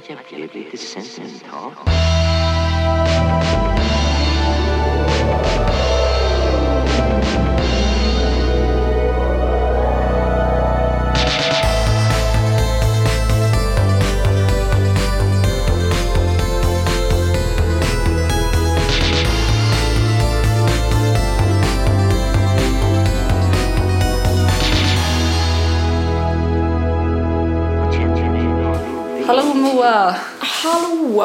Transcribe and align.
att 0.00 0.10
jag 0.10 0.18
blev 0.28 0.54
lite 0.54 0.76
sentimental. 0.76 1.72
Och 1.80 3.69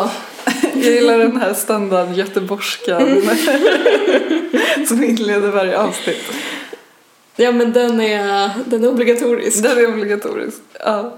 Jag 0.73 0.93
gillar 0.93 1.17
den 1.19 1.37
här 1.37 1.53
standard 1.53 2.13
göteborgskan 2.13 3.21
som 4.87 5.03
inleder 5.03 5.47
varje 5.49 5.77
avsnitt. 5.79 6.23
Ja 7.35 7.51
men 7.51 7.73
den 7.73 8.01
är, 8.01 8.49
den 8.65 8.83
är 8.83 8.87
obligatorisk. 8.87 9.63
Den 9.63 9.77
är 9.77 9.87
obligatorisk. 9.87 10.57
Ja. 10.79 11.17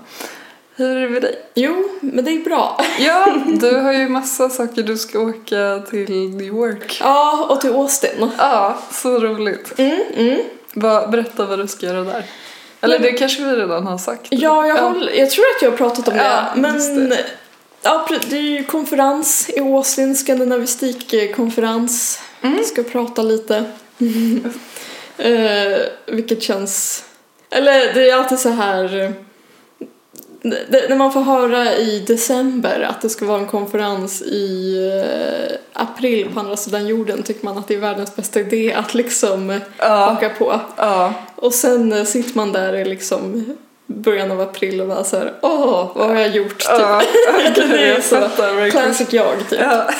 Hur 0.76 0.98
är 0.98 1.02
det 1.02 1.10
med 1.10 1.22
dig? 1.22 1.36
Jo, 1.56 1.90
men 2.02 2.26
det 2.26 2.32
är 2.32 2.40
bra. 2.44 2.82
Ja, 3.00 3.36
du 3.48 3.76
har 3.76 3.94
ju 3.94 4.10
massa 4.10 4.50
saker 4.50 4.84
du 4.84 4.98
ska 4.98 5.20
åka 5.20 5.80
till 5.90 6.10
New 6.10 6.48
York. 6.48 6.98
Ja, 7.02 7.48
och 7.50 7.62
till 7.62 7.70
Austin. 7.74 8.32
Ja, 8.38 8.78
så 8.92 9.20
roligt. 9.20 9.74
Mm, 9.80 10.00
mm. 10.16 10.40
Berätta 11.12 11.46
vad 11.46 11.60
du 11.60 11.68
ska 11.68 11.86
göra 11.86 12.04
där. 12.04 12.26
Eller 12.82 13.00
det 13.00 13.12
kanske 13.12 13.44
vi 13.44 13.52
redan 13.56 13.88
har 13.88 13.98
sagt. 13.98 14.28
Ja, 14.30 14.68
jag, 14.68 14.76
har, 14.76 15.10
jag 15.16 15.30
tror 15.30 15.46
att 15.56 15.62
jag 15.62 15.70
har 15.72 15.78
pratat 15.78 16.08
om 16.08 16.16
Ja, 16.16 16.46
det. 16.56 16.68
just 16.74 16.92
Men 16.92 17.10
det. 17.10 17.26
Ja, 17.82 18.08
det 18.30 18.38
är 18.38 18.42
ju 18.42 18.64
konferens 18.64 19.50
i 19.50 19.60
Austin, 19.60 20.16
skandinavistikkonferens. 20.16 22.20
Mm. 22.42 22.64
Ska 22.64 22.84
prata 22.84 23.22
lite. 23.22 23.64
eh, 25.18 25.80
vilket 26.06 26.44
känns... 26.44 27.04
Eller 27.50 27.94
det 27.94 28.10
är 28.10 28.16
alltid 28.16 28.40
så 28.40 28.50
här... 28.50 29.02
eh, 29.04 29.12
Det, 30.70 30.90
när 30.90 30.96
man 30.96 31.14
får 31.14 31.22
höra 31.22 31.74
i 31.76 32.00
december 32.00 32.82
att 32.90 33.02
det 33.02 33.10
ska 33.10 33.26
vara 33.26 33.40
en 33.40 33.48
konferens 33.48 34.22
i 34.22 34.78
eh, 35.04 35.56
april 35.74 36.30
på 36.34 36.40
andra 36.40 36.58
sidan 36.58 36.88
jorden 36.88 37.24
tycker 37.24 37.46
man 37.46 37.58
att 37.58 37.68
det 37.68 37.74
är 37.76 37.80
världens 37.80 38.16
bästa 38.16 38.40
idé 38.40 38.74
att 38.74 38.94
liksom 38.94 39.50
eh, 39.50 39.58
Ja. 39.78 39.86
haka 40.06 40.30
på. 40.30 40.60
Ja, 40.78 41.14
Och 41.36 41.54
sen 41.54 41.94
eh, 41.94 42.04
sitter 42.04 42.38
man 42.38 42.52
där 42.52 42.74
i 42.76 42.86
liksom 42.86 43.46
början 43.88 44.32
av 44.32 44.42
april 44.42 44.82
och 44.82 44.88
bara 44.88 45.04
så 45.04 45.18
här, 45.18 45.34
åh, 45.42 45.92
vad 45.96 46.08
har 46.08 46.16
jag 46.16 46.30
gjort? 46.36 46.60
Typ. 46.60 46.68
ja. 46.70 47.02
Det 47.56 47.62
är 47.62 47.88
jag 47.88 48.04
så 48.04 48.16
fattar. 48.16 48.70
Classic 48.70 49.14
jag, 49.14 49.50
typ. 49.50 49.60
Ja. 49.62 49.90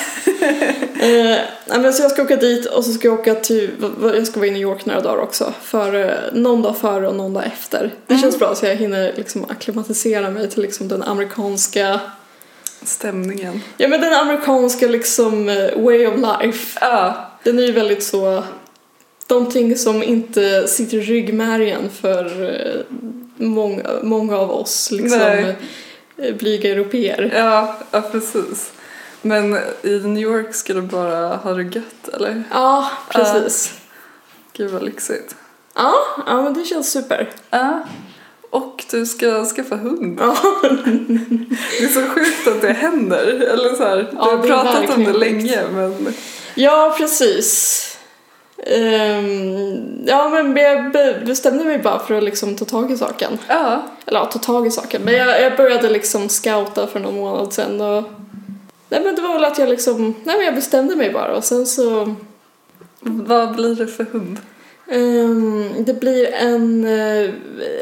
Eh, 1.00 1.90
så 1.92 2.02
jag 2.02 2.10
ska 2.10 2.22
åka 2.22 2.36
dit 2.36 2.66
och 2.66 2.84
så 2.84 2.92
ska 2.92 3.08
jag 3.08 3.18
åka 3.20 3.34
till, 3.34 3.70
jag 4.02 4.26
ska 4.26 4.40
vara 4.40 4.46
i 4.48 4.50
New 4.50 4.62
York 4.62 4.86
några 4.86 5.00
dagar 5.00 5.18
också. 5.22 5.52
För 5.62 5.94
eh, 6.04 6.10
någon 6.32 6.62
dag 6.62 6.78
före 6.78 7.08
och 7.08 7.14
någon 7.14 7.32
dag 7.34 7.44
efter. 7.46 7.90
Det 8.06 8.14
Mm. 8.14 8.22
känns 8.22 8.38
bra 8.38 8.54
så 8.54 8.66
jag 8.66 8.76
hinner 8.76 9.12
liksom 9.16 9.44
acklimatisera 9.48 10.30
mig 10.30 10.50
till 10.50 10.62
liksom 10.62 10.88
den 10.88 11.02
amerikanska, 11.02 12.00
Stämningen. 12.82 13.62
ja 13.76 13.88
men 13.88 14.00
den 14.00 14.12
amerikanska 14.14 14.86
liksom 14.86 15.48
eh, 15.48 15.82
way 15.82 16.06
of 16.06 16.14
life. 16.16 16.78
Ja, 16.80 17.30
Den 17.44 17.58
är 17.58 17.62
ju 17.62 17.72
väldigt 17.72 18.02
så, 18.02 18.44
någonting 19.28 19.76
som 19.76 20.02
inte 20.02 20.68
sitter 20.68 20.96
i 20.96 21.00
ryggmärgen 21.00 21.90
för 22.00 22.24
eh, 22.44 22.80
många, 23.38 23.82
många 24.02 24.36
av 24.36 24.50
oss 24.50 24.90
liksom 24.90 25.18
Nej. 25.18 25.56
eh, 26.16 26.34
blyga 26.34 26.70
europeer. 26.72 27.32
ja, 27.36 27.78
ja, 27.90 28.00
precis. 28.00 28.72
Men 29.22 29.58
i 29.82 29.98
New 29.98 30.22
York 30.22 30.54
ska 30.54 30.74
du 30.74 30.82
bara 30.82 31.36
ha 31.36 31.52
det 31.54 31.62
gött, 31.62 32.08
eller? 32.12 32.42
Ja, 32.52 32.90
precis. 33.10 33.72
Gud 34.52 34.70
vad 34.70 34.82
lyxigt. 34.82 35.36
Ja, 35.74 35.94
ja 36.26 36.42
men 36.42 36.54
det 36.54 36.64
känns 36.64 36.90
super. 36.92 37.30
Ja. 37.50 37.80
Och 38.50 38.84
du 38.90 39.06
ska 39.06 39.44
skaffa 39.44 39.76
hund. 39.76 40.18
Ja. 40.20 40.36
Det 41.78 41.84
är 41.84 41.88
så 41.88 42.02
sjukt 42.02 42.48
att 42.48 42.60
det 42.60 42.72
händer. 42.72 43.26
Eller 43.26 43.74
så 43.74 43.84
här, 43.84 43.96
du 43.96 44.08
Ja, 44.12 44.24
har 44.24 44.38
pratat 44.46 44.96
om 44.96 45.04
det 45.04 45.12
länge 45.12 45.62
men... 45.72 46.14
Ja, 46.54 46.94
precis. 46.98 47.84
Ehm, 48.66 50.02
ja, 50.06 50.28
men 50.28 50.56
jag 50.56 50.92
be- 50.92 51.22
bestämde 51.26 51.64
mig 51.64 51.78
bara 51.78 51.98
för 51.98 52.14
att 52.14 52.22
liksom 52.24 52.56
ta 52.56 52.64
tag 52.64 52.90
i 52.90 52.96
saken. 52.96 53.38
Ja, 53.48 53.82
Eller 54.06 54.18
ja, 54.20 54.26
ta 54.26 54.38
tag 54.38 54.66
i 54.66 54.70
saken. 54.70 55.02
Men 55.02 55.14
jag, 55.14 55.42
jag 55.42 55.56
började 55.56 55.90
liksom 55.90 56.28
scouta 56.28 56.86
för 56.86 57.00
någon 57.00 57.14
månad 57.16 57.52
sedan 57.52 57.80
och... 57.80 58.04
Nej 58.88 59.00
men 59.04 59.14
det 59.14 59.22
var 59.22 59.34
väl 59.34 59.44
att 59.44 59.58
jag 59.58 59.68
liksom... 59.68 60.14
Nej 60.24 60.36
men 60.36 60.44
jag 60.46 60.54
bestämde 60.54 60.96
mig 60.96 61.10
bara 61.12 61.36
och 61.36 61.44
sen 61.44 61.66
så... 61.66 62.14
vad 63.00 63.54
blir 63.54 63.74
det 63.74 63.86
för 63.86 64.04
hund? 64.04 64.38
ehm, 64.90 65.70
det 65.78 65.94
blir 65.94 66.32
en, 66.34 66.84
eh, 66.84 67.30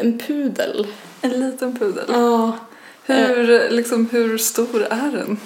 en 0.01 0.19
pudel. 0.19 0.87
En 1.21 1.31
liten 1.31 1.79
pudel. 1.79 2.05
Ja. 2.09 2.53
Hur, 3.06 3.71
liksom, 3.71 4.09
hur 4.12 4.39
stor 4.39 4.83
är 4.91 5.11
den? 5.12 5.39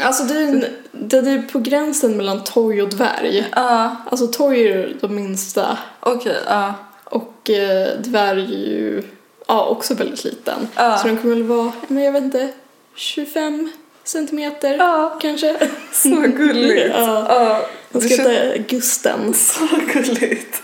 Alltså 0.00 0.24
det 0.24 0.34
är, 0.34 0.42
en, 0.42 0.64
den 0.92 1.26
är 1.26 1.42
på 1.42 1.58
gränsen 1.58 2.16
mellan 2.16 2.44
toy 2.44 2.82
och 2.82 2.88
dvärg. 2.88 3.48
Ja, 3.56 3.96
Alltså 4.10 4.26
toy 4.26 4.66
är 4.66 4.96
de 5.00 5.14
minsta 5.14 5.78
okej. 6.00 6.36
ja. 6.46 6.74
och 7.04 7.50
eh, 7.50 7.88
dvärg 7.98 8.40
är 8.54 8.70
ju 8.70 9.02
ja, 9.48 9.66
också 9.66 9.94
väldigt 9.94 10.24
liten. 10.24 10.68
Ja. 10.76 10.98
Så 10.98 11.06
den 11.08 11.16
kommer 11.16 11.34
väl 11.34 11.44
vara, 11.44 11.72
men 11.88 12.02
jag 12.02 12.12
vet 12.12 12.24
inte, 12.24 12.48
25 12.94 13.72
centimeter 14.04 14.74
Ja, 14.78 15.18
kanske. 15.22 15.56
så 15.92 16.08
gulligt. 16.08 16.94
Ja. 16.94 17.26
Ja, 17.28 17.66
Den 17.90 18.02
ska 18.02 18.16
känns 18.16 18.28
heta 18.28 18.58
Gusten. 18.58 19.34
så 19.34 19.68
gulligt. 19.92 20.62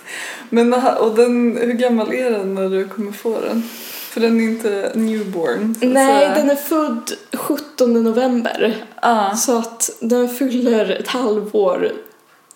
Men 0.51 0.73
och 0.75 1.15
den, 1.15 1.57
hur 1.57 1.73
gammal 1.73 2.13
är 2.15 2.31
den 2.31 2.55
när 2.55 2.69
du 2.69 2.89
kommer 2.89 3.13
få 3.13 3.41
den? 3.41 3.63
För 4.19 4.27
den 4.27 4.41
är 4.41 4.45
inte 4.45 4.93
newborn. 4.95 5.75
Nej, 5.81 6.31
den 6.37 6.51
är 6.51 6.55
född 6.57 7.13
17 7.33 8.03
november. 8.03 8.85
Ja, 9.03 9.37
Så 9.37 9.59
att 9.59 9.91
den 10.01 10.29
fyller 10.29 10.91
ett 10.91 11.09
halvår 11.09 11.93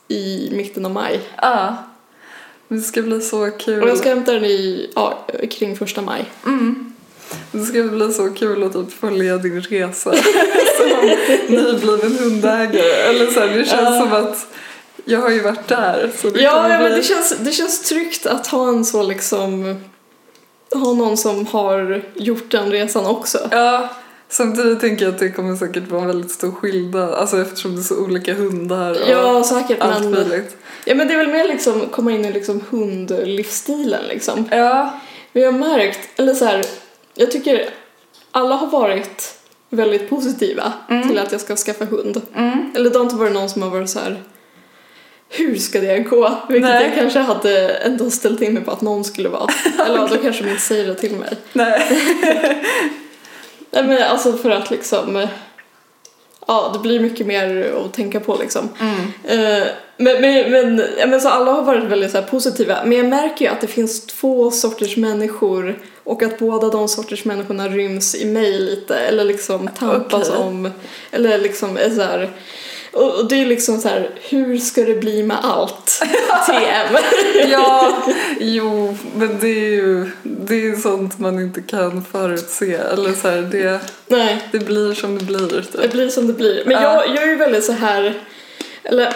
i 0.09 0.49
mitten 0.53 0.85
av 0.85 0.91
maj. 0.91 1.21
ja. 1.43 1.77
Det 2.69 2.81
ska 2.81 3.03
bli 3.03 3.21
så 3.21 3.51
kul. 3.51 3.83
Och 3.83 3.89
jag 3.89 3.99
ska 3.99 4.09
hämta 4.09 4.33
den 4.33 4.45
i, 4.45 4.91
ja, 4.95 5.27
kring 5.51 5.77
första 5.77 6.01
maj. 6.03 6.25
Mm. 6.47 6.93
Det 7.53 7.61
ska 7.65 7.83
bli 7.83 8.13
så 8.13 8.31
kul 8.31 8.63
att 8.65 8.73
typ 8.73 8.93
följa 8.93 9.37
din 9.39 9.61
resa 9.63 10.13
som 10.79 11.11
nybliven 11.49 12.19
hundägare. 12.19 12.91
Eller 13.09 13.27
så 13.31 13.41
här, 13.41 13.47
det 13.49 13.65
känns 13.65 13.71
Ja. 13.83 14.01
som 14.01 14.13
att 14.13 14.47
jag 15.05 15.21
har 15.21 15.31
ju 15.31 15.41
varit 15.41 15.69
där. 15.69 16.11
Så 16.19 16.31
det 16.31 16.41
Ja, 16.43 16.69
ja 16.71 16.79
men 16.79 16.87
bli- 16.87 16.97
det 16.97 17.03
känns, 17.03 17.35
det 17.41 17.53
känns 17.53 17.83
tryggt 17.83 18.27
att 18.27 18.47
ha 18.47 18.69
en 18.69 18.85
så 18.85 19.03
liksom 19.03 19.81
ha 20.75 20.93
någon 20.93 21.17
som 21.17 21.47
har 21.47 22.03
gjort 22.15 22.51
den 22.51 22.71
resan 22.73 23.07
också. 23.07 23.39
Ja, 23.51 23.89
samtidigt 24.29 24.81
tänker 24.81 25.05
jag 25.05 25.15
att 25.15 25.21
det 25.21 25.31
kommer 25.31 25.57
säkert 25.57 25.89
vara 25.91 26.01
en 26.01 26.07
väldigt 26.07 26.31
stor 26.31 26.53
skillnad. 26.53 27.15
Alltså 27.15 27.41
eftersom 27.41 27.75
det 27.75 27.81
är 27.81 27.83
så 27.83 28.05
olika 28.05 28.35
hundar 28.35 28.91
och 28.91 29.09
Ja, 29.11 29.45
säkert. 29.45 29.81
allt 29.81 30.01
Men, 30.03 30.11
möjligt. 30.11 30.57
ja, 30.85 30.95
men 30.95 31.09
det 31.09 31.15
är 31.15 31.19
väl 31.19 31.29
mer 31.29 31.49
liksom 31.49 31.81
komma 31.91 32.13
in 32.13 32.25
i 32.25 32.33
liksom 32.33 32.61
hundlivsstilen 32.71 34.03
liksom. 34.09 34.49
Ja, 34.51 35.01
jag 35.33 35.53
har 35.53 35.59
märkt, 35.59 36.21
eller 36.21 36.35
så 36.35 36.45
här, 36.45 36.65
jag 37.15 37.31
tycker 37.31 37.69
alla 38.31 38.55
har 38.55 38.67
varit 38.67 39.35
väldigt 39.71 40.11
positiva 40.11 40.73
till 41.09 41.19
att 41.19 41.33
jag 41.33 41.41
ska 41.41 41.57
skaffa 41.57 41.85
hund. 41.85 42.21
mm. 42.37 42.73
Eller 42.77 42.91
det 42.91 42.97
har 42.99 43.05
inte 43.05 43.17
varit 43.17 43.33
någon 43.33 43.49
som 43.49 43.63
har 43.63 43.71
varit 43.71 43.91
så 43.91 43.99
här 43.99 44.23
hur 45.33 45.57
ska 45.57 45.81
det 45.81 45.99
gå? 45.99 46.39
Vilket 46.49 46.71
Nej. 46.71 46.85
jag 46.85 46.95
kanske 46.95 47.19
hade 47.19 47.69
ändå 47.69 48.11
ställt 48.11 48.43
in 48.43 48.55
mig 48.55 48.65
på 48.65 48.71
att 48.71 48.81
någon 48.81 49.05
skulle 49.05 49.29
vara. 49.29 49.51
Eller 49.87 50.09
då 50.09 50.17
kanske 50.17 50.45
de 50.45 50.51
inte 50.51 50.63
säger 50.63 50.87
det 50.87 50.95
till 50.95 51.17
mig. 51.17 51.37
nej. 51.53 51.83
Nej 53.75 53.85
men 53.85 54.03
alltså 54.03 54.33
för 54.33 54.51
att 54.51 54.71
liksom 54.71 55.27
Ja, 56.47 56.71
det 56.73 56.79
blir 56.79 57.01
mycket 57.01 57.27
mer 57.27 57.73
att 57.85 57.93
tänka 57.93 58.21
på 58.21 58.37
liksom. 58.41 58.69
Eh, 59.25 59.63
Men, 59.97 60.21
men, 60.21 60.51
men, 60.51 60.77
men 61.11 61.21
så 61.21 61.29
alla 61.29 61.53
har 61.53 61.63
varit 61.63 61.85
väldigt 61.85 62.13
så 62.13 62.23
positiva. 62.23 62.79
Men 62.85 62.99
jag 62.99 63.07
märker 63.07 63.45
ju 63.45 63.51
att 63.51 63.61
det 63.61 63.67
finns 63.67 64.07
två 64.07 64.51
sorters 64.51 64.97
människor 64.97 65.79
och 66.05 66.23
att 66.23 66.39
båda 66.39 66.69
de 66.69 66.89
sorters 66.89 67.25
människorna 67.25 67.69
ryms 67.69 68.15
i 68.15 68.25
mig 68.25 68.59
lite. 68.61 68.97
Eller 68.97 69.25
liksom 69.25 69.69
tampas 69.79 70.29
Okej. 70.31 70.43
om. 70.45 70.71
Eller 71.11 71.39
liksom 71.39 71.77
är 71.77 71.91
så 71.91 72.03
här. 72.03 72.31
Och, 72.93 73.15
och 73.19 73.29
det 73.29 73.37
är 73.43 73.47
liksom 73.47 73.81
så 73.81 73.89
här, 73.89 74.11
hur 74.21 74.59
ska 74.59 74.83
det 74.85 74.95
bli 74.95 75.23
med 75.23 75.37
allt? 75.43 76.03
TM. 76.47 76.97
Ja, 77.51 77.93
jo, 78.41 78.97
men 79.17 79.39
det 79.41 79.49
är 79.49 79.71
ju 79.71 80.11
det 80.23 80.55
är 80.55 80.77
sånt 80.77 81.19
man 81.19 81.39
inte 81.39 81.63
kan 81.63 82.05
förutse. 82.13 82.75
Eller 82.75 83.13
så 83.13 83.29
här, 83.29 83.43
det, 83.43 83.81
Nej. 84.07 84.43
det 84.53 84.59
blir 84.59 84.95
som 84.95 85.19
det 85.19 85.25
blir. 85.25 85.67
Det 85.73 85.83
Typ. 85.83 85.93
blir 85.93 86.09
som 86.09 86.27
det 86.27 86.33
blir. 86.33 86.63
Men 86.67 86.83
Ja. 86.83 86.83
jag, 87.07 87.17
jag 87.17 87.23
är 87.25 87.29
ju 87.29 87.37
väldigt 87.37 87.65
så 87.65 87.73
här, 87.73 88.15
eller 88.85 89.13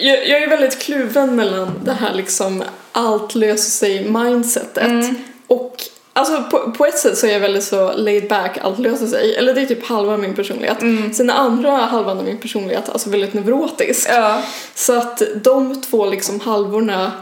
jag, 0.00 0.28
jag 0.28 0.42
är 0.42 0.48
väldigt 0.48 0.78
kluven 0.78 1.36
mellan 1.36 1.70
det 1.84 1.92
här 1.92 2.14
liksom 2.14 2.64
allt 2.92 3.34
löser 3.34 3.70
sig 3.70 4.08
mindsetet 4.08 4.82
Mm. 4.86 5.14
och 5.46 5.76
Alltså 6.12 6.42
på, 6.42 6.72
på 6.72 6.86
ett 6.86 6.98
sätt 6.98 7.18
så 7.18 7.26
är 7.26 7.32
jag 7.32 7.40
väldigt 7.40 7.64
så 7.64 7.92
laid 7.92 8.28
back, 8.28 8.58
allt 8.62 8.78
löser 8.78 9.06
sig. 9.06 9.36
Eller 9.36 9.54
det 9.54 9.60
är 9.60 9.66
typ 9.66 9.86
halva 9.86 10.16
min 10.16 10.34
personlighet. 10.34 10.82
Mm. 10.82 11.12
Sen 11.12 11.30
är 11.30 11.34
andra 11.34 11.70
halvan 11.70 12.18
av 12.18 12.24
min 12.24 12.38
personlighet 12.38 12.88
alltså 12.88 13.10
väldigt 13.10 13.34
neurotisk. 13.34 14.08
Ja. 14.10 14.42
Så 14.74 14.92
att 14.92 15.22
de 15.34 15.82
två 15.82 16.06
liksom 16.06 16.40
halvorna 16.40 17.12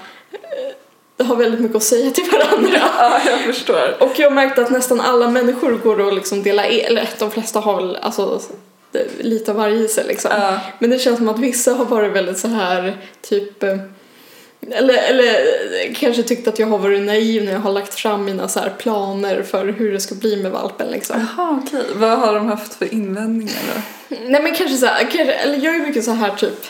eh, 1.19 1.27
har 1.27 1.37
väldigt 1.37 1.61
mycket 1.61 1.77
att 1.77 1.83
säga 1.83 2.11
till 2.11 2.31
varandra. 2.33 2.81
ja, 2.99 3.21
jag 3.27 3.41
förstår. 3.41 3.97
Och 4.01 4.19
jag 4.19 4.31
har 4.31 4.35
märkt 4.35 4.59
att 4.59 4.71
nästan 4.71 5.01
alla 5.01 5.31
människor 5.31 5.73
går 5.73 6.09
att 6.09 6.15
liksom 6.15 6.43
dela, 6.43 6.67
e- 6.67 6.85
eller 6.85 7.09
de 7.19 7.31
flesta 7.31 7.61
har 7.61 7.77
väl 7.77 7.97
alltså 7.97 8.41
lite 9.19 9.51
av 9.51 9.57
varje 9.57 9.85
i 9.85 9.89
sig 9.89 10.05
liksom. 10.07 10.31
Ja. 10.35 10.61
Men 10.79 10.91
det 10.91 10.99
känns 10.99 11.19
som 11.19 11.29
att 11.29 11.39
vissa 11.39 11.73
har 11.73 11.85
varit 11.85 12.13
väldigt 12.13 12.39
så 12.39 12.49
här 12.49 12.97
typ 13.23 13.63
eh, 13.63 13.77
eller, 14.71 14.95
eller 14.95 15.35
kanske 15.95 16.23
tyckt 16.23 16.49
att 16.49 16.59
jag 16.59 16.67
har 16.67 16.79
varit 16.79 17.03
naiv 17.03 17.45
när 17.45 17.53
jag 17.53 17.61
har 17.61 17.73
lagt 17.73 17.95
fram 17.95 18.25
mina 18.25 18.49
så 18.49 18.61
här 18.61 18.71
planer 18.79 19.43
för 19.43 19.67
hur 19.67 19.93
det 19.93 20.01
ska 20.01 20.15
bli 20.15 20.43
med 20.43 20.53
valpen 20.53 20.89
liksom. 20.91 21.27
Jaha, 21.37 21.61
okej. 21.67 21.85
Vad 21.95 22.19
har 22.19 22.35
de 22.35 22.47
haft 22.47 22.75
för 22.75 22.95
invändningar 22.95 23.59
då? 23.75 23.83
Nej 24.27 24.43
men 24.43 24.55
kanske 24.55 24.77
så 24.77 24.87
här, 24.87 25.01
kanske, 25.01 25.33
eller 25.33 25.65
jag 25.65 25.75
är 25.75 25.79
mycket 25.79 26.05
så 26.05 26.11
här 26.11 26.31
typ 26.31 26.67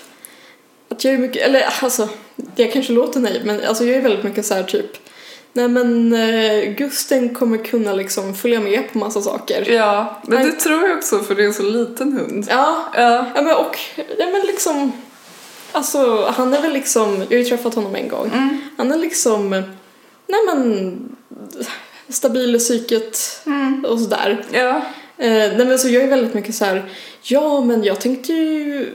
att 0.89 1.05
jag 1.05 1.15
är 1.15 1.19
mycket, 1.19 1.43
eller 1.43 1.65
alltså 1.83 2.09
jag 2.57 2.73
kanske 2.73 2.93
låter 2.93 3.21
naiv 3.21 3.47
men 3.47 3.65
alltså 3.65 3.85
jag 3.85 3.97
är 3.97 4.03
väldigt 4.03 4.25
mycket 4.25 4.47
så 4.47 4.55
här 4.55 4.63
typ 4.63 4.91
Nej 5.53 5.69
men 5.69 6.13
eh, 6.13 6.71
Gusten 6.75 7.35
kommer 7.35 7.65
kunna 7.65 7.93
liksom 7.93 8.35
följa 8.35 8.61
med 8.61 8.93
på 8.93 8.99
massa 8.99 9.21
saker. 9.21 9.71
Ja, 9.73 10.21
men 10.27 10.47
det 10.47 10.53
tror 10.53 10.89
jag 10.89 10.97
också 10.99 11.19
för 11.19 11.35
det 11.35 11.43
är 11.43 11.47
en 11.47 11.55
så 11.55 11.63
liten 11.63 12.13
hund. 12.13 12.47
Ja, 12.49 12.85
Ja. 12.95 13.27
ja 13.35 13.43
men 13.43 13.57
och, 13.57 13.79
ja 13.97 14.27
men 14.33 14.41
liksom 14.47 14.93
Alltså 15.73 16.27
han 16.37 16.55
är 16.55 16.63
väl 16.63 16.73
liksom, 16.73 17.17
jag 17.29 17.39
har 17.39 17.43
ju 17.43 17.45
träffat 17.45 17.75
honom 17.75 17.95
en 17.95 18.09
gång. 18.09 18.27
Mm. 18.35 18.61
Han 18.77 18.93
är 18.93 18.99
liksom, 18.99 19.51
nej 20.27 20.41
men 20.47 20.97
stabil 22.09 22.57
i 22.57 22.59
psyket 22.59 23.43
Mm. 23.47 23.85
och 23.89 24.01
sådär. 24.01 24.45
Ja. 24.53 24.77
Eh, 25.17 25.53
nej 25.57 25.65
men 25.67 25.79
så 25.79 25.89
jag 25.89 26.03
är 26.03 26.09
väldigt 26.09 26.35
mycket 26.35 26.55
så 26.55 26.65
här. 26.65 26.85
ja 27.23 27.61
men 27.61 27.85
jag 27.85 28.01
tänkte 28.01 28.33
ju 28.33 28.89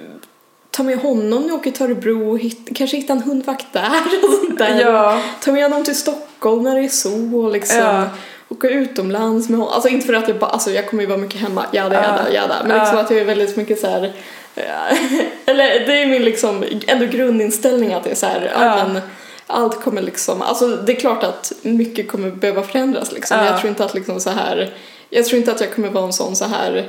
ta 0.71 0.83
med 0.83 0.97
honom 0.97 1.41
när 1.41 1.47
jag 1.47 1.55
åker 1.59 1.71
till 1.71 1.85
Örebro 1.85 2.31
och 2.31 2.39
hit, 2.39 2.67
kanske 2.75 2.97
hitta 2.97 3.13
en 3.13 3.21
hundvakt 3.23 3.73
där 3.73 3.91
och 4.23 4.33
sånt 4.33 4.57
där. 4.57 4.81
Ja. 4.81 5.21
Ta 5.41 5.51
med 5.51 5.63
honom 5.63 5.83
till 5.83 5.95
Stockholm 5.97 6.63
när 6.63 6.75
det 6.75 6.81
är 6.85 6.89
så 6.89 7.49
liksom. 7.49 7.77
Ja. 7.77 8.09
Åka 8.49 8.69
utomlands 8.69 9.49
med 9.49 9.59
honom. 9.59 9.73
Alltså 9.73 9.89
inte 9.89 10.05
för 10.05 10.13
att 10.13 10.27
jag 10.27 10.37
bara, 10.39 10.49
alltså 10.49 10.71
jag 10.71 10.89
kommer 10.89 11.03
ju 11.03 11.09
vara 11.09 11.17
mycket 11.17 11.41
hemma, 11.41 11.65
jada 11.73 11.95
jada 11.95 12.25
Ja. 12.29 12.33
jada. 12.33 12.55
Men 12.65 12.79
liksom 12.79 12.97
att 12.97 13.11
jag 13.11 13.19
är 13.19 13.25
väldigt 13.25 13.55
mycket 13.57 13.79
så 13.79 13.87
här. 13.87 14.13
eh, 14.55 14.97
eller 15.45 15.85
det 15.85 16.01
är 16.01 16.07
min 16.07 16.21
liksom 16.23 16.63
ändå 16.87 17.05
grundinställning 17.05 17.93
att 17.93 18.03
det 18.03 18.11
är 18.11 18.15
så 18.15 18.25
här, 18.25 18.51
ja. 18.59 18.87
Men 18.87 19.01
allt 19.47 19.81
kommer 19.81 20.01
liksom, 20.01 20.41
alltså 20.41 20.67
det 20.67 20.91
är 20.91 20.99
klart 20.99 21.23
att 21.23 21.51
mycket 21.61 22.07
kommer 22.07 22.31
behöva 22.31 22.63
förändras 22.63 23.11
liksom. 23.11 23.37
Ja. 23.37 23.45
Jag 23.45 23.59
tror 23.59 23.69
inte 23.69 23.85
att 23.85 23.93
liksom 23.93 24.19
så 24.19 24.29
här, 24.29 24.73
jag 25.09 25.25
tror 25.25 25.39
inte 25.39 25.51
att 25.51 25.61
jag 25.61 25.73
kommer 25.75 25.89
vara 25.89 26.05
en 26.05 26.13
sån 26.13 26.35
så 26.35 26.45
här, 26.45 26.87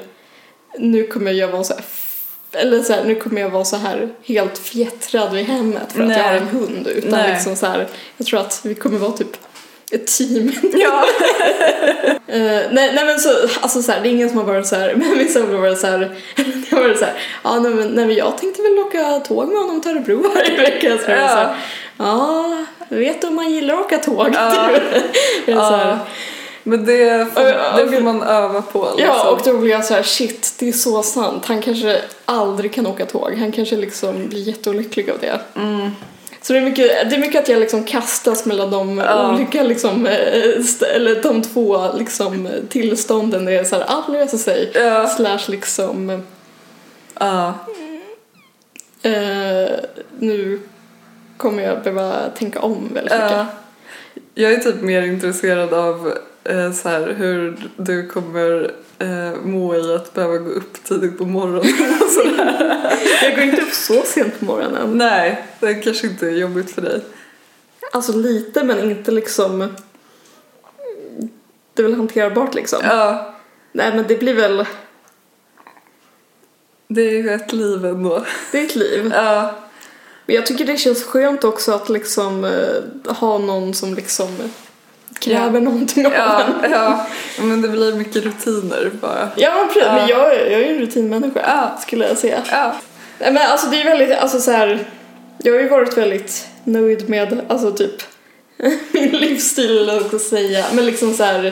nu 0.78 1.06
kommer 1.06 1.32
jag 1.32 1.48
vara 1.48 1.64
så 1.64 1.74
här 1.74 1.84
eller 2.52 2.82
så 2.82 2.92
här, 2.92 3.04
nu 3.04 3.14
kommer 3.14 3.40
jag 3.40 3.50
vara 3.50 3.64
så 3.64 3.76
här 3.76 4.08
helt 4.24 4.58
fjättrad 4.58 5.32
vid 5.34 5.46
hemmet 5.46 5.92
för 5.92 6.02
att 6.02 6.08
Nej. 6.08 6.18
jag 6.18 6.24
har 6.24 6.34
en 6.34 6.46
hund. 6.48 6.86
Utan 6.86 7.10
Nej. 7.10 7.32
liksom 7.32 7.56
så 7.56 7.66
här, 7.66 7.86
jag 8.16 8.26
tror 8.26 8.40
att 8.40 8.60
vi 8.64 8.74
kommer 8.74 8.98
vara 8.98 9.12
typ 9.12 9.36
ett 9.92 10.06
team. 10.06 10.52
Ja. 10.72 11.04
Eh, 12.28 12.62
nej, 12.70 12.92
nej 12.94 13.04
men 13.04 13.18
så, 13.18 13.30
alltså 13.60 13.82
så 13.82 13.92
här, 13.92 14.00
det 14.00 14.08
är 14.08 14.10
ingen 14.10 14.28
som 14.28 14.38
har 14.38 14.44
varit 14.44 14.66
så 14.66 14.76
här, 14.76 14.94
men 14.96 15.18
vissa 15.18 15.40
har 15.40 15.46
varit 15.46 15.78
så 15.78 15.86
här, 15.86 15.98
det 16.36 16.76
har 16.76 16.82
varit 16.82 16.98
så 16.98 17.04
här, 17.04 17.14
ja 17.44 17.60
nej 17.60 17.70
men, 17.70 17.88
nej 17.88 18.06
men 18.06 18.16
jag 18.16 18.38
tänkte 18.38 18.62
väl 18.62 18.78
åka 18.78 19.20
tåg 19.20 19.48
med 19.48 19.56
honom 19.58 19.80
till 19.80 19.90
Örebro 19.90 20.32
varje 20.34 20.56
vecka. 20.56 20.98
Så 20.98 21.10
Ja. 21.10 21.28
så 21.28 21.34
här, 21.34 21.56
ja, 21.98 22.66
vet 22.88 23.20
du 23.20 23.26
om 23.26 23.34
man 23.34 23.50
gillar 23.50 23.74
att 23.74 23.80
åka 23.80 23.98
tåg? 23.98 24.28
Ja. 24.34 24.70
ja. 25.46 25.98
Men 26.62 26.84
det 26.84 27.26
får, 27.34 27.76
det 27.76 27.92
får 27.92 28.00
man 28.00 28.22
öva 28.22 28.62
på. 28.62 28.88
Liksom. 28.96 29.14
Ja, 29.16 29.30
och 29.30 29.40
då 29.44 29.58
blir 29.58 29.70
jag 29.70 29.84
så 29.84 29.94
här, 29.94 30.02
shit, 30.02 30.54
det 30.58 30.68
är 30.68 30.72
så 30.72 31.02
sant. 31.02 31.44
Han 31.46 31.62
kanske 31.62 32.00
aldrig 32.24 32.74
kan 32.74 32.86
åka 32.86 33.06
tåg. 33.06 33.34
Han 33.38 33.52
kanske 33.52 33.76
liksom 33.76 34.28
blir 34.28 34.40
jätteolycklig 34.40 35.10
av 35.10 35.18
det. 35.18 35.40
Mm. 35.60 35.90
Så 36.46 36.52
det 36.52 36.58
är 36.58 36.62
mycket, 36.62 37.10
det 37.10 37.16
är 37.16 37.20
mycket 37.20 37.42
att 37.42 37.48
jag 37.48 37.60
liksom 37.60 37.84
kastas 37.84 38.44
mellan 38.46 38.70
de 38.70 38.98
Ja. 38.98 39.34
olika 39.34 39.62
liksom, 39.62 40.06
eh, 40.06 40.94
eller 40.94 41.22
de 41.22 41.42
två 41.42 41.92
liksom 41.98 42.48
tillstånden. 42.68 43.44
Det 43.44 43.52
är 43.52 43.64
så 43.64 43.76
här, 43.76 43.84
allt 43.86 44.08
löser 44.08 44.38
sig. 44.38 44.70
Ja. 44.74 45.06
Slash 45.06 45.40
liksom, 45.48 46.22
Ja. 47.20 47.54
eh, 49.02 49.70
nu 50.18 50.60
kommer 51.36 51.62
jag 51.62 51.82
behöva 51.82 52.12
tänka 52.38 52.60
om 52.60 52.74
väldigt 52.94 53.12
mycket. 53.12 53.30
Ja. 53.30 53.46
Jag 54.34 54.52
är 54.52 54.58
typ 54.58 54.80
mer 54.82 55.02
intresserad 55.02 55.74
av 55.74 56.14
eh, 56.44 56.72
så 56.72 56.88
här, 56.88 57.14
hur 57.18 57.56
du 57.76 58.06
kommer 58.08 58.70
eh, 58.98 59.40
må 59.44 59.74
i 59.74 59.94
att 59.94 60.14
behöva 60.14 60.38
gå 60.38 60.50
upp 60.50 60.84
tidigt 60.84 61.18
på 61.18 61.24
morgonen 61.24 62.00
och 62.00 62.08
sådär. 62.08 62.98
Jag 63.22 63.34
går 63.34 63.44
inte 63.44 63.62
upp 63.62 63.72
så 63.72 64.02
sent 64.02 64.38
på 64.38 64.44
morgonen. 64.44 64.98
Nej, 64.98 65.46
det 65.60 65.74
kanske 65.74 66.06
inte 66.06 66.26
är 66.26 66.30
jobbigt 66.30 66.70
för 66.70 66.82
dig. 66.82 67.00
Alltså 67.92 68.12
lite 68.12 68.64
men 68.64 68.90
inte 68.90 69.10
liksom, 69.10 69.58
det 71.74 71.82
är 71.82 71.86
väl 71.86 71.94
hanterbart 71.94 72.54
liksom. 72.54 72.80
Ja, 72.84 73.34
Nej 73.72 73.96
men 73.96 74.04
det 74.08 74.16
blir 74.16 74.34
väl, 74.34 74.66
det 76.88 77.02
är 77.02 77.10
ju 77.10 77.30
ett 77.30 77.52
liv 77.52 77.84
ändå. 77.84 78.24
det 78.52 78.58
är 78.58 78.64
ett 78.64 78.76
liv. 78.76 79.10
Ja, 79.14 79.54
Men 80.26 80.36
jag 80.36 80.46
tycker 80.46 80.64
det 80.64 80.76
känns 80.76 81.04
skönt 81.04 81.44
också 81.44 81.72
att 81.72 81.88
liksom 81.88 82.44
eh, 82.44 83.12
ha 83.14 83.38
någon 83.38 83.74
som 83.74 83.94
liksom 83.94 84.28
kräver 85.18 85.60
någonting 85.60 86.06
av 86.06 86.12
ja, 86.12 86.42
en. 86.62 86.70
ja, 86.70 87.06
men 87.38 87.62
det 87.62 87.68
blir 87.68 87.94
mycket 87.94 88.24
rutiner 88.24 88.90
bara. 89.00 89.28
Ja 89.36 89.54
men 89.54 89.66
precis, 89.68 89.82
Ja. 89.86 89.92
men 89.92 90.08
jag, 90.08 90.34
är- 90.34 90.50
jag 90.50 90.60
är 90.60 90.66
ju 90.68 90.74
en 90.74 90.80
rutinmänniska 90.80 91.40
Ja. 91.46 91.78
skulle 91.82 92.08
jag 92.08 92.18
säga. 92.18 92.42
Ja, 92.50 92.74
Nej 93.18 93.32
men 93.32 93.50
alltså 93.50 93.66
det 93.66 93.80
är 93.80 93.84
väldigt, 93.84 94.18
alltså 94.18 94.40
så 94.40 94.50
här, 94.50 94.78
jag 95.38 95.52
har 95.52 95.60
ju 95.60 95.68
varit 95.68 95.96
väldigt 95.98 96.46
nöjd 96.64 97.08
med, 97.08 97.40
alltså 97.48 97.72
typ 97.72 98.02
min 98.92 99.08
livsstil 99.10 99.78
eller 99.78 99.94
jag 99.94 100.06
ska 100.06 100.18
säga. 100.18 100.64
Men 100.72 100.86
liksom 100.86 101.14
så 101.14 101.24
här, 101.24 101.44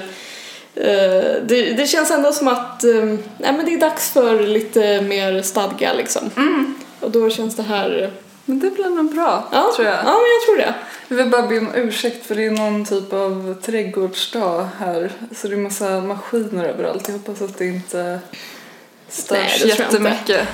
eh, 0.74 1.42
det, 1.46 1.72
det 1.76 1.86
känns 1.86 2.10
ändå 2.10 2.32
som 2.32 2.48
att 2.48 2.84
eh, 2.84 3.04
nej, 3.38 3.52
men 3.56 3.64
det 3.64 3.74
är 3.74 3.78
dags 3.80 4.10
för 4.10 4.42
lite 4.46 5.00
mer 5.00 5.42
stadga 5.42 5.92
liksom. 5.92 6.30
Mm. 6.36 6.74
Och 7.00 7.10
då 7.10 7.30
känns 7.30 7.56
det 7.56 7.62
här, 7.62 8.10
men 8.44 8.58
det 8.58 8.70
blir 8.70 8.88
nog 8.88 9.14
bra, 9.14 9.48
ja, 9.52 9.72
tror 9.76 9.88
jag. 9.88 9.96
ja 9.96 10.02
men 10.02 10.12
jag 10.12 10.42
tror 10.46 10.56
det. 10.56 10.74
Jag 11.08 11.16
vill 11.16 11.30
bara 11.30 11.46
be 11.46 11.58
om 11.58 11.74
ursäkt 11.74 12.26
för 12.26 12.34
det 12.34 12.44
är 12.44 12.50
någon 12.50 12.84
typ 12.84 13.12
av 13.12 13.54
trädgårdsdag 13.62 14.68
här. 14.78 15.12
Så 15.34 15.48
det 15.48 15.54
är 15.54 15.58
massa 15.58 16.00
maskiner 16.00 16.64
överallt. 16.64 17.08
Jag 17.08 17.12
hoppas 17.12 17.42
att 17.42 17.58
det 17.58 17.66
inte 17.66 18.20
störs 19.08 19.38
Nej, 19.64 19.76
det 19.76 19.84
tror 19.84 20.02
jag 20.06 20.12
inte. 20.12 20.46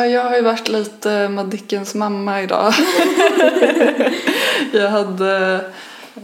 Ja, 0.00 0.06
jag 0.06 0.24
har 0.24 0.36
ju 0.36 0.42
varit 0.42 0.68
lite 0.68 1.28
Madickens 1.28 1.94
mamma 1.94 2.42
idag. 2.42 2.72
jag 4.72 4.88
hade 4.88 5.60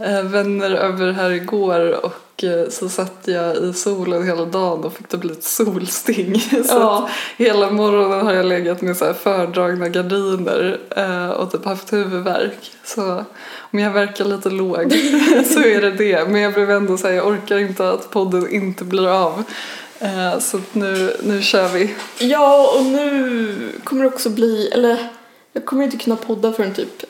eh, 0.01 0.21
vänner 0.23 0.71
över 0.71 1.11
här 1.11 1.31
igår 1.31 2.05
och 2.05 2.43
eh, 2.43 2.69
så 2.69 2.89
satt 2.89 3.21
jag 3.25 3.57
i 3.57 3.73
solen 3.73 4.23
hela 4.23 4.45
dagen 4.45 4.83
och 4.83 4.93
fick 4.93 5.09
det 5.09 5.17
bli 5.17 5.31
ett 5.31 5.43
solsting. 5.43 6.39
så 6.49 6.59
Ja. 6.69 7.09
hela 7.37 7.71
morgonen 7.71 8.25
har 8.25 8.33
jag 8.33 8.45
legat 8.45 8.81
med 8.81 8.97
så 8.97 9.13
fördragna 9.13 9.89
gardiner 9.89 10.79
eh, 10.95 11.29
och 11.29 11.51
typ 11.51 11.65
haft 11.65 11.93
huvudvärk. 11.93 12.71
Så 12.83 13.23
om 13.71 13.79
jag 13.79 13.91
verkar 13.91 14.25
lite 14.25 14.49
låg 14.49 14.91
så 15.53 15.59
är 15.59 15.81
det 15.81 15.91
det. 15.91 16.29
Men 16.29 16.41
jag 16.41 16.53
blev 16.53 16.71
ändå 16.71 16.97
så 16.97 17.07
här, 17.07 17.13
jag 17.13 17.27
orkar 17.27 17.57
inte 17.57 17.89
att 17.89 18.09
podden 18.09 18.49
inte 18.49 18.83
blir 18.83 19.07
av. 19.07 19.43
Eh, 19.99 20.39
så 20.39 20.59
nu, 20.73 21.15
nu 21.23 21.41
kör 21.41 21.67
vi. 21.67 21.95
Ja, 22.19 22.75
och 22.79 22.85
nu 22.85 23.55
kommer 23.83 24.01
det 24.03 24.07
också 24.09 24.29
bli, 24.29 24.67
eller 24.73 25.07
jag 25.53 25.65
kommer 25.65 25.83
inte 25.83 25.97
kunna 25.97 26.15
podda 26.15 26.53
förrän 26.53 26.73
typ 26.73 27.03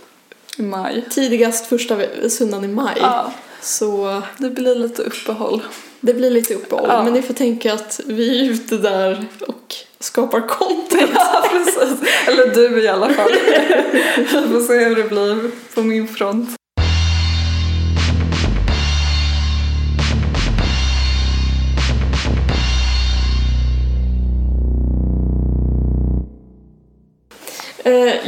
I 0.58 0.62
maj. 0.62 1.06
tidigast 1.10 1.66
första 1.66 1.98
söndagen 2.30 2.64
i 2.70 2.74
maj. 2.74 2.98
Ja, 3.02 3.32
Så 3.62 4.22
det 4.38 4.50
blir 4.50 4.76
lite 4.76 5.02
uppehåll. 5.04 5.62
det 6.00 6.14
blir 6.14 6.32
lite 6.32 6.54
uppehåll. 6.54 6.86
Ja. 6.90 7.04
Men 7.04 7.14
ni 7.14 7.22
får 7.22 7.34
tänka 7.34 7.74
att 7.74 8.00
vi 8.06 8.40
är 8.48 8.52
ute 8.52 8.78
där 8.78 9.26
och 9.48 9.76
skapar 10.00 10.48
content. 10.48 11.12
Ja, 11.16 11.50
precis. 11.52 12.00
Eller 12.28 12.48
du 12.56 12.84
i 12.84 12.88
alla 12.88 13.10
fall. 13.10 13.32
Vi 14.18 14.26
får 14.26 14.68
se 14.68 14.86
hur 14.86 14.96
det 14.96 15.04
blir 15.10 15.52
på 15.76 15.82
min 15.84 16.08
front. 16.08 16.50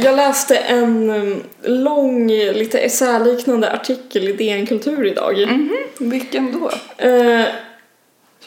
Jag 0.04 0.16
läste 0.16 0.56
en 0.56 1.10
um, 1.10 1.42
lång, 1.62 2.28
lite 2.30 2.78
essäliknande 2.78 3.72
artikel 3.72 4.28
i 4.28 4.32
DN 4.32 4.66
Kultur 4.66 5.06
idag. 5.06 5.46
Vilken 5.98 6.52
då? 6.60 6.70
Eh, 7.06 7.44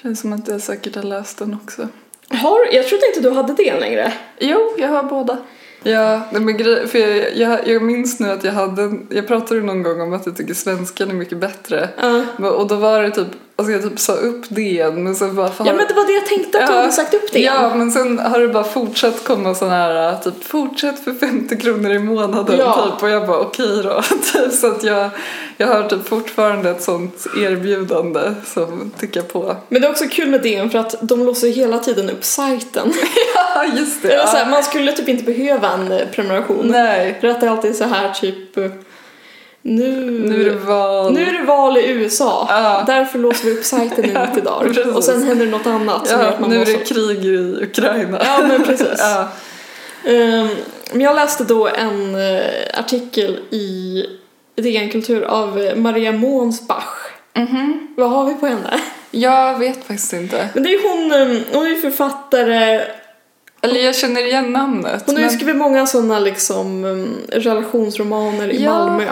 Känns 0.01 0.19
som 0.21 0.33
att 0.33 0.47
jag 0.47 0.61
säkert 0.61 0.95
har 0.95 1.03
läst 1.03 1.37
den 1.37 1.53
också. 1.63 1.87
har, 2.29 2.59
jag 2.75 2.87
trodde 2.87 3.07
inte 3.07 3.21
du 3.21 3.29
hade 3.29 3.53
det 3.53 3.79
längre. 3.79 4.13
Jo, 4.39 4.73
jag 4.77 4.87
har 4.87 5.03
båda. 5.03 5.37
Ja, 5.83 6.21
men 6.31 6.57
grej, 6.57 6.87
för 6.87 6.99
jag, 6.99 7.35
jag, 7.37 7.67
jag 7.67 7.81
minns 7.81 8.19
nu 8.19 8.29
att 8.31 8.43
jag 8.43 8.51
hade, 8.51 8.91
jag 9.09 9.27
pratade 9.27 9.61
någon 9.61 9.83
gång 9.83 10.01
om 10.01 10.13
att 10.13 10.25
jag 10.25 10.37
tycker 10.37 10.53
svenskan 10.53 11.09
är 11.09 11.13
mycket 11.13 11.37
bättre. 11.37 11.89
Men- 12.37 12.51
Och 12.51 12.67
då 12.67 12.75
var 12.75 13.03
det 13.03 13.11
typ, 13.11 13.27
alltså 13.55 13.71
jag 13.73 13.81
typ 13.83 13.99
sa 13.99 14.13
upp 14.13 14.49
DN 14.49 15.03
men 15.03 15.15
sen 15.15 15.35
bara 15.35 15.49
fan, 15.51 15.67
Ja 15.67 15.73
men 15.73 15.87
det 15.87 15.93
var 15.93 16.05
det 16.05 16.13
jag 16.13 16.25
tänkte 16.25 16.59
att 16.59 16.67
du 16.67 16.73
Ja, 16.73 16.79
hade 16.79 16.91
sagt 16.91 17.13
upp 17.13 17.31
det. 17.31 17.39
Ja, 17.39 17.75
men 17.75 17.91
sen 17.91 18.19
har 18.19 18.39
det 18.39 18.47
bara 18.47 18.63
fortsatt 18.63 19.23
komma 19.23 19.55
sån 19.55 19.69
här 19.69 20.17
typ 20.23 20.43
fortsätt 20.43 21.03
för 21.03 21.13
50 21.13 21.57
kronor 21.57 21.91
i 21.91 21.99
månaden 21.99 22.55
Ja. 22.59 22.91
typ 22.93 23.03
och 23.03 23.09
jag 23.09 23.27
bara 23.27 23.39
okej 23.39 23.81
då. 23.83 24.01
typ, 24.33 24.51
så 24.53 24.67
att 24.67 24.83
jag, 24.83 25.09
jag 25.57 25.67
har 25.67 25.83
typ 25.89 26.07
fortfarande 26.07 26.69
ett 26.69 26.81
sånt 26.83 27.25
erbjudande 27.37 28.21
som 28.45 28.91
tickar 28.99 29.21
på. 29.21 29.55
Men 29.69 29.81
det 29.81 29.87
är 29.87 29.91
också 29.91 30.05
kul 30.11 30.29
med 30.29 30.41
DN 30.41 30.69
för 30.69 30.79
att 30.79 30.95
de 31.01 31.25
låser 31.25 31.47
hela 31.47 31.79
tiden 31.79 32.09
upp 32.09 32.23
sajten. 32.23 32.93
Ja, 33.55 33.65
just 33.77 34.01
det. 34.01 34.17
Var 34.17 34.25
så 34.25 34.37
här, 34.37 34.43
Ja. 34.45 34.49
man 34.49 34.63
skulle 34.63 34.91
typ 34.91 35.09
inte 35.09 35.23
behöva 35.23 35.69
en 35.71 35.93
prenumeration. 36.15 36.67
Nej, 36.67 37.17
För 37.21 37.27
att 37.27 37.41
det 37.41 37.47
är 37.47 37.51
alltid 37.51 37.75
så 37.75 37.83
här 37.83 38.11
typ 38.13 38.57
nu, 39.65 40.11
nu 40.29 40.41
är 40.41 40.49
det 40.49 40.55
val. 40.57 41.13
nu 41.13 41.25
är 41.25 41.33
det 41.33 41.43
val 41.43 41.77
i 41.77 41.87
USA. 41.89 42.45
Ja. 42.49 42.83
Därför 42.87 43.19
låser 43.19 43.45
vi 43.45 43.51
upp 43.51 43.63
sajten 43.63 44.05
i 44.05 44.07
90 44.27 44.43
dagar. 44.43 44.95
Och 44.97 45.03
sen 45.03 45.23
händer 45.23 45.45
det 45.45 45.51
något 45.51 45.67
annat 45.67 46.07
som 46.07 46.19
gör 46.19 46.25
Ja, 46.25 46.31
att 46.31 46.39
man 46.39 46.49
nu 46.49 46.61
är 46.61 46.65
det 46.65 46.73
krig 46.73 47.25
i 47.25 47.57
Ukraina. 47.63 48.21
Ja 48.25 48.39
men 48.47 48.63
precis. 48.63 48.87
Ja. 48.97 49.27
Ehm, 50.11 50.47
Men 50.91 51.01
jag 51.01 51.15
läste 51.15 51.43
då 51.43 51.67
en 51.67 52.15
eh, 52.15 52.79
artikel 52.79 53.39
i 53.49 54.03
DN 54.55 54.89
Kultur 54.91 55.23
av 55.23 55.59
eh, 55.61 55.75
Maria 55.75 56.11
Månsbach. 56.11 56.93
Mhm. 57.35 57.87
Vad 57.97 58.09
har 58.09 58.25
vi 58.25 58.33
på 58.33 58.47
henne? 58.47 58.79
Jag 59.11 59.59
vet 59.59 59.77
faktiskt 59.87 60.13
inte. 60.13 60.49
Men 60.53 60.63
det 60.63 60.69
är 60.73 60.89
hon, 60.89 61.11
eh, 61.11 61.41
hon 61.53 61.65
är 61.71 61.75
författare, 61.75 62.81
Eller 63.61 63.79
jag 63.85 63.95
känner 63.95 64.25
igen 64.25 64.53
namnet. 64.53 65.03
hon 65.05 65.15
har 65.15 65.21
ju 65.21 65.27
men- 65.27 65.35
skrivit 65.35 65.55
många 65.55 65.87
sådana 65.87 66.19
liksom 66.19 66.85
eh, 66.85 67.39
relationsromaner 67.39 68.49
i 68.51 68.63
Ja. 68.63 68.71
Malmö. 68.77 69.05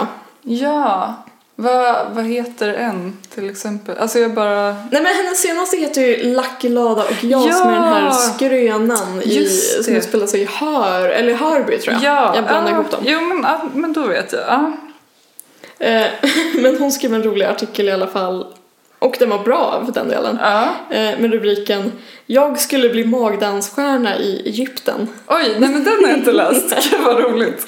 Ja. 0.44 1.16
Vad, 1.56 2.06
vad 2.14 2.26
heter 2.26 2.74
en 2.74 3.18
till 3.34 3.50
exempel? 3.50 3.98
Alltså 3.98 4.20
jag 4.20 4.34
bara... 4.34 4.72
Nej 4.72 5.02
men 5.02 5.06
hennes 5.06 5.42
senaste 5.42 5.78
heter 5.78 6.02
ju 6.02 6.34
Lucky 6.34 6.70
Lada 6.70 7.04
och 7.04 7.24
jag 7.24 7.48
Ja! 7.48 7.54
som 7.54 7.70
är 7.70 7.74
den 7.74 7.84
här 7.84 8.12
skrönan 8.12 9.22
i, 9.22 9.48
som 9.84 9.96
utspelar 9.96 10.28
sig 10.28 10.42
i 10.42 10.46
Hör, 10.46 11.10
eller 11.10 11.34
Hörby 11.34 11.78
tror 11.78 11.94
jag. 11.94 12.04
Ja, 12.04 12.36
jag 12.36 12.44
blandar 12.44 12.72
ja. 12.72 12.78
ihop 12.78 12.92
dem. 12.92 13.00
Jo 13.06 13.22
men, 13.22 13.44
ja, 13.44 13.70
men 13.74 13.94
då 13.94 14.08
vet 14.08 14.34
jag. 14.34 14.42
Ja. 14.48 14.72
Eh, 15.80 16.08
men 16.62 16.78
hon 16.78 16.92
skrev 16.92 17.14
en 17.14 17.24
rolig 17.24 17.46
artikel 17.46 17.88
i 17.88 17.92
alla 17.92 18.08
fall. 18.08 18.46
Och 19.02 19.16
den 19.20 19.30
var 19.30 19.40
bra 19.40 19.84
för 19.86 19.94
den 19.94 20.10
delen. 20.10 20.38
Ja. 20.42 20.64
Eh, 20.90 21.20
med 21.20 21.32
rubriken 21.32 21.92
Jag 22.26 22.60
skulle 22.60 22.90
bli 22.90 23.06
magdansstjärna 23.06 24.18
i 24.18 24.42
Egypten. 24.46 25.08
Oj, 25.28 25.56
nej 25.60 25.70
men 25.70 25.84
den 25.84 26.04
har 26.04 26.10
jag 26.10 26.18
inte 26.18 26.32
läst. 26.32 26.76
Gud 26.92 27.02
vad 27.06 27.20
roligt. 27.20 27.66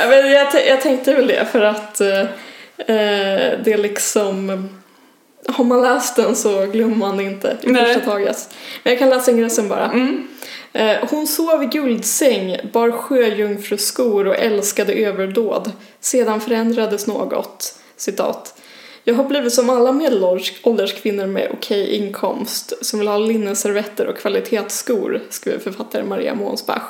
Ja, 0.00 0.08
men 0.08 0.30
jag, 0.32 0.46
jag 0.68 0.80
tänkte 0.80 1.14
väl 1.14 1.26
det 1.26 1.52
för 1.52 1.60
att 1.60 2.00
eh, 2.00 2.20
eh, 2.20 3.58
det 3.64 3.72
är 3.72 3.78
liksom 3.78 4.68
har 5.46 5.64
man 5.64 5.82
läst 5.82 6.16
den 6.16 6.36
så 6.36 6.66
glömmer 6.66 6.96
man 6.96 7.16
det 7.16 7.22
inte 7.22 7.56
i 7.62 7.70
Nej. 7.70 7.84
första 7.84 8.10
taget. 8.10 8.54
Men 8.82 8.92
jag 8.92 8.98
kan 8.98 9.10
läsa 9.10 9.30
ingressen 9.30 9.68
bara. 9.68 9.84
Mm. 9.84 10.28
Eh, 10.72 10.96
hon 11.10 11.26
sov 11.26 11.62
i 11.62 11.66
guldsäng, 11.66 12.56
bar 12.72 12.90
sjöjungfruskor 12.90 14.28
och 14.28 14.36
älskade 14.36 14.92
överdåd. 14.92 15.72
Sedan 16.00 16.40
förändrades 16.40 17.06
något. 17.06 17.78
Citat. 17.96 18.58
Jag 19.04 19.14
har 19.14 19.24
blivit 19.24 19.52
som 19.52 19.70
alla 19.70 19.92
medelålders 19.92 21.02
kvinnor 21.02 21.26
med 21.26 21.48
okej 21.52 21.96
inkomst 21.96 22.72
som 22.86 22.98
vill 22.98 23.08
ha 23.08 23.18
linneservetter 23.18 24.06
och 24.06 24.18
kvalitetsskor, 24.18 25.20
skriver 25.30 25.58
författare 25.58 26.04
Maria 26.04 26.34
Månsbach. 26.34 26.82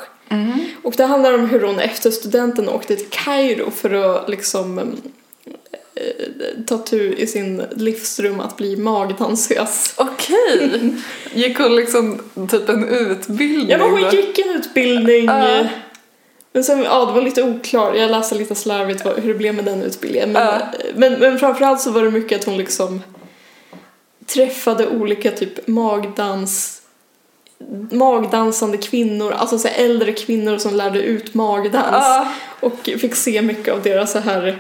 Och 0.82 0.94
det 0.96 1.04
handlar 1.04 1.32
om 1.32 1.46
hur 1.46 1.60
hon 1.60 1.78
efter 1.78 2.10
studenten 2.10 2.68
åkte 2.68 2.96
till 2.96 3.06
Kairo 3.10 3.70
för 3.70 3.90
att 3.90 4.28
liksom 4.28 4.78
eh, 4.78 6.64
ta 6.66 6.78
tur 6.78 7.14
i 7.14 7.26
sin 7.26 7.62
livsdröm 7.76 8.40
att 8.40 8.56
bli 8.56 8.76
magdansös. 8.76 9.94
Okej. 9.96 10.94
Gick 11.34 11.58
hon 11.58 11.76
liksom 11.76 12.22
typ 12.50 12.68
en 12.68 12.88
utbildning? 12.88 13.68
Ja 13.68 13.78
men 13.78 13.90
hon 13.90 14.10
gick 14.10 14.38
en 14.38 14.56
utbildning 14.56 15.24
Ja. 15.24 15.64
Men 16.52 16.64
sen, 16.64 16.82
ja 16.82 17.04
det 17.06 17.12
var 17.12 17.22
lite 17.22 17.42
oklart, 17.42 17.96
jag 17.96 18.10
läste 18.10 18.34
lite 18.34 18.54
slarvigt 18.54 19.04
vad, 19.04 19.18
hur 19.18 19.28
det 19.32 19.38
blev 19.38 19.54
med 19.54 19.64
den 19.64 19.82
utbildningen 19.82 20.32
men, 20.32 20.42
Ja. 20.46 20.60
men, 20.94 21.12
men 21.12 21.38
framförallt 21.38 21.80
så 21.80 21.90
var 21.90 22.02
det 22.02 22.10
mycket 22.10 22.38
att 22.40 22.44
hon 22.46 22.56
liksom 22.56 23.02
träffade 24.26 24.86
olika 24.88 25.30
typ 25.30 25.66
magdans 25.68 26.78
magdansande 27.90 28.78
kvinnor, 28.78 29.32
alltså 29.32 29.58
så 29.58 29.68
äldre 29.68 30.12
kvinnor 30.12 30.58
som 30.58 30.74
lärde 30.74 31.02
ut 31.02 31.34
magdans 31.34 31.86
Ja. 31.92 32.32
och 32.60 32.78
fick 32.84 33.14
se 33.14 33.42
mycket 33.42 33.74
av 33.74 33.82
deras 33.82 34.12
så 34.12 34.18
här 34.18 34.58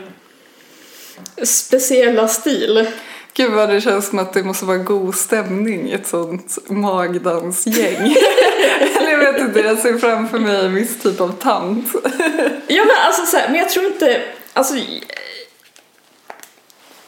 speciella 1.44 2.28
stil. 2.28 2.86
Gud 3.34 3.52
vad 3.52 3.68
det 3.68 3.80
känns 3.80 4.08
som 4.08 4.18
att 4.18 4.32
det 4.32 4.42
måste 4.42 4.64
vara 4.64 4.78
god 4.78 5.14
stämning 5.14 5.88
i 5.88 5.92
ett 5.92 6.06
sånt 6.06 6.58
magdansgäng. 6.68 7.96
Eller 8.96 9.10
jag 9.10 9.18
vet 9.18 9.40
inte, 9.40 9.60
jag 9.60 9.78
ser 9.78 9.98
framför 9.98 10.38
mig 10.38 10.64
en 10.64 10.74
viss 10.74 11.02
typ 11.02 11.20
av 11.20 11.32
tant. 11.32 11.88
Ja 12.66 12.84
men 12.84 12.96
alltså 13.06 13.26
så 13.26 13.36
här, 13.36 13.48
men 13.48 13.58
jag 13.58 13.70
tror 13.70 13.86
inte, 13.86 14.22
alltså 14.52 14.74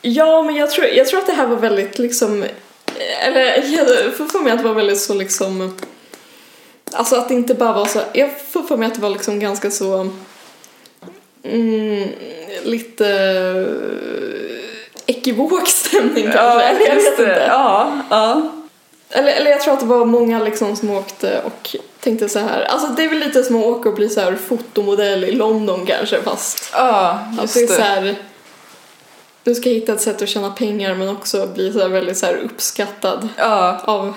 Ja 0.02 0.42
men 0.42 0.54
jag 0.54 0.70
tror, 0.70 0.86
jag 0.86 1.06
tror 1.06 1.20
att 1.20 1.26
det 1.26 1.32
här 1.32 1.46
var 1.46 1.56
väldigt 1.56 1.98
liksom, 1.98 2.44
eller 3.20 3.42
jag 3.76 4.16
får 4.16 4.26
för 4.26 4.40
mig 4.40 4.52
att 4.52 4.58
det 4.58 4.68
var 4.68 4.74
väldigt 4.74 5.00
så 5.00 5.14
liksom 5.14 5.74
Alltså 6.92 7.16
att 7.16 7.28
det 7.28 7.34
inte 7.34 7.54
bara 7.54 7.72
var 7.72 7.86
så, 7.86 8.00
jag 8.12 8.30
får 8.50 8.62
för 8.62 8.76
mig 8.76 8.88
att 8.88 8.94
det 8.94 9.00
var 9.00 9.10
liksom 9.10 9.40
ganska 9.40 9.70
så 9.70 10.10
mm, 11.42 12.08
lite 12.62 13.06
ekivok 15.06 15.68
stämning 15.68 16.24
kanske. 16.24 16.66
jag 16.66 16.74
vet 16.74 17.06
inte. 17.18 17.44
Ja, 17.48 17.92
ja. 18.10 18.42
Eller, 19.10 19.32
eller 19.32 19.50
jag 19.50 19.60
tror 19.60 19.74
att 19.74 19.80
det 19.80 19.86
var 19.86 20.04
många 20.04 20.38
liksom 20.38 20.76
som 20.76 20.90
åkte 20.90 21.40
och 21.44 21.76
tänkte 22.00 22.28
så 22.28 22.38
här. 22.38 22.62
Alltså 22.62 22.88
det 22.88 23.04
är 23.04 23.08
väl 23.08 23.18
lite 23.18 23.42
som 23.42 23.56
att 23.56 23.64
åka 23.64 23.88
och 23.88 23.94
bli 23.94 24.08
så 24.08 24.20
här 24.20 24.36
fotomodell 24.48 25.24
i 25.24 25.32
London 25.32 25.86
kanske 25.86 26.22
fast 26.22 26.70
Ja, 26.72 27.18
just 27.40 27.54
det 27.54 27.60
är 27.62 27.66
så 27.66 27.82
här. 27.82 28.14
Du 29.42 29.54
ska 29.54 29.68
hitta 29.70 29.92
ett 29.92 30.00
sätt 30.00 30.22
att 30.22 30.28
tjäna 30.28 30.50
pengar 30.50 30.94
men 30.94 31.08
också 31.08 31.46
bli 31.46 31.72
så 31.72 31.88
väldigt 31.88 32.18
så 32.18 32.26
uppskattad 32.26 33.28
Ja, 33.36 33.80
av 33.84 34.14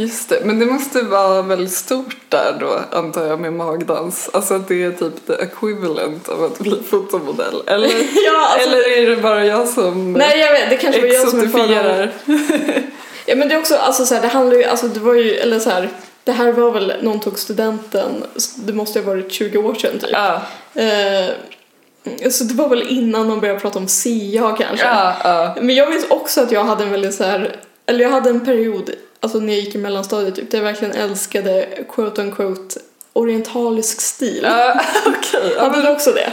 just 0.00 0.28
det. 0.28 0.40
Men 0.44 0.58
det 0.58 0.66
måste 0.66 1.02
vara 1.02 1.42
väldigt 1.42 1.72
stort 1.72 2.16
där 2.28 2.56
då, 2.60 2.80
antar 2.98 3.26
jag, 3.26 3.40
med 3.40 3.52
magdans. 3.52 4.30
Alltså 4.32 4.54
att 4.54 4.68
det 4.68 4.82
är 4.82 4.90
typ 4.90 5.26
the 5.26 5.32
equivalent 5.32 6.28
av 6.28 6.44
att 6.44 6.58
bli 6.58 6.82
fotomodell. 6.90 7.62
Eller, 7.66 7.88
Ja, 8.26 8.48
alltså- 8.52 8.68
eller 8.68 8.98
är 8.98 9.10
det 9.10 9.16
bara 9.16 9.46
jag 9.46 9.68
som 9.68 10.12
Nej 10.12 10.38
jag 10.40 10.52
vet, 10.52 10.70
det 10.70 10.76
kanske 10.76 11.00
var 11.00 11.08
jag 11.08 11.28
som 11.28 11.40
är? 11.70 12.12
Ja 13.26 13.36
men 13.36 13.48
det 13.48 13.54
är 13.54 13.58
också, 13.58 13.76
alltså 13.76 14.06
så 14.06 14.14
här, 14.14 14.22
det 14.22 14.28
handlar 14.28 14.56
ju, 14.56 14.64
alltså 14.64 14.88
det 14.88 15.00
var 15.00 15.14
ju, 15.14 15.34
eller 15.34 15.58
så 15.58 15.70
här. 15.70 15.88
Det 16.24 16.32
här 16.32 16.52
var 16.52 16.70
väl, 16.70 16.92
någon 17.02 17.20
tog 17.20 17.38
studenten, 17.38 18.24
det 18.56 18.72
måste 18.72 18.98
ju 18.98 19.04
ha 19.04 19.12
varit 19.12 19.32
20 19.32 19.58
år 19.58 19.74
sedan 19.74 19.98
typ. 19.98 20.10
Ja, 20.12 20.42
Eh, 20.74 22.30
så 22.30 22.44
det 22.44 22.54
var 22.54 22.68
väl 22.68 22.88
innan 22.88 23.28
man 23.28 23.40
började 23.40 23.60
prata 23.60 23.78
om 23.78 23.88
SIA 23.88 24.56
kanske. 24.58 24.86
ja, 24.86 25.14
ja. 25.24 25.54
Men 25.60 25.74
jag 25.74 25.86
vet 25.90 26.10
också 26.10 26.40
att 26.40 26.52
jag 26.52 26.64
hade 26.64 26.84
en 26.84 26.90
väldigt 26.90 27.14
så 27.14 27.24
här, 27.24 27.56
eller 27.86 28.04
jag 28.04 28.10
hade 28.10 28.30
en 28.30 28.44
period, 28.44 28.90
alltså 29.20 29.38
när 29.38 29.52
jag 29.52 29.62
gick 29.64 29.74
i 29.74 29.78
mellanstadiet 29.78 30.34
typ, 30.34 30.50
där 30.50 30.58
jag 30.58 30.64
verkligen 30.64 30.94
älskade 30.94 31.68
quote 31.88 32.22
unquote 32.22 32.80
orientalisk 33.12 34.00
stil. 34.00 34.40
Ja, 34.42 34.80
okej. 35.06 35.52
Ja, 35.56 35.62
Hade 35.62 35.82
du 35.82 35.88
också 35.90 36.12
det? 36.12 36.32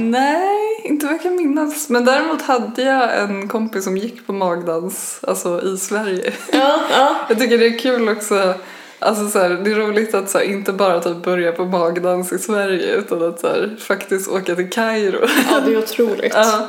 Nej, 0.00 0.80
inte 0.84 1.06
vad 1.06 1.14
jag 1.14 1.22
kan 1.22 1.36
minnas. 1.36 1.88
Men 1.88 2.04
däremot 2.04 2.42
hade 2.42 2.82
jag 2.82 3.18
en 3.20 3.48
kompis 3.48 3.84
som 3.84 3.96
gick 3.96 4.26
på 4.26 4.32
magdans, 4.32 5.20
alltså 5.22 5.62
i 5.62 5.76
Sverige. 5.78 6.32
Ja, 6.52 6.80
ja. 6.92 7.16
Jag 7.28 7.38
tycker 7.38 7.58
det 7.58 7.66
är 7.66 7.78
kul 7.78 8.08
också, 8.08 8.54
alltså 8.98 9.28
så 9.28 9.38
här, 9.38 9.48
det 9.48 9.70
är 9.70 9.74
roligt 9.74 10.14
att 10.14 10.30
så 10.30 10.38
här, 10.38 10.44
inte 10.44 10.72
bara 10.72 11.00
typ 11.00 11.16
börja 11.16 11.52
på 11.52 11.64
magdans 11.64 12.32
i 12.32 12.38
Sverige 12.38 12.94
utan 12.94 13.28
att 13.28 13.40
så 13.40 13.46
här, 13.46 13.76
faktiskt 13.80 14.28
åka 14.28 14.54
till 14.54 14.70
Kairo. 14.70 15.26
ja 15.50 15.60
det 15.66 15.72
är 15.72 15.78
otroligt. 15.82 16.34
Ja, 16.34 16.66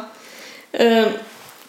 Eh, 0.71 1.05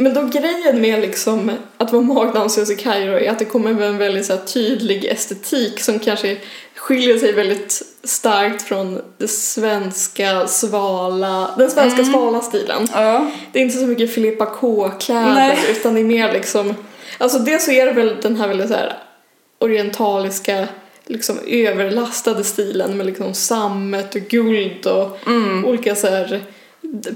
Men 0.01 0.15
då 0.15 0.23
grejen 0.23 0.81
med 0.81 1.01
liksom 1.01 1.51
att 1.77 1.93
vara 1.93 2.03
magdansös 2.03 2.71
i 2.71 2.77
Kairo 2.77 3.13
är 3.13 3.31
att 3.31 3.39
det 3.39 3.45
kommer 3.45 3.73
med 3.75 3.89
en 3.89 3.99
väldigt 3.99 4.27
så 4.27 4.37
tydlig 4.37 5.05
estetik 5.05 5.81
som 5.81 5.99
kanske 5.99 6.37
skiljer 6.75 7.19
sig 7.19 7.33
väldigt 7.33 7.83
starkt 8.05 8.63
från 8.63 9.01
det 9.19 9.29
svenska 9.29 10.47
svala, 10.47 11.55
den 11.59 11.71
svenska 11.71 12.05
svala 12.05 12.41
stilen. 12.41 12.89
ja. 12.95 13.31
Det 13.53 13.59
är 13.59 13.63
inte 13.63 13.79
så 13.79 13.87
mycket 13.87 14.15
Filippa 14.15 14.47
K-kläder 14.47 15.59
utan 15.71 15.95
det 15.95 16.01
är 16.01 16.05
mer 16.05 16.33
liksom, 16.33 16.75
alltså 17.19 17.39
dels 17.39 17.65
så 17.65 17.71
är 17.71 17.87
det 17.87 17.93
väl 17.93 18.17
den 18.23 18.37
här 18.37 18.49
väldigt 18.49 18.69
så 18.69 18.75
här 18.75 18.99
orientaliska 19.59 20.69
liksom 21.07 21.39
överlastade 21.47 22.45
stilen 22.45 22.97
med 22.97 23.07
liksom 23.07 23.35
sammet 23.35 24.15
och 24.15 24.21
guld 24.21 24.87
och 24.87 25.19
olika 25.65 25.95
så 25.95 26.07
här 26.07 26.41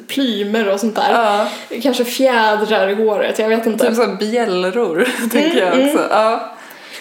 plymer 0.07 0.69
och 0.69 0.81
sånt 0.81 0.97
där. 0.97 1.12
Ja. 1.12 1.49
Kanske 1.83 2.04
fjädrar 2.04 2.88
i 2.88 2.95
håret, 2.95 3.38
jag 3.38 3.49
vet 3.49 3.66
inte. 3.66 3.87
Typ 3.87 3.97
såhär 3.97 4.16
bjällror, 4.16 5.09
tänker 5.31 5.59
jag 5.59 5.75
mm. 5.75 5.87
också. 5.87 6.07
Ja. 6.11 6.57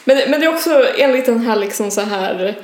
Men, 0.06 0.18
men 0.30 0.40
det 0.40 0.46
är 0.46 0.54
också 0.54 0.86
enligt 0.98 1.26
den 1.26 1.40
här 1.40 1.56
liksom 1.56 1.92
så 1.92 2.02
här 2.02 2.56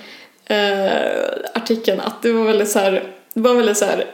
eh, 0.46 1.62
artikeln 1.62 2.00
att 2.00 2.22
det 2.22 2.32
var 2.32 2.46
väldigt 2.46 2.70
så 2.70 2.80
här, 2.80 3.04
det 3.34 3.42
var 3.42 3.54
väldigt 3.54 3.78
så 3.78 3.86
här 3.86 4.06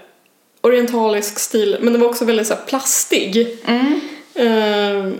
orientalisk 0.61 1.39
stil 1.39 1.77
men 1.81 1.93
det 1.93 1.99
var 1.99 2.07
också 2.07 2.25
väldigt 2.25 2.47
så 2.47 2.53
här 2.53 2.61
plastig. 2.61 3.59
Eh, 4.35 5.11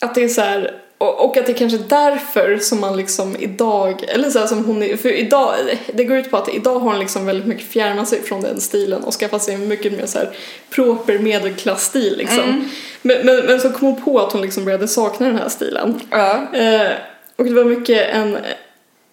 att 0.00 0.14
det 0.14 0.24
är 0.24 0.28
så 0.28 0.40
här 0.40 0.80
och, 0.98 1.36
att 1.36 1.46
det 1.46 1.54
kanske 1.54 1.78
är 1.78 1.88
därför 1.88 2.58
som 2.58 2.80
man 2.80 2.96
liksom 2.96 3.36
idag, 3.38 4.04
eller 4.08 4.30
så 4.30 4.46
som 4.46 4.64
hon 4.64 4.82
är, 4.82 4.96
för 4.96 5.12
idag, 5.12 5.54
det 5.94 6.04
går 6.04 6.16
ut 6.16 6.30
på 6.30 6.36
att 6.36 6.54
idag 6.54 6.74
har 6.74 6.90
hon 6.90 6.98
liksom 6.98 7.26
väldigt 7.26 7.46
mycket 7.46 7.66
fjärmat 7.66 8.08
sig 8.08 8.22
från 8.22 8.42
den 8.42 8.60
stilen 8.60 9.04
och 9.04 9.14
skaffat 9.14 9.42
sig 9.42 9.54
en 9.54 9.68
mycket 9.68 9.92
mer 9.92 10.06
så 10.06 10.18
här 10.18 10.30
proper 10.70 11.18
medelklass-stil 11.18 12.14
liksom. 12.18 12.68
Men, 13.02 13.26
men, 13.26 13.46
men 13.46 13.60
så 13.60 13.70
kom 13.70 13.88
hon 13.88 14.02
på 14.02 14.18
att 14.18 14.32
hon 14.32 14.42
liksom 14.42 14.64
började 14.64 14.88
sakna 14.88 15.26
den 15.26 15.36
här 15.36 15.48
stilen. 15.48 16.00
Ja. 16.10 16.46
Eh, 16.52 16.90
och 17.36 17.44
det 17.44 17.54
var 17.54 17.64
mycket 17.64 18.14
en, 18.14 18.38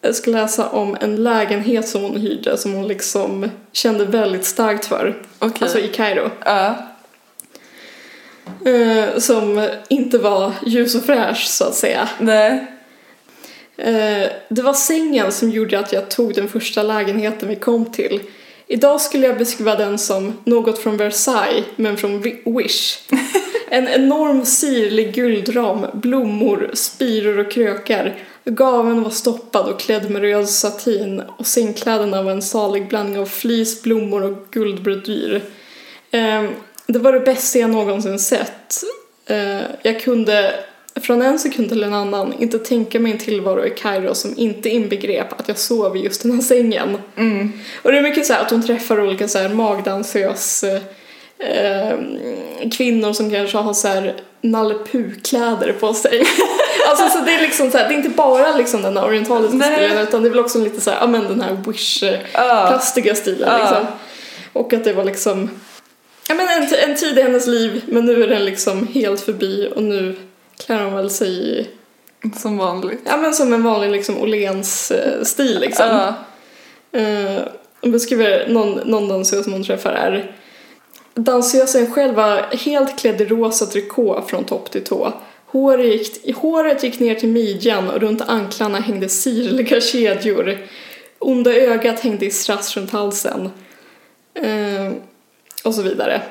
jag 0.01 0.15
ska 0.15 0.31
läsa 0.31 0.69
om 0.69 0.97
en 1.01 1.23
lägenhet 1.23 1.87
som 1.87 2.01
hon 2.01 2.17
hyrde 2.17 2.57
som 2.57 2.73
hon 2.73 2.87
liksom 2.87 3.49
kände 3.71 4.05
väldigt 4.05 4.45
starkt 4.45 4.85
för. 4.85 5.15
Okej. 5.39 5.57
Alltså 5.61 5.79
i 5.79 5.87
Kairo. 5.87 6.29
Ja. 6.45 6.75
Eh, 8.65 9.19
som 9.19 9.69
inte 9.89 10.17
var 10.17 10.51
ljus 10.65 10.95
och 10.95 11.03
fräsch 11.03 11.47
så 11.47 11.63
att 11.63 11.75
säga. 11.75 12.09
Nej. 12.19 12.71
Eh, 13.77 14.29
det 14.49 14.61
var 14.61 14.73
sängen 14.73 15.31
som 15.31 15.49
gjorde 15.49 15.79
att 15.79 15.93
jag 15.93 16.09
tog 16.09 16.33
den 16.33 16.47
första 16.47 16.83
lägenheten 16.83 17.49
vi 17.49 17.55
kom 17.55 17.91
till. 17.91 18.19
Idag 18.67 19.01
skulle 19.01 19.27
jag 19.27 19.37
beskriva 19.37 19.75
den 19.75 19.97
som 19.97 20.37
något 20.43 20.79
från 20.79 20.97
Versailles, 20.97 21.65
men 21.75 21.97
från 21.97 22.21
Wish. 22.21 22.99
En 23.69 23.87
enorm 23.87 24.45
sirlig 24.45 25.13
guldram, 25.13 25.85
blommor, 25.93 26.71
spiror 26.73 27.39
och 27.39 27.51
krökar. 27.51 28.15
Gaven 28.43 29.03
var 29.03 29.09
stoppad 29.09 29.65
och 29.69 29.79
klädd 29.79 30.11
med 30.11 30.21
röd 30.21 30.49
satin 30.49 31.21
och 31.37 31.47
sängkläderna 31.47 32.21
var 32.21 32.31
en 32.31 32.41
salig 32.41 32.87
blandning 32.87 33.19
av 33.19 33.25
flis, 33.25 33.83
blommor 33.83 34.23
och 34.23 34.47
guldbrodyr. 34.51 35.41
Det 36.87 36.99
var 36.99 37.13
det 37.13 37.19
bästa 37.19 37.59
jag 37.59 37.69
någonsin 37.69 38.19
sett. 38.19 38.83
Eh, 39.27 39.61
jag 39.81 40.01
kunde 40.01 40.53
från 41.01 41.21
en 41.21 41.39
sekund 41.39 41.69
till 41.69 41.83
en 41.83 41.93
annan 41.93 42.33
inte 42.39 42.59
tänka 42.59 42.99
mig 42.99 43.11
en 43.11 43.17
tillvaro 43.17 43.65
i 43.65 43.69
Kairo 43.69 44.15
som 44.15 44.33
inte 44.37 44.69
inbegrep 44.69 45.39
att 45.39 45.47
jag 45.47 45.57
sov 45.57 45.97
i 45.97 45.99
just 45.99 46.21
den 46.21 46.31
här 46.31 46.41
sängen. 46.41 46.97
Och 47.81 47.91
det 47.91 47.97
är 47.97 48.01
mycket 48.01 48.25
så 48.25 48.33
att 48.33 48.51
hon 48.51 48.63
träffar 48.63 49.01
olika 49.01 49.27
så 49.27 49.39
här 49.39 49.49
magdansös 49.49 50.63
eh, 50.63 51.93
kvinnor 52.77 53.13
som 53.13 53.31
kanske 53.31 53.57
har 53.57 53.73
så 53.73 53.87
här 53.87 54.15
Nalle 54.41 54.75
Puh-kläder 54.91 55.73
på 55.79 55.93
sig. 55.93 56.23
alltså 56.89 57.09
så 57.09 57.25
det 57.25 57.33
är 57.33 57.41
liksom 57.41 57.71
så 57.71 57.77
här, 57.77 57.87
det 57.87 57.93
är 57.93 57.97
inte 57.97 58.09
bara 58.09 58.57
liksom 58.57 58.81
den 58.81 58.97
här 58.97 59.05
orientaliska 59.05 59.57
Nej. 59.57 59.75
stilen 59.75 60.07
utan 60.07 60.21
det 60.21 60.27
är 60.27 60.29
väl 60.29 60.39
också 60.39 60.59
lite 60.59 60.81
så 60.81 60.91
här, 60.91 60.97
ja 61.01 61.07
men 61.07 61.23
den 61.23 61.41
här 61.41 61.57
wish 61.67 62.03
eh, 62.03 62.79
stilen 63.13 63.49
Ja. 63.49 63.57
liksom. 63.57 63.85
Och 64.53 64.73
att 64.73 64.83
det 64.83 64.93
var 64.93 65.03
liksom 65.03 65.49
Ja 66.27 66.35
men 66.35 66.47
en, 66.47 66.89
en 66.89 66.95
tid 66.95 67.17
i 67.17 67.21
hennes 67.21 67.47
liv 67.47 67.83
men 67.87 68.05
nu 68.05 68.23
är 68.23 68.27
den 68.27 68.45
liksom 68.45 68.87
helt 68.87 69.21
förbi 69.21 69.71
och 69.75 69.83
nu 69.83 70.15
klär 70.65 70.83
hon 70.83 70.93
väl 70.93 71.09
sig 71.09 71.29
i, 71.29 71.67
Som 72.37 72.57
vanligt. 72.57 72.99
ja 73.05 73.17
men 73.17 73.33
som 73.33 73.53
en 73.53 73.63
vanlig 73.63 73.91
liksom 73.91 74.17
Åhléns 74.21 74.91
eh, 74.91 75.23
stil 75.23 75.59
liksom. 75.59 75.85
Ja. 75.89 76.13
Eh, 76.99 77.41
hon 77.81 77.91
beskriver 77.91 78.47
någon, 78.47 78.71
någon 78.85 79.07
dansös 79.07 79.43
som 79.43 79.53
hon 79.53 79.63
träffar 79.63 79.91
är 79.91 80.35
Dansösen 81.13 81.91
själv 81.91 82.13
var 82.15 82.37
helt 82.65 82.99
klädd 82.99 83.21
i 83.21 83.25
rosa 83.25 83.65
trikå 83.65 84.23
från 84.27 84.43
topp 84.43 84.71
till 84.71 84.83
tå. 84.83 85.13
Håret 85.45 85.85
gick, 86.23 86.35
håret 86.35 86.83
gick 86.83 86.99
ner 86.99 87.15
till 87.15 87.29
midjan 87.29 87.89
och 87.89 88.01
runt 88.01 88.21
anklarna 88.21 88.79
hängde 88.79 89.09
sirliga 89.09 89.81
kedjor. 89.81 90.57
Onda 91.19 91.53
ögat 91.53 91.99
hängde 91.99 92.25
i 92.25 92.31
strass 92.31 92.77
runt 92.77 92.91
halsen. 92.91 93.49
Eh, 94.33 94.91
och 95.65 95.73
så 95.73 95.81
vidare. 95.81 96.21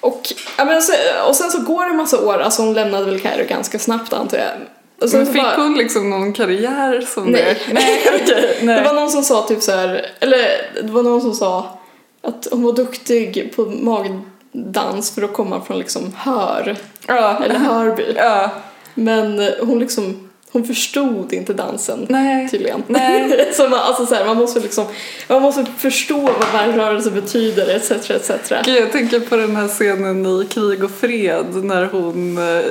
Och, 0.00 0.22
ja, 0.58 0.64
men 0.64 0.82
så, 0.82 0.92
och 1.28 1.36
sen 1.36 1.50
så 1.50 1.58
går 1.62 1.84
det 1.84 1.90
en 1.90 1.96
massa 1.96 2.20
år, 2.26 2.38
alltså 2.38 2.62
hon 2.62 2.74
lämnade 2.74 3.04
väl 3.04 3.20
Kairo 3.20 3.44
ganska 3.48 3.78
snabbt 3.78 4.12
antar 4.12 4.38
jag. 4.38 4.46
Och 5.02 5.08
sen 5.10 5.18
Men 5.24 5.32
fick 5.32 5.42
bara- 5.42 5.56
hon 5.56 5.74
liksom 5.74 6.10
någon 6.10 6.32
karriär 6.32 7.00
som 7.14 7.24
Nej. 7.24 7.42
det? 7.66 7.72
Nej, 7.74 8.00
okej. 8.22 8.58
Nej. 8.62 8.76
Det 8.78 8.84
var 8.88 8.94
någon 8.94 9.10
som 9.10 9.22
sa 9.22 9.42
typ 9.42 9.62
så 9.62 9.72
här, 9.72 10.06
eller 10.20 10.48
det 10.82 10.90
var 10.92 11.02
någon 11.02 11.20
som 11.20 11.34
sa 11.34 11.78
att 12.22 12.48
hon 12.50 12.62
var 12.62 12.72
duktig 12.72 13.52
på 13.56 13.62
magdans 13.64 15.10
för 15.10 15.22
att 15.22 15.32
komma 15.32 15.60
från 15.60 15.78
liksom 15.78 16.12
Hör, 16.16 16.76
Ja. 17.06 17.44
eller 17.44 17.54
Hörby. 17.58 18.04
Ja. 18.16 18.50
Men 18.94 19.50
hon 19.60 19.78
liksom, 19.78 20.27
hon 20.52 20.64
förstod 20.64 21.32
inte 21.32 21.52
dansen 21.52 22.06
Nej. 22.08 22.48
tydligen. 22.48 22.82
Nej. 22.86 23.48
så 23.52 23.68
man, 23.68 23.78
alltså 23.78 24.06
så 24.06 24.14
här, 24.14 24.24
man 24.24 24.36
måste 24.36 24.60
liksom, 24.60 24.84
man 25.28 25.42
måste 25.42 25.66
förstå 25.78 26.18
vad 26.20 26.52
varje 26.52 26.76
rörelse 26.76 27.10
betyder 27.10 27.76
etc. 27.76 27.90
etc. 28.10 28.30
Gud, 28.64 28.76
jag 28.76 28.92
tänker 28.92 29.20
på 29.20 29.36
den 29.36 29.56
här 29.56 29.68
scenen 29.68 30.26
i 30.26 30.46
Krig 30.46 30.84
och 30.84 30.90
fred 30.90 31.64
när 31.64 31.84
hon, 31.84 32.38
eh, 32.38 32.64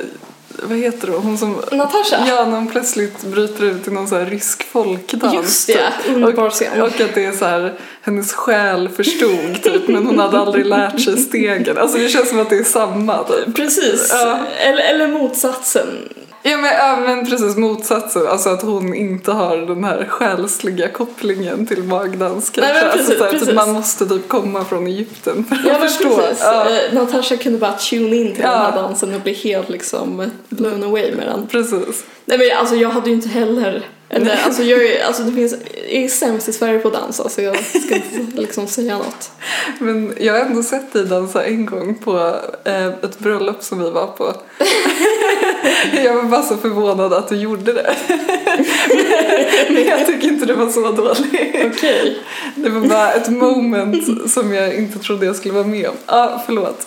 vad 0.62 0.78
heter 0.78 1.08
hon? 1.08 1.22
Hon 1.22 1.38
som 1.38 1.56
Natasha? 1.72 2.24
Ja, 2.28 2.44
när 2.44 2.56
hon 2.56 2.66
plötsligt 2.66 3.24
bryter 3.24 3.64
ut 3.64 3.88
i 3.88 3.90
någon 3.90 4.08
så 4.08 4.16
här 4.16 4.26
rysk 4.26 4.62
folkdans. 4.62 5.34
Just 5.34 5.66
det, 5.66 6.10
underbar 6.12 6.50
scen. 6.50 6.80
Och, 6.82 6.88
och 6.88 7.00
att 7.00 7.14
det 7.14 7.24
är 7.24 7.32
så 7.32 7.44
här, 7.44 7.74
hennes 8.02 8.32
själ 8.32 8.88
förstod 8.88 9.62
typ, 9.62 9.88
men 9.88 10.06
hon 10.06 10.18
hade 10.18 10.38
aldrig 10.38 10.66
lärt 10.66 11.00
sig 11.00 11.16
stegen. 11.16 11.78
Alltså 11.78 11.98
det 11.98 12.08
känns 12.08 12.28
som 12.28 12.38
att 12.40 12.50
det 12.50 12.56
är 12.56 12.64
samma 12.64 13.24
typ. 13.24 13.56
Precis, 13.56 14.10
Ja. 14.12 14.38
eller, 14.58 14.82
eller 14.82 15.08
motsatsen. 15.08 15.86
Ja 16.50 16.56
men, 16.56 16.72
ja, 16.78 16.96
men 17.06 17.26
precis 17.26 17.56
motsatsen, 17.56 18.26
alltså 18.26 18.48
att 18.48 18.62
hon 18.62 18.94
inte 18.94 19.32
har 19.32 19.56
den 19.56 19.84
här 19.84 20.04
själsliga 20.08 20.88
kopplingen 20.88 21.66
till 21.66 21.82
magdans 21.82 22.50
kanske. 22.50 22.72
Nej, 22.72 22.82
men 22.82 22.92
alltså, 22.92 23.06
precis, 23.12 23.18
typ, 23.30 23.30
precis. 23.40 23.54
man 23.54 23.72
måste 23.72 24.06
typ 24.06 24.28
komma 24.28 24.64
från 24.64 24.86
Egypten 24.86 25.44
för 25.44 25.58
Ja 25.68 25.74
att 25.74 25.80
förstå. 25.80 26.16
precis. 26.16 26.40
Ja, 26.44 26.66
Eh, 26.70 26.94
Natasha 26.94 27.36
kunde 27.36 27.58
bara 27.58 27.72
tune 27.72 28.16
in 28.16 28.34
till 28.34 28.42
Ja. 28.44 28.50
den 28.50 28.58
här 28.60 28.72
dansen 28.72 29.14
och 29.14 29.20
bli 29.20 29.32
helt 29.34 29.68
liksom 29.68 30.30
blown 30.48 30.84
away 30.84 31.14
med 31.14 31.26
den. 31.26 31.46
precis. 31.46 32.04
Nej 32.28 32.38
men 32.38 32.58
alltså 32.58 32.74
jag 32.74 32.88
hade 32.88 33.10
ju 33.10 33.16
inte 33.16 33.28
heller, 33.28 33.82
eller 34.08 34.44
alltså 34.44 34.62
jag 34.62 34.86
är, 34.86 35.04
alltså 35.04 35.22
det 35.22 35.32
finns, 35.32 35.54
jag 35.74 36.02
är 36.02 36.08
sämst 36.08 36.48
i 36.48 36.52
Sverige 36.52 36.78
på 36.78 36.90
dans 36.90 37.20
alltså 37.20 37.42
jag 37.42 37.64
ska 37.64 37.94
inte 37.94 38.20
liksom 38.40 38.66
säga 38.66 38.98
något. 38.98 39.30
Men 39.78 40.14
jag 40.20 40.32
har 40.32 40.40
ändå 40.40 40.62
sett 40.62 40.92
dig 40.92 41.04
dansa 41.04 41.44
en 41.44 41.66
gång 41.66 41.94
på 41.94 42.36
eh, 42.64 42.86
ett 42.86 43.18
bröllop 43.18 43.62
som 43.62 43.82
vi 43.82 43.90
var 43.90 44.06
på. 44.06 44.34
jag 46.04 46.14
var 46.14 46.22
bara 46.22 46.42
så 46.42 46.56
förvånad 46.56 47.12
att 47.12 47.28
du 47.28 47.36
gjorde 47.36 47.72
det. 47.72 47.94
Men 49.68 49.84
jag 49.86 50.06
tycker 50.06 50.28
inte 50.28 50.46
det 50.46 50.54
var 50.54 50.68
så 50.68 50.92
dåligt. 50.92 51.74
Okej. 51.74 52.18
Det 52.54 52.68
var 52.68 52.80
bara 52.80 53.12
ett 53.12 53.28
moment 53.28 54.30
som 54.30 54.54
jag 54.54 54.74
inte 54.74 54.98
trodde 54.98 55.26
jag 55.26 55.36
skulle 55.36 55.54
vara 55.54 55.66
med 55.66 55.88
om. 55.88 55.96
Ah, 56.06 56.38
förlåt. 56.46 56.86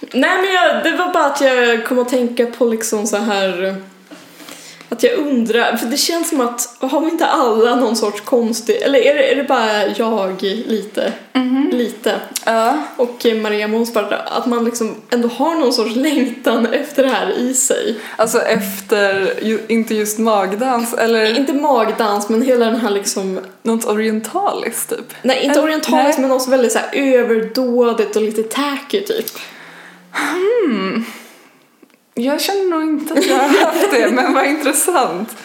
Nej 0.00 0.36
men 0.36 0.52
jag, 0.52 0.84
det 0.84 0.98
var 0.98 1.12
bara 1.12 1.26
att 1.26 1.40
jag 1.40 1.86
kom 1.86 1.98
att 1.98 2.08
tänka 2.08 2.46
på 2.46 2.64
liksom 2.64 3.06
så 3.06 3.16
här 3.16 3.76
att 4.90 5.02
jag 5.02 5.12
undrar, 5.12 5.76
för 5.76 5.86
det 5.86 5.96
känns 5.96 6.28
som 6.28 6.40
att 6.40 6.76
har 6.80 7.00
vi 7.00 7.10
inte 7.10 7.26
alla 7.26 7.74
någon 7.74 7.96
sorts 7.96 8.20
konstig, 8.20 8.76
eller 8.82 8.98
är 8.98 9.14
det, 9.14 9.32
är 9.32 9.36
det 9.36 9.44
bara 9.44 9.86
jag 9.86 10.42
lite, 10.42 11.12
lite? 11.72 12.14
Ja. 12.44 12.82
Och 12.96 13.26
Maria 13.42 13.68
Månsparta, 13.68 14.16
att 14.16 14.46
man 14.46 14.64
liksom 14.64 14.94
ändå 15.10 15.28
har 15.28 15.54
någon 15.54 15.72
sorts 15.72 15.96
längtan 15.96 16.66
efter 16.66 17.02
det 17.02 17.08
här 17.08 17.38
i 17.38 17.54
sig. 17.54 17.96
Alltså 18.16 18.40
efter, 18.40 19.34
ju, 19.42 19.60
inte 19.68 19.94
just 19.94 20.18
magdans 20.18 20.94
eller 20.94 21.38
Inte 21.38 21.52
magdans, 21.52 22.28
men 22.28 22.42
hela 22.42 22.66
den 22.66 22.80
här 22.80 22.90
liksom, 22.90 23.40
något 23.62 23.84
orientaliskt 23.84 24.90
typ. 24.90 25.14
nej 25.22 25.44
inte 25.44 25.60
orientaliskt 25.60 26.18
men 26.18 26.32
också 26.32 26.50
väldigt 26.50 26.72
så 26.72 26.78
här 26.78 26.90
överdådigt 26.92 28.16
och 28.16 28.22
lite 28.22 28.42
tacky 28.42 29.00
typ. 29.00 29.26
Jag 32.14 32.40
känner 32.40 32.70
nog 32.70 32.82
inte 32.82 33.14
att 33.14 33.26
jag 33.26 33.36
har 33.36 33.64
haft 33.64 33.90
det, 33.90 34.10
men 34.10 34.34
vad 34.34 34.46
intressant. 34.46 35.36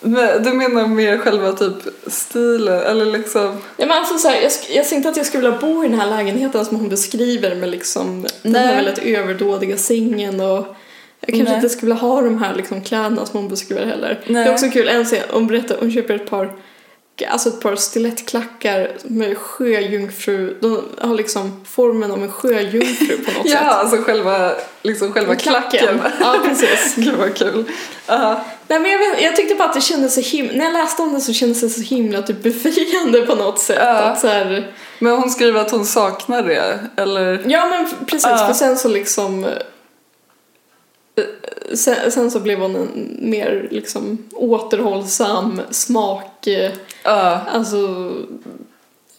Men 0.00 0.42
Du 0.42 0.52
menar 0.52 0.86
mer 0.86 1.18
själva 1.18 1.52
typ 1.52 1.74
stilen, 2.06 2.82
eller 2.82 3.06
liksom... 3.06 3.58
Ja, 3.76 3.86
men 3.86 3.90
alltså 3.90 4.18
så 4.18 4.28
här, 4.28 4.42
jag, 4.42 4.52
jag 4.70 4.86
ser 4.86 4.96
inte 4.96 5.08
att 5.08 5.16
jag 5.16 5.26
skulle 5.26 5.42
vilja 5.42 5.58
bo 5.60 5.84
i 5.84 5.88
den 5.88 6.00
här 6.00 6.10
lägenheten 6.10 6.64
som 6.64 6.76
hon 6.76 6.88
beskriver 6.88 7.54
med 7.54 7.68
liksom 7.68 8.26
den 8.42 8.54
här 8.54 8.66
Nej. 8.66 8.84
väldigt 8.84 9.04
överdådiga 9.04 9.76
sängen 9.76 10.40
och 10.40 10.76
jag 11.20 11.28
kanske 11.28 11.44
Nej. 11.44 11.54
inte 11.54 11.68
skulle 11.68 11.94
vilja 11.94 12.08
ha 12.08 12.20
de 12.20 12.42
här 12.42 12.54
liksom 12.54 12.82
kläderna 12.84 13.26
som 13.26 13.40
hon 13.40 13.48
beskriver 13.48 13.86
heller. 13.86 14.20
Nej. 14.26 14.44
Det 14.44 14.50
är 14.50 14.52
också 14.52 14.70
kul, 14.70 14.88
en 14.88 15.04
scen, 15.04 15.22
hon 15.30 15.46
berättar, 15.46 15.76
hon 15.80 15.92
köper 15.92 16.14
ett 16.14 16.30
par 16.30 16.52
alltså 17.28 17.48
ett 17.48 17.60
par 17.60 17.76
stilettklackar 17.76 18.90
med 19.04 19.38
sjöjungfru, 19.38 20.56
de 20.60 20.82
har 21.00 21.14
liksom 21.14 21.64
formen 21.68 22.10
av 22.10 22.22
en 22.22 22.32
sjöjungfru 22.32 23.16
på 23.24 23.32
något 23.32 23.42
Ja, 23.44 23.58
sätt. 23.58 23.62
alltså 23.68 23.96
själva, 23.96 24.52
liksom 24.82 25.12
själva 25.12 25.34
klacken. 25.34 26.00
Ja, 26.20 26.36
precis. 26.44 26.94
Gud 26.96 27.14
vad 27.14 27.34
kul. 27.34 27.64
Ja. 28.06 28.44
Nej 28.68 28.80
men 28.80 28.90
jag, 28.90 28.98
vet, 28.98 29.22
jag 29.22 29.36
tyckte 29.36 29.54
bara 29.54 29.68
att 29.68 29.74
det 29.74 29.80
kändes 29.80 30.14
så 30.14 30.20
himla, 30.20 30.52
när 30.52 30.64
jag 30.64 30.72
läste 30.72 31.02
om 31.02 31.14
det 31.14 31.20
så 31.20 31.32
kändes 31.32 31.60
det 31.60 31.68
så 31.68 31.80
himla 31.80 32.22
typ 32.22 32.42
befriande 32.42 33.20
på 33.26 33.34
något 33.34 33.58
sätt. 33.58 33.78
Ja. 33.80 33.86
Att 33.92 34.20
så 34.20 34.26
här, 34.26 34.72
Men 34.98 35.12
hon 35.12 35.30
skriver 35.30 35.60
att 35.60 35.70
hon 35.70 35.86
saknar 35.86 36.42
det, 36.42 36.78
eller? 36.96 37.42
ja 37.46 37.66
men 37.66 38.06
precis, 38.06 38.26
Ja. 38.30 38.46
för 38.46 38.54
sen 38.54 38.76
så 38.76 38.88
liksom 38.88 39.44
eh, 39.44 39.50
Sen, 41.74 42.10
sen 42.12 42.30
så 42.30 42.40
blev 42.40 42.58
hon 42.58 42.76
en 42.76 43.16
mer 43.30 43.68
liksom 43.70 44.18
återhållsam 44.34 45.60
smak, 45.70 46.48
Ja. 47.02 47.40
alltså 47.52 47.76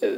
eh, 0.01 0.09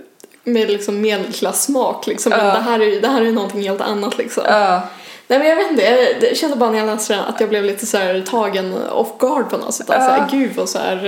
med 0.44 0.70
liksom 0.72 1.02
medelklass-smak 1.02 2.08
liksom. 2.08 2.30
Men 2.30 2.46
Ja. 2.48 2.54
det 2.54 2.60
här 2.60 2.80
är 2.80 2.86
ju 2.86 3.00
det 3.00 3.08
här 3.08 3.22
är 3.22 3.32
någonting 3.32 3.62
helt 3.62 3.82
annat 3.82 4.18
liksom. 4.18 4.44
Ja. 4.48 4.82
Nej 5.28 5.40
men 5.40 5.48
jag 5.48 5.56
vet 5.56 5.72
inte, 5.72 5.84
jag 5.84 6.22
det 6.22 6.38
kände 6.38 6.56
bara 6.56 6.72
när 6.72 6.80
jag 6.80 6.86
läste 6.86 7.14
den 7.14 7.24
att 7.26 7.40
jag 7.40 7.50
blev 7.50 7.64
lite 7.64 7.86
så 7.86 7.98
här 7.98 8.22
tagen 8.30 8.74
off 8.74 9.18
guard 9.20 9.50
på 9.50 9.58
något 9.58 9.74
sätt. 9.74 9.90
Alltså, 9.90 10.38
gud 10.38 10.52
vad 10.56 10.70
så 10.70 10.78
här. 10.80 11.02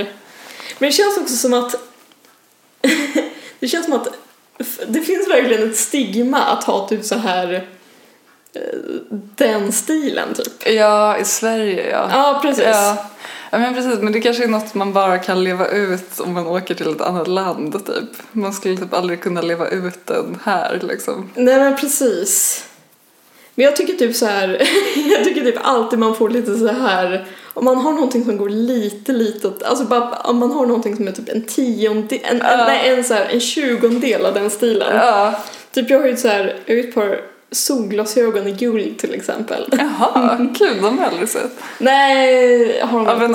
Men 0.78 0.88
det 0.88 0.92
känns 0.92 1.18
också 1.18 1.36
som 1.36 1.54
att 1.54 1.74
det 3.58 3.68
känns 3.68 3.84
som 3.84 3.94
att 3.94 4.08
det 4.86 5.00
finns 5.00 5.28
verkligen 5.28 5.70
ett 5.70 5.76
stigma 5.76 6.38
att 6.42 6.64
ha 6.64 6.88
typ 6.88 7.04
så 7.04 7.14
här 7.14 7.66
den 9.36 9.72
stilen 9.72 10.34
typ. 10.34 10.68
ja, 10.68 11.18
i 11.18 11.24
Sverige 11.24 11.90
ja. 11.90 12.08
Ja, 12.12 12.38
precis. 12.42 12.64
Ja. 12.64 13.10
ja, 13.50 13.58
men 13.58 13.74
precis. 13.74 13.98
Men 14.00 14.12
det 14.12 14.20
kanske 14.20 14.44
är 14.44 14.48
något 14.48 14.74
man 14.74 14.92
bara 14.92 15.18
kan 15.18 15.44
leva 15.44 15.66
ut 15.68 16.20
om 16.20 16.32
man 16.32 16.46
åker 16.46 16.74
till 16.74 16.90
ett 16.90 17.00
annat 17.00 17.28
land 17.28 17.86
typ. 17.86 18.22
Man 18.32 18.52
skulle 18.52 18.76
typ 18.76 18.94
aldrig 18.94 19.20
kunna 19.22 19.42
leva 19.42 19.68
ut 19.68 20.06
den 20.06 20.38
här 20.44 20.80
liksom. 20.82 21.30
Nej 21.34 21.58
men 21.58 21.76
precis. 21.76 22.64
Men 23.54 23.64
jag 23.64 23.76
tycker 23.76 23.92
typ 23.92 24.16
så 24.16 24.26
här, 24.26 24.48
jag 25.10 25.24
tycker 25.24 25.40
typ 25.40 25.58
alltid 25.62 25.98
man 25.98 26.16
får 26.16 26.30
lite 26.30 26.58
så 26.58 26.68
här 26.68 27.26
om 27.54 27.64
man 27.64 27.76
har 27.76 27.92
någonting 27.92 28.24
som 28.24 28.36
går 28.36 28.48
lite 28.48 29.12
lite 29.12 29.48
åt, 29.48 29.62
alltså 29.62 29.84
bara 29.84 30.10
om 30.10 30.36
man 30.38 30.52
har 30.52 30.66
någonting 30.66 30.96
som 30.96 31.08
är 31.08 31.12
typ 31.12 31.28
en 31.28 31.42
tiondel, 31.42 32.20
en, 32.22 32.40
en, 32.42 32.58
Ja. 32.58 32.64
nej, 32.66 32.88
en, 32.88 33.04
så 33.04 33.14
här, 33.14 33.24
en 33.30 33.40
tjugondel 33.40 34.26
av 34.26 34.34
den 34.34 34.50
stilen. 34.50 34.96
Ja. 34.96 35.34
Typ 35.72 35.90
jag 35.90 36.00
har 36.00 36.06
ju 36.06 36.16
så 36.16 36.28
här, 36.28 36.56
jag 36.66 36.74
har 36.74 36.82
ju 36.82 36.88
ett 36.88 36.94
par 36.94 37.20
solglasögon 37.52 38.46
i 38.46 38.52
guld 38.52 38.98
till 38.98 39.14
exempel. 39.14 39.68
Jaha, 39.72 40.46
kul. 40.58 40.76
De 40.82 40.98
har 40.98 41.04
jag 41.04 41.12
aldrig 41.12 41.28
sett. 41.28 41.52
Nej, 41.78 42.80
har 42.80 42.98
de 42.98 43.08
Av 43.08 43.22
en, 43.22 43.34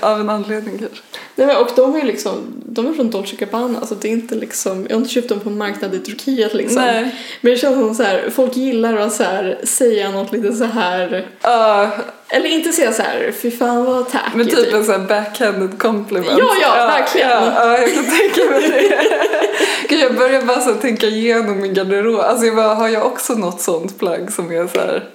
av 0.00 0.20
en 0.20 0.30
anledning 0.30 0.78
kanske. 0.78 1.02
Nej 1.34 1.46
men 1.46 1.56
och 1.56 1.70
de 1.76 1.96
är 1.96 2.02
liksom, 2.02 2.62
de 2.66 2.86
är 2.86 2.92
från 2.92 3.10
Dolce 3.10 3.36
Gabbana 3.36 3.86
så 3.86 3.94
det 3.94 4.08
är 4.08 4.12
inte 4.12 4.34
liksom, 4.34 4.86
jag 4.88 4.96
har 4.96 5.00
inte 5.00 5.10
köpt 5.14 5.28
dem 5.28 5.40
på 5.40 5.50
en 5.50 5.58
marknad 5.58 5.94
i 5.94 5.98
Turkiet 5.98 6.54
liksom. 6.54 6.82
Nej. 6.82 7.14
Men 7.40 7.52
det 7.52 7.58
känns 7.58 7.78
som 7.78 7.94
så 7.94 8.02
här, 8.02 8.30
folk 8.30 8.56
gillar 8.56 8.96
att 8.96 9.12
så 9.12 9.22
här, 9.22 9.58
säga 9.62 10.10
något 10.10 10.32
lite 10.32 10.52
så 10.52 10.64
här 10.64 11.28
Ja, 11.42 11.90
eller 12.28 12.48
inte 12.48 12.72
säga 12.72 12.92
så 12.92 13.02
här, 13.02 13.32
fy 13.42 13.50
fan 13.50 13.84
vad 13.84 14.08
tacky 14.08 14.36
men 14.36 14.48
typ 14.48 14.74
en 14.74 14.84
sån 14.84 15.00
här 15.00 15.08
backhanded 15.08 15.78
compliment. 15.78 16.38
Ja, 16.38 16.54
ja, 16.62 16.74
verkligen. 16.74 17.28
Ja, 17.28 17.52
ja, 17.54 17.78
jag 17.78 17.94
kan 17.94 18.04
tänka 18.04 18.50
mig 18.50 18.68
det. 18.68 18.98
Gud, 19.88 20.00
jag 20.00 20.16
börjar 20.16 20.42
bara 20.42 20.60
så 20.60 20.74
tänka 20.74 21.06
igenom 21.06 21.60
min 21.60 21.74
garderob. 21.74 22.20
Alltså 22.20 22.46
jag 22.46 22.56
bara, 22.56 22.74
har 22.74 22.88
jag 22.88 23.06
också 23.06 23.34
något 23.34 23.60
sånt 23.60 23.98
plagg 23.98 24.32
som 24.32 24.52
är 24.52 24.66
så 24.66 24.80
här, 24.80 25.08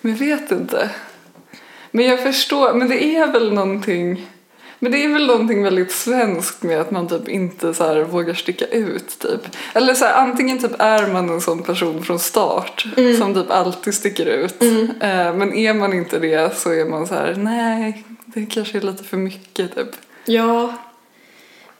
men 0.00 0.12
jag 0.12 0.18
vet 0.18 0.50
inte. 0.50 0.90
Men 1.90 2.04
jag 2.04 2.22
förstår, 2.22 2.74
men 2.74 2.88
det 2.88 3.04
är 3.04 3.32
väl 3.32 3.52
någonting 3.52 4.26
men 4.80 4.92
det 4.92 5.04
är 5.04 5.08
väl 5.08 5.26
någonting 5.26 5.62
väldigt 5.62 5.92
svenskt 5.92 6.62
med 6.62 6.80
att 6.80 6.90
man 6.90 7.08
typ 7.08 7.28
inte 7.28 7.74
så 7.74 8.04
vågar 8.04 8.34
sticka 8.34 8.66
ut 8.66 9.18
typ. 9.18 9.56
Eller 9.74 9.94
så 9.94 10.04
här, 10.04 10.14
antingen 10.14 10.58
typ 10.58 10.72
är 10.78 11.06
man 11.06 11.30
en 11.30 11.40
sån 11.40 11.62
person 11.62 12.02
från 12.02 12.18
start 12.18 12.86
som 13.18 13.34
typ 13.34 13.50
alltid 13.50 13.94
sticker 13.94 14.26
ut. 14.26 14.62
Eh, 15.00 15.34
men 15.34 15.54
är 15.54 15.74
man 15.74 15.92
inte 15.92 16.18
det 16.18 16.56
så 16.56 16.72
är 16.72 16.84
man 16.84 17.06
så 17.06 17.14
här, 17.14 17.34
nej, 17.34 18.04
det 18.24 18.46
kanske 18.46 18.78
är 18.78 18.82
lite 18.82 19.04
för 19.04 19.16
mycket 19.16 19.74
typ. 19.74 19.90
Ja. 20.24 20.72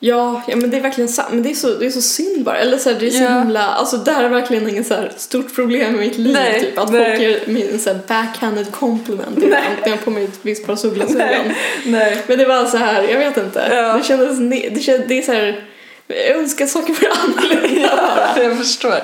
Ja, 0.01 0.43
ja 0.49 0.57
men 0.57 0.71
det 0.71 0.77
är 0.77 0.81
verkligen 0.81 1.09
sant. 1.09 1.29
Men 1.33 1.43
det 1.43 1.51
är 1.51 1.55
så, 1.55 1.75
det 1.75 1.87
är 1.87 1.91
så 1.91 2.03
synd 2.03 2.45
bara. 2.45 2.57
Eller 2.59 2.79
så 2.79 2.91
här, 2.91 3.01
det 3.01 3.07
är 3.07 3.11
så 3.11 3.23
Ja. 3.23 3.39
himla, 3.39 3.67
alltså 3.67 3.97
det 3.97 4.13
här 4.13 4.25
är 4.25 4.29
verkligen 4.29 4.69
inget 4.69 4.87
så 4.87 4.95
här 4.95 5.13
stort 5.17 5.55
problem 5.55 5.95
i 5.95 5.99
mitt 5.99 6.19
liv 6.19 6.33
Nej, 6.33 6.61
typ. 6.61 6.79
Att 6.79 6.93
nej. 6.93 7.05
folk 7.05 7.21
ger 7.21 7.53
mig 7.53 7.71
en 7.73 7.79
så 7.79 7.91
här 7.93 8.01
backhanded 8.09 8.73
compliment 8.73 9.39
ibland 9.43 9.65
när 9.83 9.89
jag 9.89 10.05
på 10.05 10.11
mig 10.11 10.25
ett 10.25 10.39
visst 10.43 10.67
par 10.67 10.77
solglasögon. 10.77 11.53
Nej. 11.85 12.23
Men 12.27 12.39
det 12.39 12.45
var 12.47 12.67
så 12.67 12.77
här, 12.77 13.03
jag 13.03 13.19
vet 13.19 13.37
inte. 13.37 13.69
Ja. 13.71 13.93
Det 13.97 14.05
kändes, 14.05 14.39
det, 14.75 14.81
kändes, 14.81 15.09
det 15.09 15.19
är 15.19 15.23
så 15.23 15.33
här, 15.33 15.65
jag 16.07 16.37
önskar 16.37 16.67
saker 16.67 16.95
för 16.95 17.07
annorlunda 17.23 17.97
bara. 17.97 18.43
jag 18.45 18.59
förstår. 18.59 18.95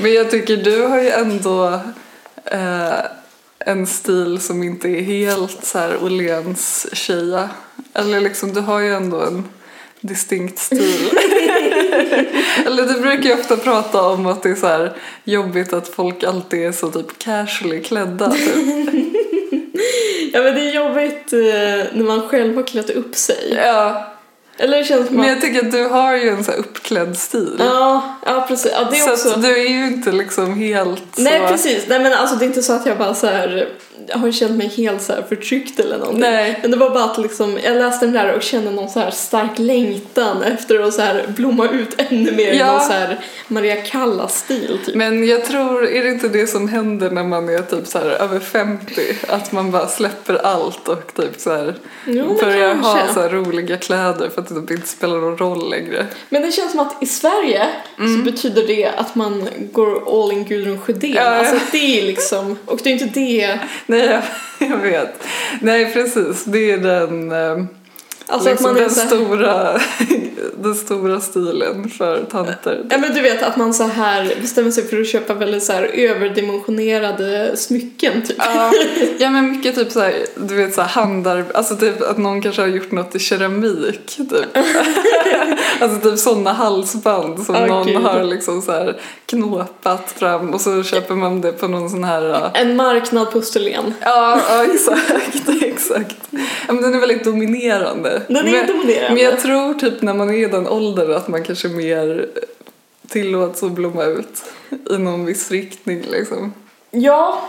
Men 0.00 0.12
jag 0.14 0.30
tycker 0.30 0.56
du 0.56 0.86
har 0.86 1.00
ju 1.02 1.10
ändå 1.10 1.80
eh, 2.44 2.94
en 3.58 3.86
stil 3.86 4.40
som 4.40 4.62
inte 4.62 4.88
är 4.88 5.00
helt 5.02 5.64
så 5.64 5.78
här 5.78 6.04
Åhléns 6.04 6.86
tjeja. 6.92 7.48
Eller 7.94 8.20
liksom, 8.20 8.52
du 8.54 8.60
har 8.60 8.80
ju 8.80 8.94
ändå 8.94 9.20
en 9.20 9.44
distinkt 10.00 10.58
stil. 10.58 11.10
Eller 12.66 12.86
du 12.86 13.00
brukar 13.00 13.24
ju 13.24 13.34
ofta 13.34 13.56
prata 13.56 14.02
om 14.02 14.26
att 14.26 14.42
det 14.42 14.50
är 14.50 14.54
så 14.54 14.88
jobbigt 15.24 15.72
att 15.72 15.88
folk 15.88 16.24
alltid 16.24 16.66
är 16.66 16.72
så 16.72 16.90
typ 16.90 17.18
casually 17.18 17.82
klädda. 17.82 18.30
Typ. 18.30 18.54
Ja 20.32 20.42
men 20.42 20.54
det 20.54 20.60
är 20.60 20.74
jobbigt 20.74 21.32
eh, 21.32 21.98
när 21.98 22.04
man 22.04 22.28
själv 22.28 22.56
har 22.56 22.62
klätt 22.62 22.90
upp 22.90 23.14
sig. 23.14 23.54
Ja, 23.56 24.06
Eller 24.58 24.78
det 24.78 24.84
känns 24.84 25.06
som 25.06 25.16
men 25.16 25.28
jag 25.28 25.40
tycker 25.40 25.66
att 25.66 25.72
du 25.72 25.84
har 25.84 26.16
ju 26.16 26.28
en 26.28 26.44
så 26.44 26.52
uppklädd 26.52 27.18
stil. 27.18 27.56
Ja, 27.58 28.18
ja 28.26 28.44
precis. 28.48 28.72
Ja, 28.72 28.88
det 28.90 28.96
är 28.96 29.00
så 29.00 29.12
också... 29.12 29.28
att 29.28 29.42
du 29.42 29.60
är 29.60 29.68
ju 29.68 29.86
inte 29.86 30.12
liksom 30.12 30.54
helt 30.54 31.16
Nej 31.16 31.40
så... 31.40 31.48
precis, 31.48 31.84
nej 31.88 32.00
men 32.00 32.12
alltså 32.12 32.36
det 32.36 32.44
är 32.44 32.46
inte 32.46 32.62
så 32.62 32.72
att 32.72 32.86
jag 32.86 32.98
bara 32.98 33.14
så 33.14 33.26
här 33.26 33.68
har 34.12 34.32
känt 34.32 34.56
mig 34.56 34.68
helt 34.68 35.02
så 35.02 35.12
här 35.12 35.22
förtryckt 35.28 35.80
eller 35.80 35.98
någonting. 35.98 36.20
Nej. 36.20 36.58
Men 36.62 36.70
det 36.70 36.76
var 36.76 36.90
bara 36.90 37.04
att 37.04 37.18
liksom, 37.18 37.58
jag 37.64 37.76
läste 37.76 38.06
den 38.06 38.12
där 38.12 38.32
och 38.34 38.42
kände 38.42 38.70
någon 38.70 38.90
så 38.90 39.00
här 39.00 39.10
stark 39.10 39.58
längtan 39.58 40.42
efter 40.42 40.80
att 40.80 40.94
så 40.94 41.02
här 41.02 41.24
blomma 41.28 41.68
ut 41.68 41.94
ännu 41.96 42.32
mer 42.32 42.52
i 42.52 42.58
Ja. 42.58 42.72
någon 42.72 42.80
så 42.80 42.92
här 42.92 43.18
Maria 43.48 43.76
Callas-stil 43.76 44.78
typ. 44.86 44.94
Men 44.94 45.26
jag 45.26 45.44
tror, 45.44 45.86
är 45.86 46.02
det 46.02 46.08
inte 46.08 46.28
det 46.28 46.46
som 46.46 46.68
händer 46.68 47.10
när 47.10 47.24
man 47.24 47.48
är 47.48 47.58
typ 47.58 47.86
så 47.86 47.98
här 47.98 48.06
över 48.06 48.40
50? 48.40 49.02
Att 49.28 49.52
man 49.52 49.70
bara 49.70 49.88
släpper 49.88 50.34
allt 50.46 50.88
och 50.88 51.14
typ 51.14 51.40
så 51.40 51.50
här 51.50 51.74
Jo, 52.06 52.38
börjar 52.40 52.74
ha 52.74 52.98
så 53.14 53.20
här 53.20 53.28
roliga 53.28 53.76
kläder 53.76 54.28
för 54.28 54.40
att 54.42 54.48
det 54.48 54.54
typ 54.60 54.70
inte 54.70 54.88
spelar 54.88 55.16
någon 55.16 55.38
roll 55.38 55.70
längre. 55.70 56.06
Men 56.28 56.42
det 56.42 56.52
känns 56.52 56.70
som 56.70 56.80
att 56.80 57.02
i 57.02 57.06
Sverige 57.06 57.66
så 57.96 58.24
betyder 58.24 58.66
det 58.66 58.86
att 58.86 59.14
man 59.14 59.48
går 59.72 60.22
all 60.22 60.32
in 60.32 60.44
Gudrun 60.44 60.80
Sjödén. 60.80 61.10
Mm. 61.10 61.24
Ja. 61.24 61.38
Alltså 61.38 61.56
det 61.72 62.00
är 62.00 62.02
liksom, 62.02 62.58
och 62.66 62.80
det 62.82 62.90
är 62.90 62.92
inte 62.92 63.20
det, 63.20 63.58
Nej, 63.86 63.99
jag, 64.04 64.22
jag 64.70 64.76
vet. 64.76 65.26
Nej, 65.60 65.92
precis. 65.92 66.44
Det 66.44 66.70
är 66.70 66.78
den, 66.78 67.32
eh, 67.32 67.64
alltså 68.30 68.50
liksom 68.50 68.66
att 68.66 68.72
man 68.72 68.82
den, 68.82 68.90
så 68.90 69.00
här, 69.00 69.06
stora, 69.06 69.80
den 70.62 70.74
stora 70.74 71.20
stilen 71.20 71.88
för 71.88 72.24
tanter. 72.24 72.86
Ja 72.90 72.98
men 72.98 73.14
du 73.14 73.20
vet 73.20 73.42
att 73.42 73.56
man 73.56 73.74
så 73.74 73.84
här 73.84 74.34
bestämmer 74.40 74.70
sig 74.70 74.84
för 74.84 75.00
att 75.00 75.08
köpa 75.08 75.34
väldigt 75.34 75.62
så 75.62 75.72
här 75.72 75.82
överdimensionerade 75.82 77.56
smycken 77.56 78.22
typ. 78.22 78.36
Ja, 78.38 78.72
ja 79.18 79.30
men 79.30 79.50
mycket 79.50 79.74
typ 79.74 79.92
såhär, 79.92 80.14
du 80.36 80.54
vet 80.54 80.74
såhär 80.74 80.88
handar, 80.88 81.44
alltså 81.54 81.76
typ 81.76 82.02
att 82.02 82.18
någon 82.18 82.42
kanske 82.42 82.62
har 82.62 82.68
gjort 82.68 82.92
något 82.92 83.14
i 83.14 83.18
keramik 83.18 84.06
typ. 84.06 84.56
alltså 85.80 86.10
typ 86.10 86.18
sådana 86.18 86.52
halsband 86.52 87.46
som 87.46 87.54
Åh, 87.54 87.66
någon 87.66 87.86
gud. 87.86 87.96
har 87.96 88.24
liksom 88.24 88.62
såhär 88.62 89.00
knåpat 89.26 90.10
fram 90.10 90.54
och 90.54 90.60
så 90.60 90.82
köper 90.82 91.14
man 91.14 91.40
det 91.40 91.52
på 91.52 91.68
någon 91.68 91.90
sån 91.90 92.04
här 92.04 92.50
En 92.54 92.76
marknad 92.76 93.30
på 93.30 93.38
Österlen. 93.38 93.94
Ja, 94.00 94.40
ja 94.48 94.64
exakt, 94.64 95.48
exakt. 95.62 96.16
Ja, 96.30 96.72
men 96.72 96.82
den 96.82 96.94
är 96.94 97.00
väldigt 97.00 97.24
dominerande. 97.24 98.19
Den 98.28 98.48
är 98.48 98.66
men. 98.86 99.14
Men 99.14 99.24
jag 99.24 99.40
tror 99.40 99.74
typ 99.74 100.02
när 100.02 100.14
man 100.14 100.30
är 100.30 100.34
i 100.34 100.46
den 100.46 100.68
åldern 100.68 101.12
att 101.12 101.28
man 101.28 101.44
kanske 101.44 101.68
mer 101.68 102.26
tillåts 103.08 103.62
att 103.62 103.72
blomma 103.72 104.04
ut 104.04 104.42
i 104.90 104.98
någon 104.98 105.24
viss 105.24 105.50
riktning 105.50 106.02
liksom. 106.10 106.54
Ja, 106.90 107.42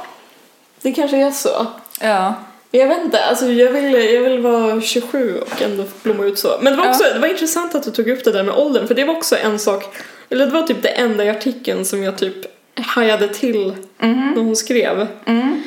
det 0.82 0.92
kanske 0.92 1.18
är 1.18 1.32
så. 1.32 1.68
Ja. 2.02 2.34
Jag 2.72 2.88
vet 2.88 3.02
inte, 3.06 3.24
alltså 3.24 3.46
jag 3.52 3.72
vill, 3.72 3.94
jag 4.14 4.22
vill 4.22 4.40
vara 4.40 4.82
27 4.82 5.38
och 5.38 5.62
ändå 5.62 5.84
blomma 6.04 6.24
ut 6.26 6.40
så. 6.40 6.60
Men 6.62 6.74
det 6.74 6.78
var, 6.78 6.86
Ja. 6.86 6.92
också, 6.92 7.04
det 7.14 7.20
var 7.20 7.28
intressant 7.28 7.76
att 7.76 7.84
du 7.84 7.92
tog 7.92 8.08
upp 8.10 8.24
det 8.24 8.32
där 8.32 8.44
med 8.44 8.56
åldern 8.56 8.88
för 8.88 8.96
det 8.96 9.04
var 9.06 9.16
också 9.16 9.36
en 9.38 9.60
sak, 9.60 9.98
eller 10.30 10.46
det 10.46 10.52
var 10.52 10.62
typ 10.62 10.82
det 10.82 10.90
enda 10.90 11.26
i 11.26 11.30
artikeln 11.30 11.86
som 11.86 12.04
jag 12.04 12.18
typ 12.18 12.36
hajade 12.76 13.28
till 13.28 13.76
när 13.98 14.42
hon 14.42 14.56
skrev. 14.56 15.08
Mm. 15.26 15.64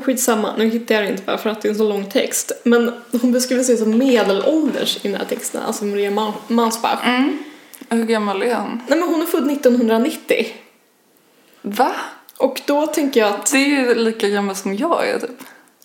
Skitsamma, 0.00 0.54
nu 0.58 0.68
hittar 0.68 0.94
jag 0.94 1.04
det 1.04 1.08
inte 1.10 1.22
bara 1.22 1.38
för 1.38 1.50
att 1.50 1.62
det 1.62 1.68
är 1.68 1.70
en 1.70 1.78
så 1.78 1.88
lång 1.88 2.10
text. 2.10 2.52
Men 2.62 2.92
hon 3.22 3.32
beskriver 3.32 3.62
sig 3.62 3.76
som 3.76 3.98
medelålders 3.98 4.96
i 5.04 5.08
den 5.08 5.14
här 5.14 5.24
texten, 5.26 5.62
alltså 5.66 5.84
Maria 5.84 6.10
Ma- 6.10 6.32
Mansbach. 6.48 6.98
Hur 7.88 8.04
gammal 8.04 8.42
är 8.42 8.54
han? 8.54 8.80
Nej 8.88 8.98
men 8.98 9.08
hon 9.08 9.22
är 9.22 9.26
född 9.26 9.50
1990. 9.50 10.46
Va? 11.62 11.92
Och 12.38 12.60
då 12.66 12.86
tänker 12.86 13.20
jag 13.20 13.28
att, 13.30 13.52
Det 13.52 13.58
är 13.58 13.66
ju 13.68 13.94
lika 13.94 14.28
gammal 14.28 14.56
som 14.56 14.74
jag 14.76 15.08
är 15.08 15.18
typ. 15.18 15.30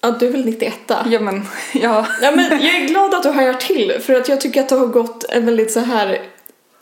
Ja, 0.01 0.11
du 0.19 0.27
är 0.27 0.31
väl 0.31 0.45
91 0.45 0.73
Ja 0.87 1.19
men, 1.19 1.45
ja. 1.73 2.05
Ja, 2.21 2.31
men 2.35 2.45
jag 2.61 2.75
är 2.75 2.87
glad 2.87 3.13
att 3.13 3.23
du 3.23 3.29
hajar 3.29 3.53
till 3.53 3.93
för 4.01 4.13
att 4.13 4.29
jag 4.29 4.41
tycker 4.41 4.61
att 4.61 4.69
det 4.69 4.75
har 4.75 4.87
gått 4.87 5.23
en 5.23 5.45
väldigt 5.45 5.71
så 5.71 5.79
här 5.79 6.21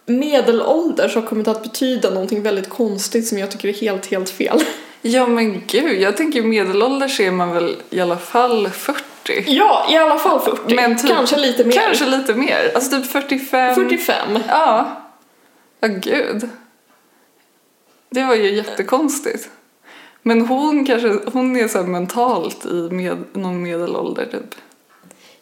medelålder 0.06 1.08
som 1.08 1.22
har 1.22 1.30
kommit 1.30 1.48
att 1.48 1.64
betyda 1.64 2.10
någonting 2.10 2.44
väldigt 2.44 2.70
konstigt 2.70 3.28
som 3.28 3.38
jag 3.38 3.52
tycker 3.52 3.68
är 3.70 3.74
helt, 3.74 4.06
helt 4.06 4.30
fel. 4.30 4.60
Ja 5.02 5.28
men 5.28 5.64
gud, 5.68 6.02
jag 6.02 6.18
tänker 6.18 6.42
medelålders 6.42 7.20
är 7.20 7.32
man 7.32 7.52
väl 7.52 7.76
i 7.90 8.00
alla 8.02 8.18
fall 8.18 8.70
40? 8.70 9.04
Ja, 9.48 9.88
i 9.92 9.98
alla 9.98 10.20
fall 10.20 10.40
40. 10.42 10.76
Men 10.76 10.98
typ- 10.98 11.10
Kanske 11.10 11.38
lite 11.38 11.64
mer. 11.64 11.72
Kanske 11.72 12.06
lite 12.06 12.34
mer, 12.34 12.72
alltså 12.76 12.92
typ 13.02 13.12
45. 13.12 13.76
45. 13.76 14.40
Ja. 14.48 15.02
Ja 15.80 15.88
gud. 15.88 16.50
Det 18.10 18.24
var 18.24 18.36
ju 18.36 18.56
jättekonstigt. 18.56 19.50
Men 20.22 20.42
hon 20.42 20.86
kanske, 20.86 21.20
hon 21.34 21.56
är 21.56 21.68
så 21.68 21.78
här 21.78 21.86
mentalt 21.86 22.66
i 22.66 22.90
med, 22.92 23.24
någon 23.34 23.62
medelålder 23.64 24.26
typ. 24.26 24.56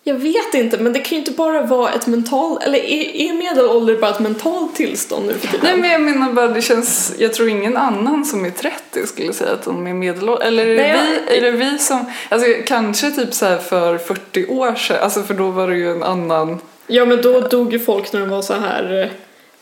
Jag 0.05 0.15
vet 0.15 0.53
inte, 0.53 0.77
men 0.77 0.93
det 0.93 0.99
kan 0.99 1.09
ju 1.11 1.17
inte 1.17 1.31
bara 1.31 1.61
vara 1.61 1.91
ett 1.91 2.07
mentalt, 2.07 2.63
eller 2.63 2.79
är, 2.79 3.15
är 3.15 3.33
medelålder 3.33 3.95
bara 3.95 4.11
ett 4.11 4.19
mentalt 4.19 4.75
tillstånd 4.75 5.25
nu 5.25 5.33
för 5.33 5.47
tiden? 5.47 5.59
Nej 5.63 5.77
men 5.77 5.91
jag 5.91 6.01
menar 6.01 6.33
bara 6.33 6.47
det 6.47 6.61
känns, 6.61 7.13
jag 7.17 7.33
tror 7.33 7.49
ingen 7.49 7.77
annan 7.77 8.25
som 8.25 8.45
är 8.45 8.49
30 8.49 9.07
skulle 9.07 9.33
säga 9.33 9.51
att 9.51 9.63
de 9.63 9.87
är 9.87 9.93
medelålders. 9.93 10.47
Eller 10.47 10.67
är 10.67 10.75
det, 10.75 10.81
Nej, 10.81 11.19
vi, 11.29 11.37
är 11.37 11.41
det 11.41 11.51
vi 11.51 11.77
som, 11.77 12.05
alltså 12.29 12.47
kanske 12.65 13.11
typ 13.11 13.33
så 13.33 13.45
här 13.45 13.57
för 13.57 13.97
40 13.97 14.45
år 14.45 14.75
sedan, 14.75 14.97
alltså 15.01 15.23
för 15.23 15.33
då 15.33 15.49
var 15.49 15.67
det 15.67 15.75
ju 15.75 15.91
en 15.91 16.03
annan 16.03 16.59
Ja, 16.87 17.05
men 17.05 17.21
då 17.21 17.39
dog 17.39 17.73
ju 17.73 17.79
folk 17.79 18.13
när 18.13 18.19
de 18.19 18.29
var 18.29 18.41
så 18.41 18.53
här 18.53 19.11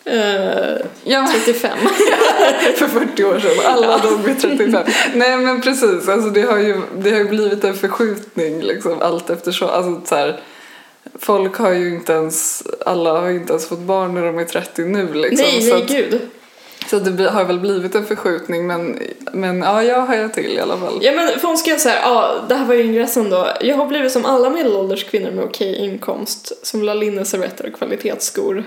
eh, 0.05 0.85
Ja, 1.03 1.27
35. 1.45 1.77
för 2.75 2.87
40 2.87 3.23
år 3.23 3.39
sedan. 3.39 3.65
Alla 3.65 3.97
dog 3.97 4.19
vid 4.23 4.41
35. 4.41 4.83
Nej 5.13 5.37
men 5.37 5.61
precis, 5.61 6.09
alltså 6.09 6.29
det 6.29 6.41
har 6.41 6.57
ju, 6.57 6.81
det 6.97 7.11
har 7.11 7.17
ju 7.17 7.27
blivit 7.27 7.63
en 7.63 7.75
förskjutning 7.75 8.61
liksom 8.61 9.01
allt 9.01 9.29
eftersom. 9.29 9.69
Alltså 9.69 10.01
så 10.05 10.15
här, 10.15 10.39
folk 11.19 11.55
har 11.55 11.71
ju 11.71 11.89
inte 11.89 12.13
ens, 12.13 12.63
alla 12.85 13.19
har 13.19 13.29
ju 13.29 13.35
inte 13.35 13.53
ens 13.53 13.67
fått 13.67 13.79
barn 13.79 14.13
när 14.13 14.25
de 14.25 14.39
är 14.39 14.45
30 14.45 14.81
nu 14.81 15.13
liksom. 15.13 15.45
nej, 15.45 15.61
så 15.61 15.73
nej, 15.73 15.83
att, 15.83 15.89
gud. 15.89 16.21
så 16.89 16.99
det 16.99 17.29
har 17.29 17.45
väl 17.45 17.59
blivit 17.59 17.95
en 17.95 18.05
förskjutning 18.05 18.67
men, 18.67 18.99
men 19.31 19.61
ja, 19.61 19.83
jag 19.83 19.99
har 19.99 20.15
jag 20.15 20.33
till 20.33 20.57
i 20.57 20.59
alla 20.59 20.77
fall. 20.77 20.99
Ja, 21.01 21.11
men 21.11 21.39
för 21.39 21.47
hon 21.47 21.57
skrev 21.57 21.77
så 21.77 21.89
här, 21.89 22.01
ja, 22.01 22.35
det 22.49 22.55
här 22.55 22.65
var 22.65 22.75
ju 22.75 22.83
ingressen 22.83 23.29
då. 23.29 23.47
Jag 23.61 23.75
har 23.75 23.85
blivit 23.85 24.11
som 24.11 24.25
alla 24.25 24.49
medelålders 24.49 25.03
kvinnor 25.03 25.31
med 25.31 25.43
okej 25.43 25.75
inkomst 25.75 26.65
som 26.67 26.79
vill 26.79 26.89
ha 26.89 26.95
linneservetter 26.95 27.65
och 27.65 27.77
kvalitetsskor. 27.77 28.63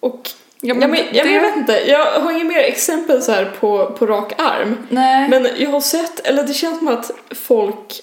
Och 0.00 0.30
Ja, 0.60 0.74
men, 0.74 0.82
ja, 0.82 0.88
men 0.88 1.04
jag 1.12 1.26
det- 1.26 1.40
vet 1.40 1.56
inte, 1.56 1.72
jag 1.90 2.20
har 2.20 2.32
inget 2.32 2.46
mer 2.46 2.58
exempel 2.58 3.22
så 3.22 3.32
här 3.32 3.44
på, 3.60 3.86
på 3.98 4.06
rak 4.06 4.32
arm. 4.40 4.76
Nej. 4.88 5.28
Men 5.28 5.48
jag 5.56 5.70
har 5.70 5.80
sett, 5.80 6.20
eller 6.20 6.42
det 6.42 6.54
känns 6.54 6.78
som 6.78 6.88
att 6.88 7.10
folk 7.30 8.00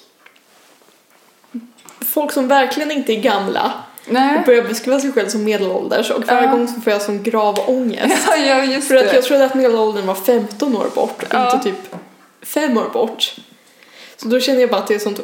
Folk 2.05 2.31
som 2.31 2.47
verkligen 2.47 2.91
inte 2.91 3.13
är 3.13 3.19
gamla 3.21 3.73
Nej. 4.07 4.41
börjar 4.45 4.63
beskriva 4.63 4.99
sig 4.99 5.11
själv 5.11 5.27
som 5.29 5.43
medelålders 5.43 6.11
och 6.11 6.23
varje 6.25 6.43
Ja. 6.45 6.51
gång 6.51 6.67
så 6.67 6.81
får 6.81 6.93
jag 6.93 7.01
sån 7.01 7.23
grav 7.23 7.59
ångest. 7.67 8.27
Ja, 8.47 8.63
ja 8.65 8.81
För 8.81 8.95
att 8.95 9.13
jag 9.13 9.23
trodde 9.23 9.45
att 9.45 9.55
medelåldern 9.55 10.05
var 10.05 10.15
15 10.15 10.77
år 10.77 10.87
bort 10.95 11.23
och 11.23 11.53
inte 11.53 11.59
typ 11.63 11.95
5 12.43 12.77
år 12.77 12.89
bort. 12.93 13.35
Så 14.17 14.27
då 14.27 14.39
känner 14.39 14.61
jag 14.61 14.69
bara 14.69 14.77
att 14.81 14.87
det 14.87 14.95
är 14.95 14.99
sånt 14.99 15.19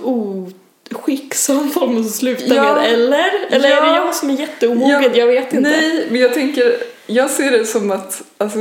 oskick 0.95 1.33
som 1.35 1.69
folk 1.71 1.91
måste 1.91 2.17
sluta 2.17 2.55
Ja. 2.55 2.75
med, 2.75 2.93
eller? 2.93 3.29
Eller 3.49 3.69
är 3.71 3.81
det 3.81 3.87
Ja. 3.87 3.95
jag 4.05 4.15
som 4.15 4.29
är 4.29 4.33
jätteomogen? 4.33 5.01
Ja. 5.03 5.09
Jag 5.13 5.27
vet 5.27 5.53
inte. 5.53 5.69
Nej, 5.69 6.07
men 6.11 6.21
jag 6.21 6.33
tänker, 6.33 6.77
jag 7.07 7.29
ser 7.29 7.51
det 7.51 7.65
som 7.65 7.91
att 7.91 8.21
alltså, 8.37 8.59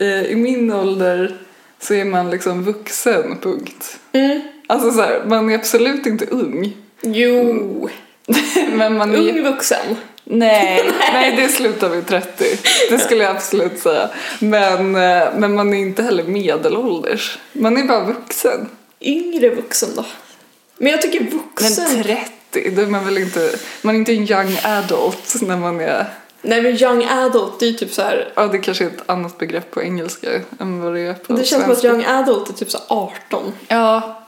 eh, 0.00 0.22
i 0.22 0.34
min 0.34 0.72
ålder 0.72 1.36
så 1.80 1.94
är 1.94 2.04
man 2.04 2.30
liksom 2.30 2.64
vuxen, 2.64 3.38
punkt. 3.42 3.98
Mm. 4.12 4.40
Alltså 4.66 4.90
så 4.90 5.00
här, 5.02 5.22
man 5.26 5.50
är 5.50 5.54
absolut 5.54 6.06
inte 6.06 6.26
ung. 6.26 6.76
Jo, 7.02 7.88
Men 8.72 8.96
man 8.96 9.14
är... 9.14 9.18
ung 9.18 9.42
vuxen. 9.42 9.96
Nej, 10.24 10.90
nej, 11.12 11.36
det 11.36 11.48
slutar 11.48 11.88
vid 11.88 12.06
30. 12.06 12.44
Det 12.90 12.98
skulle 12.98 13.22
jag 13.24 13.36
absolut 13.36 13.78
säga. 13.78 14.08
Men, 14.40 14.94
eh, 14.94 15.28
men 15.36 15.54
man 15.54 15.74
är 15.74 15.78
inte 15.78 16.02
heller 16.02 16.24
medelålders. 16.24 17.38
Man 17.52 17.76
är 17.76 17.84
bara 17.84 18.04
vuxen. 18.04 18.68
Yngre 19.00 19.48
vuxen 19.50 19.88
då? 19.96 20.04
Men 20.78 20.92
jag 20.92 21.02
tycker 21.02 21.20
Men 21.20 21.30
vuxen... 21.30 22.02
30, 22.02 22.70
då 22.70 22.82
är 22.82 22.86
man 22.86 23.04
väl 23.04 23.18
inte... 23.18 23.50
Man 23.82 23.94
är 23.94 23.98
inte 23.98 24.12
en 24.12 24.30
young 24.30 24.58
adult 24.64 25.34
när 25.42 25.56
man 25.56 25.80
är... 25.80 26.06
Nej 26.42 26.62
men 26.62 26.82
young 26.82 27.04
adult, 27.04 27.60
det 27.60 27.66
är 27.66 27.70
ju 27.70 27.76
typ 27.76 27.92
så 27.92 28.02
här. 28.02 28.32
Ja, 28.36 28.46
det 28.46 28.58
kanske 28.58 28.84
är 28.84 28.88
ett 28.88 29.02
annat 29.10 29.38
begrepp 29.38 29.70
på 29.70 29.82
engelska 29.82 30.28
än 30.60 30.80
vad 30.80 30.94
det 30.94 31.00
är 31.00 31.14
på 31.14 31.32
Det 31.32 31.44
känns 31.44 31.62
som 31.62 31.72
att 31.72 31.84
young 31.84 32.04
adult 32.04 32.48
är 32.48 32.52
typ 32.52 32.70
så 32.70 32.78
här 32.78 32.86
18. 32.88 33.52
Ja. 33.68 34.24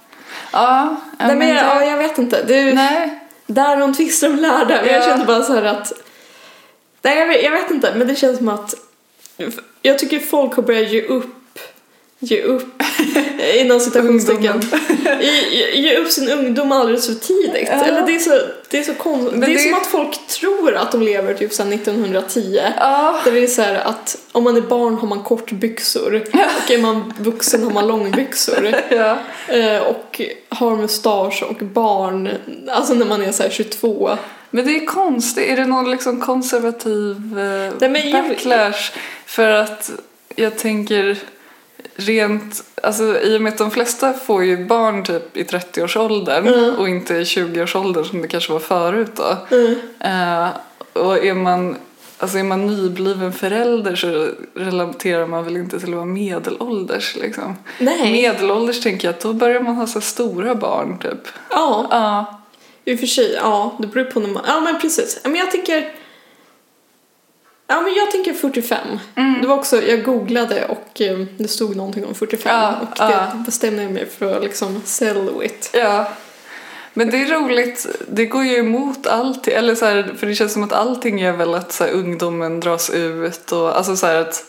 Ja, 0.52 0.96
Nej 1.18 1.36
men 1.36 1.48
jag, 1.48 1.56
det- 1.56 1.60
ja, 1.60 1.84
jag 1.84 1.96
vet 1.98 2.18
inte. 2.18 2.42
Det, 2.44 2.74
Nej. 2.74 3.18
Där 3.46 3.76
de 3.76 3.94
tvistar 3.94 4.28
om 4.28 4.36
lärda. 4.36 4.80
Men 4.82 4.92
jag 4.92 5.02
Ja. 5.02 5.06
kände 5.06 5.24
bara 5.24 5.42
så 5.42 5.54
här 5.54 5.62
att... 5.62 5.92
Nej 7.02 7.18
jag 7.18 7.26
vet, 7.26 7.42
jag 7.42 7.50
vet 7.50 7.70
inte, 7.70 7.94
men 7.96 8.06
det 8.08 8.14
känns 8.16 8.38
som 8.38 8.48
att... 8.48 8.74
Jag 9.82 9.98
tycker 9.98 10.18
folk 10.18 10.54
har 10.54 10.62
börjat 10.62 10.90
ge 10.90 11.02
upp 11.02 11.36
Ge 12.22 12.42
upp, 12.42 12.82
inom 13.60 13.80
citationstecken. 13.80 14.62
Ge, 15.72 15.96
upp 15.96 16.10
sin 16.10 16.28
ungdom 16.30 16.72
alldeles 16.72 17.06
för 17.06 17.14
tidigt. 17.14 17.68
Ja. 17.72 17.84
Eller 17.84 18.06
det 18.06 18.14
är 18.14 18.18
så, 18.18 18.40
det 18.70 18.78
är 18.78 18.82
så 18.82 18.94
konstigt. 18.94 19.30
Men 19.32 19.40
Det 19.40 19.46
är 19.46 19.54
det- 19.54 19.62
som 19.70 19.74
att 19.74 19.86
folk 19.86 20.26
tror 20.26 20.74
att 20.76 20.92
de 20.92 21.02
lever 21.02 21.34
typ 21.34 21.52
sedan 21.52 21.72
1910. 21.72 22.60
Ja. 22.78 23.20
Där 23.24 23.32
det 23.32 23.38
är 23.42 23.46
så 23.46 23.62
här 23.62 23.74
att 23.74 24.16
om 24.32 24.44
man 24.44 24.56
är 24.56 24.60
barn 24.60 24.94
har 24.94 25.08
man 25.08 25.22
kortbyxor 25.22 26.14
och 26.14 26.70
är 26.70 26.78
man 26.82 27.12
vuxen 27.18 27.62
har 27.64 27.70
man 27.70 27.86
långbyxor. 27.86 28.74
ja. 28.90 29.18
Eh, 29.48 29.82
och 29.82 30.20
har 30.48 30.76
mustasch 30.76 31.42
och 31.42 31.56
barn, 31.66 32.28
alltså 32.70 32.94
när 32.94 33.06
man 33.06 33.22
är 33.22 33.32
så 33.32 33.42
här 33.42 33.50
22. 33.50 34.10
Men 34.50 34.66
det 34.66 34.76
är 34.76 34.86
konstigt, 34.86 35.48
är 35.48 35.56
det 35.56 35.66
någon 35.66 35.90
liksom 35.90 36.20
konservativ 36.20 37.16
eh, 37.38 37.72
Nej, 37.80 37.90
men 37.90 38.10
jag- 38.10 38.28
backlash? 38.28 38.92
För 39.26 39.48
att 39.50 39.90
jag 40.36 40.58
tänker 40.58 41.18
rent, 41.94 42.64
alltså 42.82 43.20
i 43.20 43.36
och 43.36 43.42
med 43.42 43.52
att 43.52 43.58
de 43.58 43.70
flesta 43.70 44.12
får 44.12 44.44
ju 44.44 44.64
barn 44.66 45.04
typ 45.04 45.36
i 45.36 45.42
30-årsåldern 45.44 46.46
Mm. 46.48 46.74
och 46.74 46.88
inte 46.88 47.14
i 47.14 47.24
20-årsåldern 47.24 48.04
som 48.04 48.22
det 48.22 48.28
kanske 48.28 48.52
var 48.52 48.60
förut 48.60 49.10
då. 49.16 49.56
Mm. 49.56 49.74
Eh, 50.00 50.48
och 50.92 51.24
är 51.24 51.34
man, 51.34 51.76
alltså 52.18 52.38
är 52.38 52.42
man 52.42 52.66
nybliven 52.66 53.32
förälder 53.32 53.96
så 53.96 54.28
relaterar 54.54 55.26
man 55.26 55.44
väl 55.44 55.56
inte 55.56 55.78
till 55.80 55.88
att 55.88 55.94
vara 55.94 56.04
medelålders 56.04 57.16
liksom. 57.16 57.56
Nej. 57.78 58.12
Medelålders 58.12 58.80
tänker 58.82 59.08
jag 59.08 59.14
att 59.14 59.20
då 59.20 59.32
börjar 59.32 59.60
man 59.60 59.74
ha 59.76 59.86
så 59.86 60.00
stora 60.00 60.54
barn 60.54 60.98
typ. 60.98 61.28
Ja, 61.50 61.86
Ja. 61.90 62.40
i 62.84 62.94
och 62.94 62.98
för 63.00 63.06
sig. 63.06 63.34
Ja, 63.42 63.76
det 63.78 63.86
beror 63.86 64.04
på 64.04 64.20
när 64.20 64.28
man... 64.28 64.42
Ja, 64.46 64.60
men 64.60 64.80
precis. 64.80 65.20
Men 65.24 65.36
jag 65.36 65.50
tänker... 65.50 65.92
Ja, 67.70 67.80
men 67.80 67.94
jag 67.94 68.10
tänker 68.10 68.32
45. 68.34 68.98
Det 69.40 69.46
var 69.46 69.54
också, 69.56 69.82
jag 69.82 70.04
googlade 70.04 70.64
och 70.64 71.00
eh, 71.00 71.18
det 71.38 71.48
stod 71.48 71.76
någonting 71.76 72.06
om 72.06 72.14
45 72.14 72.56
Ja, 72.56 72.74
och 72.82 72.88
ja. 72.98 73.06
det 73.06 73.42
bestämde 73.46 73.82
jag 73.82 73.92
mig 73.92 74.06
för 74.06 74.36
att 74.36 74.42
liksom 74.42 74.82
sell 74.84 75.42
it. 75.42 75.70
Ja. 75.72 76.12
Men 76.94 77.10
det 77.10 77.22
är 77.22 77.40
roligt, 77.40 77.86
det 78.08 78.26
går 78.26 78.44
ju 78.44 78.56
emot 78.56 79.06
allt, 79.06 79.48
eller 79.48 79.74
så 79.74 79.84
här, 79.84 80.14
för 80.18 80.26
det 80.26 80.34
känns 80.34 80.52
som 80.52 80.62
att 80.62 80.72
allting 80.72 81.20
är 81.20 81.32
väl 81.32 81.54
att 81.54 81.72
så 81.72 81.84
här, 81.84 81.92
ungdomen 81.92 82.60
dras 82.60 82.90
ut 82.90 83.52
och 83.52 83.76
alltså 83.76 83.96
så 83.96 84.06
här 84.06 84.16
att 84.16 84.44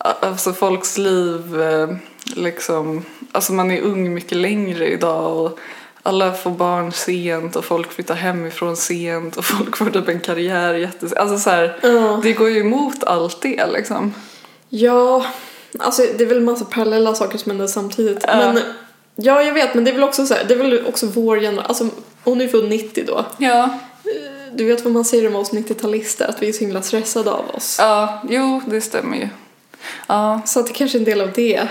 alltså 0.00 0.52
folks 0.52 0.98
liv 0.98 1.60
eh, 1.62 1.88
liksom, 2.36 3.04
alltså 3.32 3.52
man 3.52 3.70
är 3.70 3.80
ung 3.80 4.14
mycket 4.14 4.38
längre 4.38 4.86
idag 4.86 5.36
och 5.36 5.58
alla 6.06 6.32
får 6.32 6.50
barn 6.50 6.92
sent 6.92 7.56
och 7.56 7.64
folk 7.64 7.92
flyttar 7.92 8.14
hemifrån 8.14 8.76
sent 8.76 9.36
och 9.36 9.44
folk 9.44 9.76
får 9.76 9.90
typ 9.90 10.08
en 10.08 10.20
karriär 10.20 10.74
jättes... 10.74 11.12
Alltså 11.12 11.38
så 11.38 11.50
här, 11.50 11.78
Ja. 11.82 12.20
det 12.22 12.32
går 12.32 12.50
ju 12.50 12.60
emot 12.60 13.04
allt 13.04 13.40
det 13.40 13.66
liksom. 13.72 14.14
Ja, 14.68 15.26
alltså 15.78 16.02
det 16.18 16.24
är 16.24 16.28
väl 16.28 16.40
massa 16.40 16.64
parallella 16.64 17.14
saker 17.14 17.38
som 17.38 17.50
händer 17.50 17.66
samtidigt. 17.66 18.24
Ja. 18.28 18.36
Men 18.36 18.60
ja, 19.16 19.42
jag 19.42 19.54
vet, 19.54 19.74
men 19.74 19.84
det 19.84 19.90
är 19.90 19.94
väl 19.94 20.02
också 20.04 20.26
så 20.26 20.34
här, 20.34 20.44
det 20.44 20.54
är 20.54 20.58
väl 20.58 20.86
också 20.86 21.06
vår 21.06 21.36
generation, 21.40 21.66
alltså 21.68 21.88
hon 22.24 22.40
är 22.40 22.48
född 22.48 22.68
90 22.68 23.04
då. 23.06 23.24
Ja. 23.38 23.78
Du 24.52 24.64
vet 24.64 24.84
vad 24.84 24.92
man 24.92 25.04
säger 25.04 25.26
om 25.26 25.36
oss 25.36 25.52
90-talister, 25.52 26.28
att 26.28 26.42
vi 26.42 26.48
är 26.48 26.52
så 26.52 26.60
himla 26.60 26.82
stressade 26.82 27.30
av 27.30 27.50
oss. 27.54 27.76
Ja, 27.80 28.22
jo 28.28 28.60
det 28.66 28.80
stämmer 28.80 29.16
ju. 29.16 29.28
Ja. 30.06 30.40
Så 30.46 30.60
att 30.60 30.66
det 30.66 30.72
kanske 30.72 30.98
är 30.98 31.00
en 31.00 31.04
del 31.04 31.20
av 31.20 31.32
det. 31.32 31.68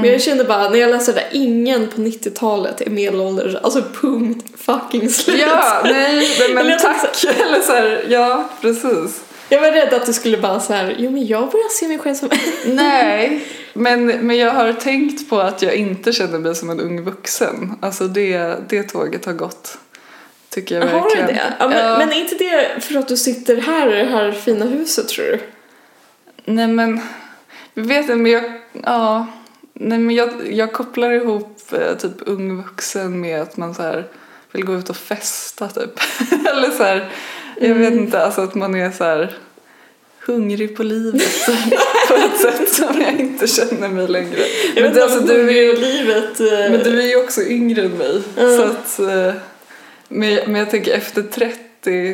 Men 0.00 0.10
jag 0.12 0.22
kände 0.22 0.44
bara, 0.44 0.70
när 0.70 0.78
jag 0.78 0.90
läste 0.90 1.12
det 1.12 1.20
där, 1.20 1.28
ingen 1.32 1.88
på 1.88 2.00
90-talet 2.00 2.80
är 2.80 2.90
medelålders. 2.90 3.54
Alltså 3.54 3.82
punkt 4.00 4.46
fucking 4.56 5.08
slut. 5.08 5.40
Ja, 5.40 5.80
nej, 5.84 5.92
men, 6.38 6.44
Eller 6.44 6.54
men 6.54 6.68
jag 6.68 6.80
tack. 6.80 7.24
Eller 7.24 7.60
så 7.60 7.72
här, 7.72 8.04
ja, 8.08 8.48
precis. 8.60 9.20
Jag 9.48 9.60
var 9.60 9.72
rädd 9.72 9.94
att 9.94 10.06
du 10.06 10.12
skulle 10.12 10.36
bara 10.38 10.60
så 10.60 10.72
här, 10.72 10.94
jo 10.98 11.10
men 11.10 11.26
jag 11.26 11.50
börjar 11.50 11.68
se 11.68 11.88
mig 11.88 11.98
själv 11.98 12.14
som... 12.14 12.28
Nej, 12.66 13.46
men, 13.72 14.06
men 14.06 14.36
jag 14.36 14.50
har 14.52 14.72
tänkt 14.72 15.30
på 15.30 15.40
att 15.40 15.62
jag 15.62 15.74
inte 15.74 16.12
känner 16.12 16.38
mig 16.38 16.54
som 16.54 16.70
en 16.70 16.80
ung 16.80 17.04
vuxen. 17.04 17.72
Alltså 17.80 18.04
det, 18.08 18.56
det 18.68 18.82
tåget 18.82 19.24
har 19.24 19.32
gått. 19.32 19.78
Tycker 20.50 20.74
jag 20.74 20.86
Har 20.86 20.92
du 21.00 21.16
verkligen. 21.16 21.26
det? 21.26 21.40
Ja, 21.58 21.68
men, 21.68 21.78
Ja. 21.78 21.98
men 21.98 22.12
är 22.12 22.16
inte 22.16 22.34
det 22.34 22.80
för 22.84 22.98
att 22.98 23.08
du 23.08 23.16
sitter 23.16 23.56
här 23.56 23.94
i 23.94 23.98
det 23.98 24.10
här 24.10 24.32
fina 24.32 24.64
huset 24.64 25.08
tror 25.08 25.24
du? 25.24 25.40
Nej 26.44 26.66
men, 26.66 27.00
jag 27.74 27.82
vet 27.84 28.00
inte, 28.02 28.14
men 28.14 28.32
jag, 28.32 28.52
ja. 28.84 29.26
Nej 29.80 29.98
men 29.98 30.14
jag, 30.16 30.30
jag 30.50 30.72
kopplar 30.72 31.10
ihop 31.12 31.58
eh, 31.72 31.96
typ 31.96 32.12
ung 32.26 32.56
vuxen 32.56 33.20
med 33.20 33.42
att 33.42 33.56
man 33.56 33.74
så 33.74 33.82
här 33.82 34.04
vill 34.52 34.64
gå 34.64 34.74
ut 34.74 34.90
och 34.90 34.96
festa 34.96 35.68
typ. 35.68 36.00
Eller 36.48 36.70
så 36.70 36.82
här, 36.82 37.08
jag 37.60 37.74
vet 37.74 37.92
inte, 37.94 38.22
alltså 38.22 38.40
att 38.40 38.54
man 38.54 38.74
är 38.74 38.90
så 38.90 39.04
här 39.04 39.36
hungrig 40.26 40.76
på 40.76 40.82
livet 40.82 41.46
på 42.08 42.14
ett 42.14 42.40
sätt 42.40 42.74
som 42.74 43.00
jag 43.00 43.20
inte 43.20 43.46
känner 43.46 43.88
mig 43.88 44.08
längre. 44.08 44.40
Jag 44.74 44.82
vet 44.82 44.94
det- 44.94 45.02
alltså, 45.02 45.20
du 45.20 45.40
är 45.58 45.76
livet... 45.76 46.40
eh, 46.40 46.70
Men 46.70 46.82
du 46.92 47.02
är 47.02 47.06
ju 47.06 47.16
också 47.24 47.42
yngre 47.42 47.82
än 47.82 47.90
mig. 47.90 48.22
Mm. 48.38 48.56
Så 48.56 48.62
att, 48.62 48.98
eh, 48.98 49.32
men, 50.08 50.38
men 50.46 50.54
jag 50.54 50.70
tänker 50.70 50.92
efter 50.92 51.22
30, 51.22 51.58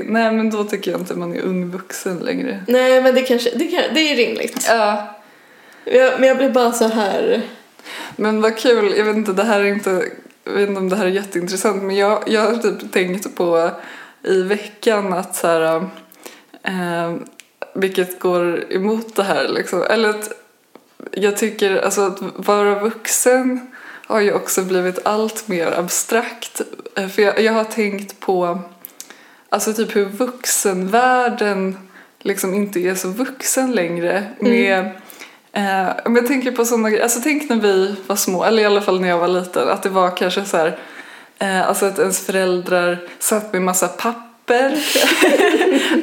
nej 0.06 0.32
men 0.32 0.50
då 0.50 0.64
tycker 0.64 0.90
jag 0.90 1.00
inte 1.00 1.14
man 1.14 1.36
är 1.36 1.40
ung 1.42 1.70
vuxen 1.70 2.18
längre. 2.18 2.64
Nej 2.68 3.02
men 3.02 3.14
det 3.14 3.22
kanske, 3.22 3.50
det, 3.54 3.64
kan, 3.64 3.82
det 3.94 4.00
är 4.12 4.16
rimligt. 4.16 4.66
Ja. 4.68 5.13
Jag, 5.84 6.20
men 6.20 6.28
jag 6.28 6.36
blir 6.36 6.50
bara 6.50 6.72
så 6.72 6.88
här... 6.88 7.42
Men 8.16 8.40
vad 8.40 8.56
kul, 8.56 8.94
jag 8.96 9.04
vet 9.04 9.16
inte, 9.16 9.32
det 9.32 9.44
här 9.44 9.60
är 9.60 9.64
inte, 9.64 10.08
jag 10.44 10.52
vet 10.52 10.68
inte 10.68 10.80
om 10.80 10.88
det 10.88 10.96
här 10.96 11.06
är 11.06 11.10
jätteintressant 11.10 11.82
men 11.82 11.96
jag, 11.96 12.22
jag 12.26 12.40
har 12.40 12.56
typ 12.56 12.92
tänkt 12.92 13.36
på 13.36 13.70
i 14.22 14.42
veckan 14.42 15.12
att 15.12 15.36
så 15.36 15.46
här, 15.46 15.76
eh, 16.62 17.14
vilket 17.74 18.18
går 18.20 18.72
emot 18.72 19.16
det 19.16 19.22
här 19.22 19.48
liksom, 19.48 19.82
eller 19.82 20.08
att 20.08 20.32
jag 21.10 21.36
tycker 21.36 21.76
alltså 21.76 22.00
att 22.00 22.18
vara 22.36 22.78
vuxen 22.78 23.72
har 24.06 24.20
ju 24.20 24.32
också 24.32 24.62
blivit 24.62 25.06
allt 25.06 25.48
mer 25.48 25.78
abstrakt. 25.78 26.60
Eh, 26.96 27.08
För 27.08 27.22
jag, 27.22 27.40
jag 27.40 27.52
har 27.52 27.64
tänkt 27.64 28.20
på 28.20 28.58
alltså 29.48 29.72
typ 29.72 29.96
hur 29.96 30.04
vuxenvärlden 30.04 31.76
liksom 32.18 32.54
inte 32.54 32.80
är 32.80 32.94
så 32.94 33.08
vuxen 33.08 33.72
längre 33.72 34.24
med 34.38 34.90
eh, 35.54 35.88
men 36.04 36.14
jag 36.16 36.26
tänker 36.26 36.52
på 36.52 36.64
sådana 36.64 36.90
grejer, 36.90 37.02
alltså 37.02 37.20
tänk 37.22 37.48
när 37.48 37.56
vi 37.56 37.94
var 38.06 38.16
små, 38.16 38.44
eller 38.44 38.62
i 38.62 38.66
alla 38.66 38.80
fall 38.80 39.00
när 39.00 39.08
jag 39.08 39.18
var 39.18 39.28
liten, 39.28 39.68
att 39.68 39.82
det 39.82 39.88
var 39.88 40.16
kanske 40.16 40.44
så 40.44 40.56
här 40.56 40.78
eh, 41.38 41.68
alltså 41.68 41.86
att 41.86 41.98
ens 41.98 42.26
föräldrar 42.26 42.98
satt 43.18 43.52
med 43.52 43.62
massa 43.62 43.88
papper 43.88 44.78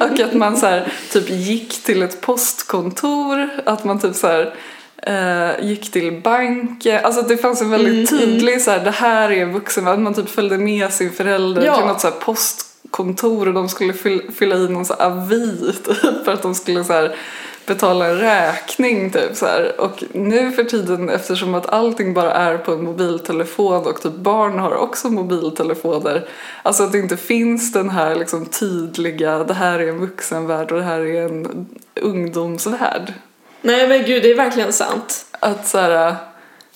och 0.00 0.20
att 0.20 0.34
man 0.34 0.56
så 0.56 0.66
här, 0.66 0.92
typ 1.12 1.30
gick 1.30 1.82
till 1.84 2.02
ett 2.02 2.20
postkontor, 2.20 3.48
att 3.64 3.84
man 3.84 4.00
typ 4.00 4.14
så 4.14 4.26
här 4.26 4.54
eh, 5.02 5.66
gick 5.66 5.90
till 5.90 6.20
banken, 6.24 7.04
alltså 7.04 7.22
det 7.22 7.36
fanns 7.36 7.60
en 7.62 7.70
väldigt 7.70 8.10
tydlig 8.10 8.62
så 8.62 8.70
här, 8.70 8.84
det 8.84 8.90
här 8.90 9.32
är 9.32 9.46
vuxen, 9.46 9.88
att 9.88 9.98
man 9.98 10.14
typ 10.14 10.28
följde 10.28 10.58
med 10.58 10.92
sin 10.92 11.12
förälder 11.12 11.64
Ja. 11.64 11.76
till 11.76 11.86
något 11.86 12.00
så 12.00 12.06
här 12.08 12.14
postkontor 12.14 13.48
och 13.48 13.54
de 13.54 13.68
skulle 13.68 13.92
fyll, 13.92 14.30
fylla 14.38 14.56
i 14.56 14.68
någon 14.68 14.84
så 14.84 14.94
avi 14.94 15.72
typ, 15.84 16.24
för 16.24 16.32
att 16.32 16.42
de 16.42 16.54
skulle 16.54 16.84
så 16.84 16.92
här 16.92 17.16
betala 17.66 18.06
en 18.06 18.18
räkning 18.18 19.10
typ 19.10 19.36
så 19.36 19.46
här. 19.46 19.80
Och 19.80 20.04
nu 20.12 20.52
för 20.52 20.64
tiden 20.64 21.08
eftersom 21.08 21.54
att 21.54 21.72
allting 21.72 22.14
bara 22.14 22.32
är 22.32 22.58
på 22.58 22.72
en 22.72 22.84
mobiltelefon 22.84 23.86
och 23.86 24.02
typ 24.02 24.14
barn 24.14 24.58
har 24.58 24.74
också 24.74 25.08
mobiltelefoner. 25.08 26.28
Alltså 26.62 26.82
att 26.82 26.92
det 26.92 26.98
inte 26.98 27.16
finns 27.16 27.72
den 27.72 27.90
här 27.90 28.14
liksom 28.14 28.46
tydliga, 28.46 29.44
det 29.44 29.54
här 29.54 29.78
är 29.78 29.88
en 29.88 29.98
vuxenvärld 29.98 30.72
och 30.72 30.78
det 30.78 30.84
här 30.84 31.00
är 31.00 31.24
en 31.24 31.66
ungdomsvärld. 31.94 33.12
Nej 33.60 33.88
men 33.88 34.04
gud, 34.04 34.22
det 34.22 34.30
är 34.30 34.36
verkligen 34.36 34.72
sant. 34.72 35.26
Att 35.40 35.68
så 35.68 35.78
här, 35.78 36.16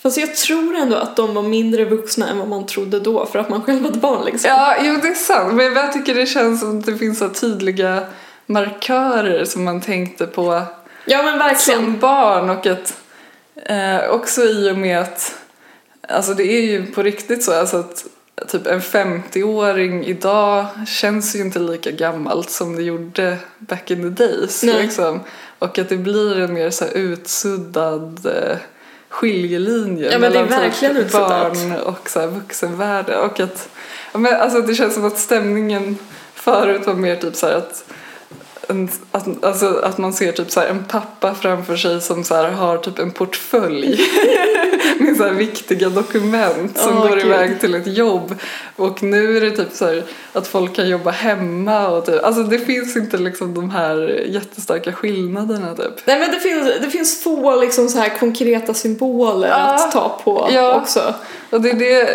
Fast 0.03 0.17
jag 0.17 0.35
tror 0.35 0.75
ändå 0.75 0.95
att 0.95 1.15
de 1.15 1.33
var 1.33 1.43
mindre 1.43 1.85
vuxna 1.85 2.29
än 2.29 2.37
vad 2.37 2.47
man 2.47 2.65
trodde 2.65 2.99
då 2.99 3.25
för 3.25 3.39
att 3.39 3.49
man 3.49 3.63
själv 3.63 3.83
var 3.83 3.89
ett 3.89 4.01
barn 4.01 4.25
liksom. 4.25 4.49
ja 4.49 4.75
jo 4.81 4.99
det 5.01 5.07
är 5.07 5.13
sant 5.13 5.53
men 5.53 5.73
jag 5.73 5.93
tycker 5.93 6.15
det 6.15 6.25
känns 6.25 6.59
som 6.59 6.79
att 6.79 6.85
det 6.85 6.97
finns 6.97 7.19
så 7.19 7.29
tydliga 7.29 8.03
markörer 8.47 9.45
som 9.45 9.63
man 9.63 9.81
tänkte 9.81 10.27
på 10.27 10.61
Ja 11.05 11.23
men 11.23 11.39
verkligen. 11.39 11.83
som 11.83 11.99
barn 11.99 12.49
och 12.49 12.65
att 12.67 12.97
eh, 13.55 14.09
också 14.09 14.41
i 14.43 14.71
och 14.71 14.77
med 14.77 14.99
att 14.99 15.35
alltså 16.07 16.33
det 16.33 16.43
är 16.43 16.61
ju 16.61 16.85
på 16.91 17.03
riktigt 17.03 17.43
så 17.43 17.59
alltså 17.59 17.77
att 17.77 18.05
typ 18.47 18.67
en 18.67 18.81
50-åring 18.81 20.05
idag 20.05 20.65
känns 20.87 21.35
ju 21.35 21.39
inte 21.39 21.59
lika 21.59 21.91
gammalt 21.91 22.49
som 22.49 22.75
det 22.75 22.83
gjorde 22.83 23.37
back 23.57 23.91
in 23.91 24.01
the 24.15 24.23
days 24.23 24.63
liksom. 24.63 25.19
och 25.59 25.79
att 25.79 25.89
det 25.89 25.97
blir 25.97 26.39
en 26.39 26.53
mer 26.53 26.69
så 26.69 26.85
utsuddad 26.85 28.25
eh, 28.25 28.57
skiljelinje 29.09 30.11
Ja, 30.11 30.19
mellan 30.19 30.47
typ 30.79 31.11
barn 31.11 31.75
och 31.75 32.09
så 32.09 32.19
här 32.19 32.27
vuxenvärde 32.27 33.17
och 33.17 33.39
att 33.39 33.69
ja, 34.11 34.19
men 34.19 34.41
alltså 34.41 34.61
det 34.61 34.75
känns 34.75 34.93
som 34.93 35.05
att 35.05 35.17
stämningen 35.17 35.97
förut 36.33 36.87
var 36.87 36.93
mer 36.93 37.15
typ 37.15 37.35
så 37.35 37.47
att 37.47 37.83
en, 38.67 38.89
att, 39.11 39.43
alltså, 39.43 39.79
att 39.83 39.97
man 39.97 40.13
ser 40.13 40.31
typ 40.31 40.51
så 40.51 40.59
en 40.61 40.83
pappa 40.83 41.35
framför 41.35 41.75
sig 41.75 42.01
som 42.01 42.23
så 42.23 42.35
har 42.35 42.77
typ 42.77 42.99
en 42.99 43.11
portfölj 43.11 43.99
med 44.99 45.17
så 45.17 45.29
viktiga 45.29 45.89
dokument 45.89 46.77
som 46.77 46.97
Åh, 46.97 47.07
går 47.09 47.15
gud. 47.15 47.25
iväg 47.25 47.59
till 47.59 47.75
ett 47.75 47.87
jobb 47.97 48.35
och 48.75 49.03
nu 49.03 49.37
är 49.37 49.41
det 49.41 49.51
typ 49.51 49.71
så 49.73 50.01
att 50.33 50.47
folk 50.47 50.75
kan 50.75 50.89
jobba 50.89 51.11
hemma 51.11 51.87
och 51.87 52.05
typ, 52.05 52.23
alltså 52.23 52.43
det 52.43 52.59
finns 52.59 52.95
inte 52.95 53.17
liksom 53.17 53.53
de 53.53 53.69
här 53.69 54.25
jättestarka 54.27 54.93
skillnaderna 54.93 55.75
typ. 55.75 55.93
Nej 56.05 56.19
men 56.19 56.31
det 56.31 56.39
finns, 56.39 56.71
det 56.81 56.89
finns 56.89 57.23
få 57.23 57.55
liksom 57.61 57.89
så 57.89 57.99
här 57.99 58.19
konkreta 58.19 58.73
symboler 58.73 59.47
Ja. 59.47 59.55
att 59.55 59.91
ta 59.91 60.21
på 60.23 60.49
Ja. 60.53 60.75
också. 60.81 61.13
Och 61.49 61.61
det 61.61 61.69
är 61.69 61.73
det, 61.75 62.09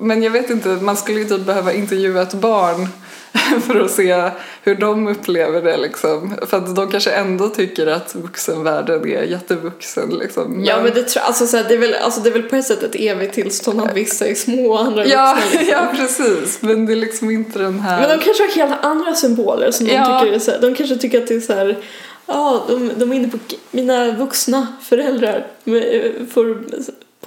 men 0.00 0.22
jag 0.22 0.30
vet 0.30 0.50
inte, 0.50 0.68
man 0.68 0.96
skulle 0.96 1.18
ju 1.20 1.24
typ 1.24 1.46
behöva 1.46 1.72
intervjua 1.72 2.22
ett 2.22 2.34
barn 2.34 2.88
för 3.66 3.80
att 3.80 3.90
se 3.90 4.30
hur 4.62 4.74
de 4.74 5.08
upplever 5.08 5.62
det 5.62 5.76
liksom. 5.76 6.34
För 6.46 6.56
att 6.56 6.76
de 6.76 6.90
kanske 6.90 7.10
ändå 7.10 7.48
tycker 7.48 7.86
att 7.86 8.14
vuxenvärlden 8.14 9.08
är 9.08 9.22
jättevuxen 9.22 10.10
liksom. 10.10 10.64
Ja 10.64 10.82
men 10.82 10.94
det, 10.94 11.02
tror- 11.02 11.22
alltså, 11.22 11.46
så 11.46 11.56
här, 11.56 11.64
det, 11.68 11.74
är 11.74 11.78
väl, 11.78 11.94
alltså, 11.94 12.20
det 12.20 12.28
är 12.28 12.32
väl 12.32 12.42
på 12.42 12.56
ett 12.56 12.66
sätt 12.66 12.82
ett 12.82 12.94
evigt 12.94 13.34
tillstånd 13.34 13.80
att 13.80 13.96
vissa 13.96 14.26
är 14.26 14.34
små 14.34 14.72
och 14.72 14.80
andra 14.80 15.04
är 15.04 15.08
ja, 15.08 15.36
vuxna. 15.36 15.60
Liksom. 15.60 15.78
ja, 15.78 15.92
precis. 15.96 16.62
Men 16.62 16.86
det 16.86 16.92
är 16.92 16.96
liksom 16.96 17.30
inte 17.30 17.58
den 17.58 17.80
här... 17.80 18.00
Men 18.00 18.18
de 18.18 18.24
kanske 18.24 18.42
har 18.42 18.50
helt 18.50 18.84
andra 18.84 19.14
symboler 19.14 19.70
som 19.70 19.86
Ja. 19.86 20.08
de 20.08 20.20
tycker 20.20 20.34
är 20.34 20.38
så 20.38 20.50
här, 20.50 20.60
De 20.60 20.74
kanske 20.74 20.96
tycker 20.96 21.22
att 21.22 21.28
det 21.28 21.34
är 21.34 21.40
så 21.40 21.52
här. 21.52 21.76
Ja, 22.26 22.64
de, 22.68 22.90
de 22.96 23.12
är 23.12 23.16
inne 23.16 23.28
på 23.28 23.38
mina 23.70 24.12
vuxna 24.12 24.66
föräldrar 24.82 25.46
får 26.30 26.64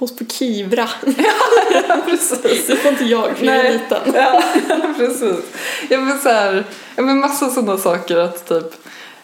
post 0.00 0.18
på 0.18 0.24
Kivra. 0.24 0.88
precis. 2.06 2.66
Det 2.66 2.76
får 2.76 2.90
inte 2.90 3.04
jag 3.04 3.36
för 3.36 3.46
jag 3.46 3.56
är 3.56 3.72
liten. 3.72 4.14
Ja, 4.14 4.42
precis. 4.96 5.44
Ja 5.88 6.00
men 6.00 6.18
så 6.18 6.28
här, 6.28 6.64
ja 6.96 7.02
men 7.02 7.18
massa 7.18 7.50
sådana 7.50 7.78
saker 7.78 8.16
att 8.16 8.48
typ 8.48 8.74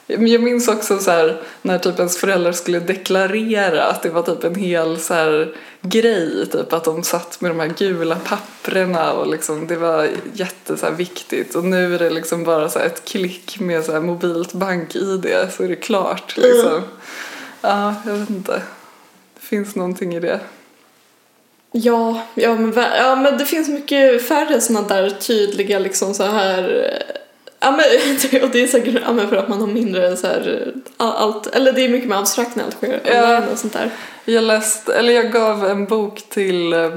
jag 0.06 0.42
minns 0.42 0.68
också 0.68 0.98
så 0.98 1.10
här 1.10 1.42
när 1.62 1.78
typ 1.78 1.98
ens 1.98 2.18
föräldrar 2.18 2.52
skulle 2.52 2.80
deklarera 2.80 3.84
att 3.84 4.02
det 4.02 4.10
var 4.10 4.22
typ 4.22 4.44
en 4.44 4.54
hel 4.54 5.00
så 5.00 5.14
här 5.14 5.54
grej 5.80 6.46
typ 6.46 6.72
att 6.72 6.84
de 6.84 7.02
satt 7.02 7.40
med 7.40 7.50
de 7.50 7.60
här 7.60 7.74
gula 7.78 8.16
papprena 8.16 9.12
och 9.12 9.26
liksom 9.26 9.66
det 9.66 9.76
var 9.76 10.08
jätte 10.32 10.76
så 10.76 10.86
här 10.86 10.92
viktigt 10.92 11.54
och 11.54 11.64
nu 11.64 11.94
är 11.94 11.98
det 11.98 12.10
liksom 12.10 12.44
bara 12.44 12.68
så 12.68 12.78
här 12.78 12.86
ett 12.86 13.04
klick 13.04 13.60
med 13.60 13.84
så 13.84 14.00
mobilt 14.00 14.52
bank-id 14.52 15.26
så 15.56 15.62
är 15.62 15.68
det 15.68 15.76
klart 15.76 16.36
liksom. 16.36 16.82
Ja, 17.60 17.94
jag 18.06 18.12
vet 18.12 18.30
inte. 18.30 18.62
Det 19.34 19.46
finns 19.46 19.74
någonting 19.74 20.14
i 20.14 20.20
det. 20.20 20.40
Ja, 21.82 22.22
ja, 22.34 22.54
men, 22.54 22.72
ja, 22.98 23.16
men 23.16 23.38
det 23.38 23.44
finns 23.44 23.68
mycket 23.68 24.28
färre 24.28 24.60
sådana 24.60 24.88
där 24.88 25.10
tydliga 25.10 25.78
liksom 25.78 26.14
så 26.14 26.22
här 26.24 26.90
eh, 26.92 27.16
Ja 27.60 27.70
men 27.70 27.84
och 28.42 28.50
det 28.50 28.62
är 28.62 28.66
säkert 28.66 28.94
ja, 29.06 29.12
men 29.12 29.28
för 29.28 29.36
att 29.36 29.48
man 29.48 29.60
har 29.60 29.66
mindre 29.66 30.16
så 30.16 30.26
här 30.26 30.72
all- 30.96 31.16
allt, 31.16 31.46
eller 31.46 31.72
det 31.72 31.84
är 31.84 31.88
mycket 31.88 32.08
mer 32.08 32.16
abstrakt 32.16 32.56
när 32.56 32.64
allt 32.64 32.74
sker 32.76 33.00
Ja. 33.04 33.42
och 33.52 33.58
sånt 33.58 33.72
där. 33.72 33.90
Jag 34.24 34.44
läste, 34.44 34.94
eller 34.94 35.12
jag 35.12 35.32
gav 35.32 35.66
en 35.66 35.84
bok 35.84 36.22
till 36.28 36.72
eh, 36.72 36.90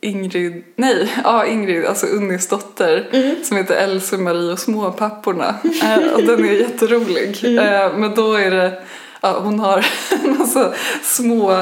Ingrid, 0.00 0.64
nej, 0.76 1.12
ja 1.24 1.46
Ingrid, 1.46 1.86
alltså 1.86 2.06
Unnis 2.06 2.48
dotter 2.48 3.06
som 3.44 3.56
heter 3.56 3.74
Else, 3.76 4.16
Marie 4.16 4.52
och 4.52 4.58
småpapporna. 4.58 5.54
Eh, 5.82 6.12
och 6.14 6.22
den 6.22 6.44
är 6.44 6.52
jätterolig. 6.52 7.44
Eh, 7.58 7.96
men 7.96 8.14
då 8.14 8.34
är 8.34 8.50
det, 8.50 8.82
hon 9.20 9.60
har 9.60 9.86
en 10.24 10.38
massa 10.38 10.74
små 11.02 11.52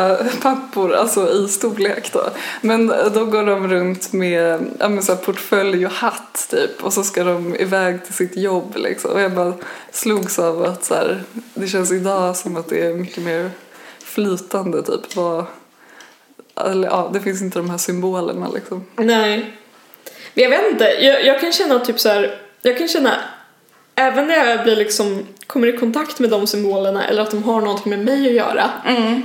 pappor, 0.42 0.94
alltså 0.94 1.32
i 1.32 1.48
storlek 1.48 2.12
då. 2.12 2.30
Men 2.60 2.86
då 3.14 3.24
går 3.24 3.46
de 3.46 3.68
runt 3.68 4.12
med 4.12 4.60
ja, 4.78 5.02
så 5.02 5.14
här 5.14 5.20
portfölj 5.20 5.86
och 5.86 5.92
hatt 5.92 6.46
typ 6.50 6.84
och 6.84 6.92
så 6.92 7.02
ska 7.02 7.24
de 7.24 7.56
iväg 7.56 8.04
till 8.04 8.14
sitt 8.14 8.36
jobb 8.36 8.74
liksom. 8.76 9.10
Och 9.10 9.20
jag 9.20 9.32
bara 9.32 9.54
slogs 9.90 10.38
av 10.38 10.64
att 10.64 10.84
så 10.84 10.94
här, 10.94 11.22
det 11.54 11.68
känns 11.68 11.92
idag 11.92 12.36
som 12.36 12.56
att 12.56 12.68
det 12.68 12.86
är 12.86 12.94
mycket 12.94 13.22
mer 13.24 13.50
flytande 14.04 14.82
typ. 14.82 15.16
Vad, 15.16 15.44
eller, 16.56 16.88
ja, 16.88 17.10
det 17.12 17.20
finns 17.20 17.42
inte 17.42 17.58
de 17.58 17.70
här 17.70 17.78
symbolerna 17.78 18.48
liksom. 18.48 18.86
Nej. 18.96 19.54
Men 20.34 20.44
jag 20.44 20.50
vet 20.50 20.72
inte, 20.72 20.84
jag, 20.84 21.24
jag 21.24 21.40
kan 21.40 21.52
känna 21.52 21.78
typ 21.78 22.00
så 22.00 22.08
här, 22.08 22.40
jag 22.62 22.78
kan 22.78 22.88
känna 22.88 23.14
även 23.98 24.26
när 24.26 24.46
jag 24.46 24.62
blir 24.62 24.76
liksom, 24.76 25.26
kommer 25.46 25.66
i 25.66 25.76
kontakt 25.76 26.18
med 26.18 26.30
de 26.30 26.46
symbolerna 26.46 27.06
eller 27.06 27.22
att 27.22 27.30
de 27.30 27.42
har 27.42 27.60
någonting 27.60 27.90
med 27.90 28.04
mig 28.04 28.26
att 28.28 28.34
göra 28.34 28.70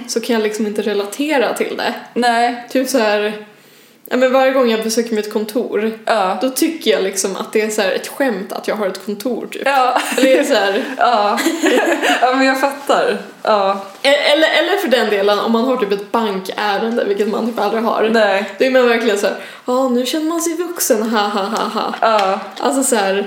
så 0.07 0.21
kan 0.21 0.33
jag 0.33 0.43
liksom 0.43 0.67
inte 0.67 0.81
relatera 0.81 1.53
till 1.53 1.77
det. 1.77 1.93
Nej. 2.13 2.67
Typ 2.69 2.89
så 2.89 2.97
här, 2.97 3.33
ja, 4.09 4.17
men 4.17 4.33
varje 4.33 4.51
gång 4.51 4.69
jag 4.69 4.83
besöker 4.83 5.15
mitt 5.15 5.33
kontor 5.33 5.99
Ja. 6.05 6.37
då 6.41 6.49
tycker 6.49 6.91
jag 6.91 7.03
liksom 7.03 7.35
att 7.35 7.53
det 7.53 7.61
är 7.61 7.69
så 7.69 7.81
ett 7.81 8.07
skämt 8.07 8.51
att 8.53 8.67
jag 8.67 8.75
har 8.75 8.87
ett 8.87 9.05
kontor 9.05 9.47
typ. 9.51 9.61
Ja. 9.65 10.01
Eller 10.17 10.43
så 10.43 10.53
här, 10.53 10.83
Ja. 10.97 11.39
ja, 12.21 12.35
men 12.35 12.45
jag 12.47 12.61
fattar. 12.61 13.17
Ja. 13.43 13.85
eller, 14.01 14.49
eller 14.59 14.77
för 14.81 14.87
den 14.87 15.09
delen 15.09 15.39
om 15.39 15.51
man 15.51 15.63
har 15.63 15.77
typ 15.77 15.91
ett 15.91 16.11
bankärende, 16.11 17.03
vilket 17.05 17.27
man 17.27 17.47
typ 17.47 17.59
aldrig 17.59 17.83
har. 17.83 18.09
Nej. 18.13 18.49
Då 18.59 18.65
är 18.65 18.71
man 18.71 18.87
verkligen 18.89 19.17
så 19.17 19.27
här, 19.27 19.35
ja 19.65 19.89
nu 19.89 20.05
känner 20.05 20.25
man 20.25 20.41
sig 20.41 20.55
vuxen, 20.55 21.03
ha 21.09 21.19
ha 21.27 21.41
ha 21.43 21.63
ha. 21.63 21.93
Ja. 22.01 22.39
Alltså 22.59 22.83
så 22.83 22.95
här. 22.95 23.25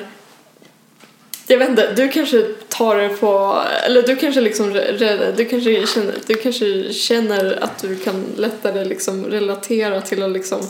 Jag 1.49 1.59
vet 1.59 1.69
inte, 1.69 1.93
du 1.93 2.09
kanske 2.09 2.43
tar 2.69 2.97
det 2.97 3.09
på, 3.09 3.63
eller 3.87 4.03
du 4.03 4.17
kanske 4.17 4.41
liksom, 4.41 4.73
du 5.37 5.45
kanske 5.45 5.87
känner, 5.87 6.15
du 6.27 6.35
kanske 6.35 6.93
känner 6.93 7.59
att 7.65 7.79
du 7.83 7.97
kan 7.97 8.25
lättare 8.37 8.85
liksom 8.85 9.25
relatera 9.25 10.01
till 10.01 10.23
att 10.23 10.31
liksom, 10.31 10.61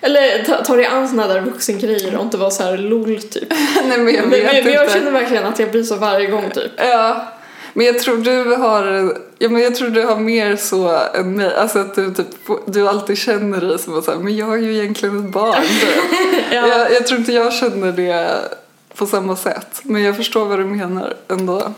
eller 0.00 0.44
ta, 0.44 0.64
ta 0.64 0.76
dig 0.76 0.86
an 0.86 1.08
såna 1.08 1.28
där 1.28 1.40
vuxengrejer 1.40 2.16
och 2.16 2.24
inte 2.24 2.36
vara 2.36 2.50
så 2.50 2.62
här 2.62 2.78
lol 2.78 3.22
typ. 3.22 3.52
Nej, 3.88 3.98
men 3.98 4.14
jag 4.14 4.22
vet 4.22 4.30
men, 4.30 4.44
men 4.44 4.56
inte. 4.56 4.70
jag 4.70 4.90
känner 4.90 5.10
verkligen 5.10 5.44
att 5.44 5.58
jag 5.58 5.70
blir 5.70 5.82
så 5.82 5.96
varje 5.96 6.26
gång 6.26 6.50
typ. 6.50 6.72
Ja, 6.76 7.32
men 7.72 7.86
jag 7.86 7.98
tror 7.98 8.16
du 8.16 8.54
har, 8.54 9.16
ja, 9.38 9.48
men 9.48 9.62
jag 9.62 9.74
tror 9.74 9.88
du 9.88 10.02
har 10.02 10.16
mer 10.16 10.56
så 10.56 10.98
än 11.14 11.36
mig. 11.36 11.54
Alltså 11.54 11.78
att 11.78 11.94
du, 11.94 12.14
typ, 12.14 12.26
du 12.66 12.88
alltid 12.88 13.18
känner 13.18 13.60
dig 13.60 13.78
som 13.78 13.98
att 13.98 14.20
men 14.20 14.36
jag 14.36 14.54
är 14.54 14.62
ju 14.62 14.76
egentligen 14.76 15.24
ett 15.24 15.32
barn. 15.32 15.62
Typ. 15.62 15.88
Ja. 16.52 16.68
jag, 16.68 16.92
jag 16.92 17.06
tror 17.06 17.18
inte 17.18 17.32
jag 17.32 17.52
känner 17.52 17.92
det 17.92 18.38
på 18.96 19.06
samma 19.06 19.36
sätt. 19.36 19.80
Men 19.82 20.02
jag 20.02 20.16
förstår 20.16 20.44
vad 20.44 20.58
du 20.58 20.64
menar 20.64 21.16
ändå. 21.28 21.72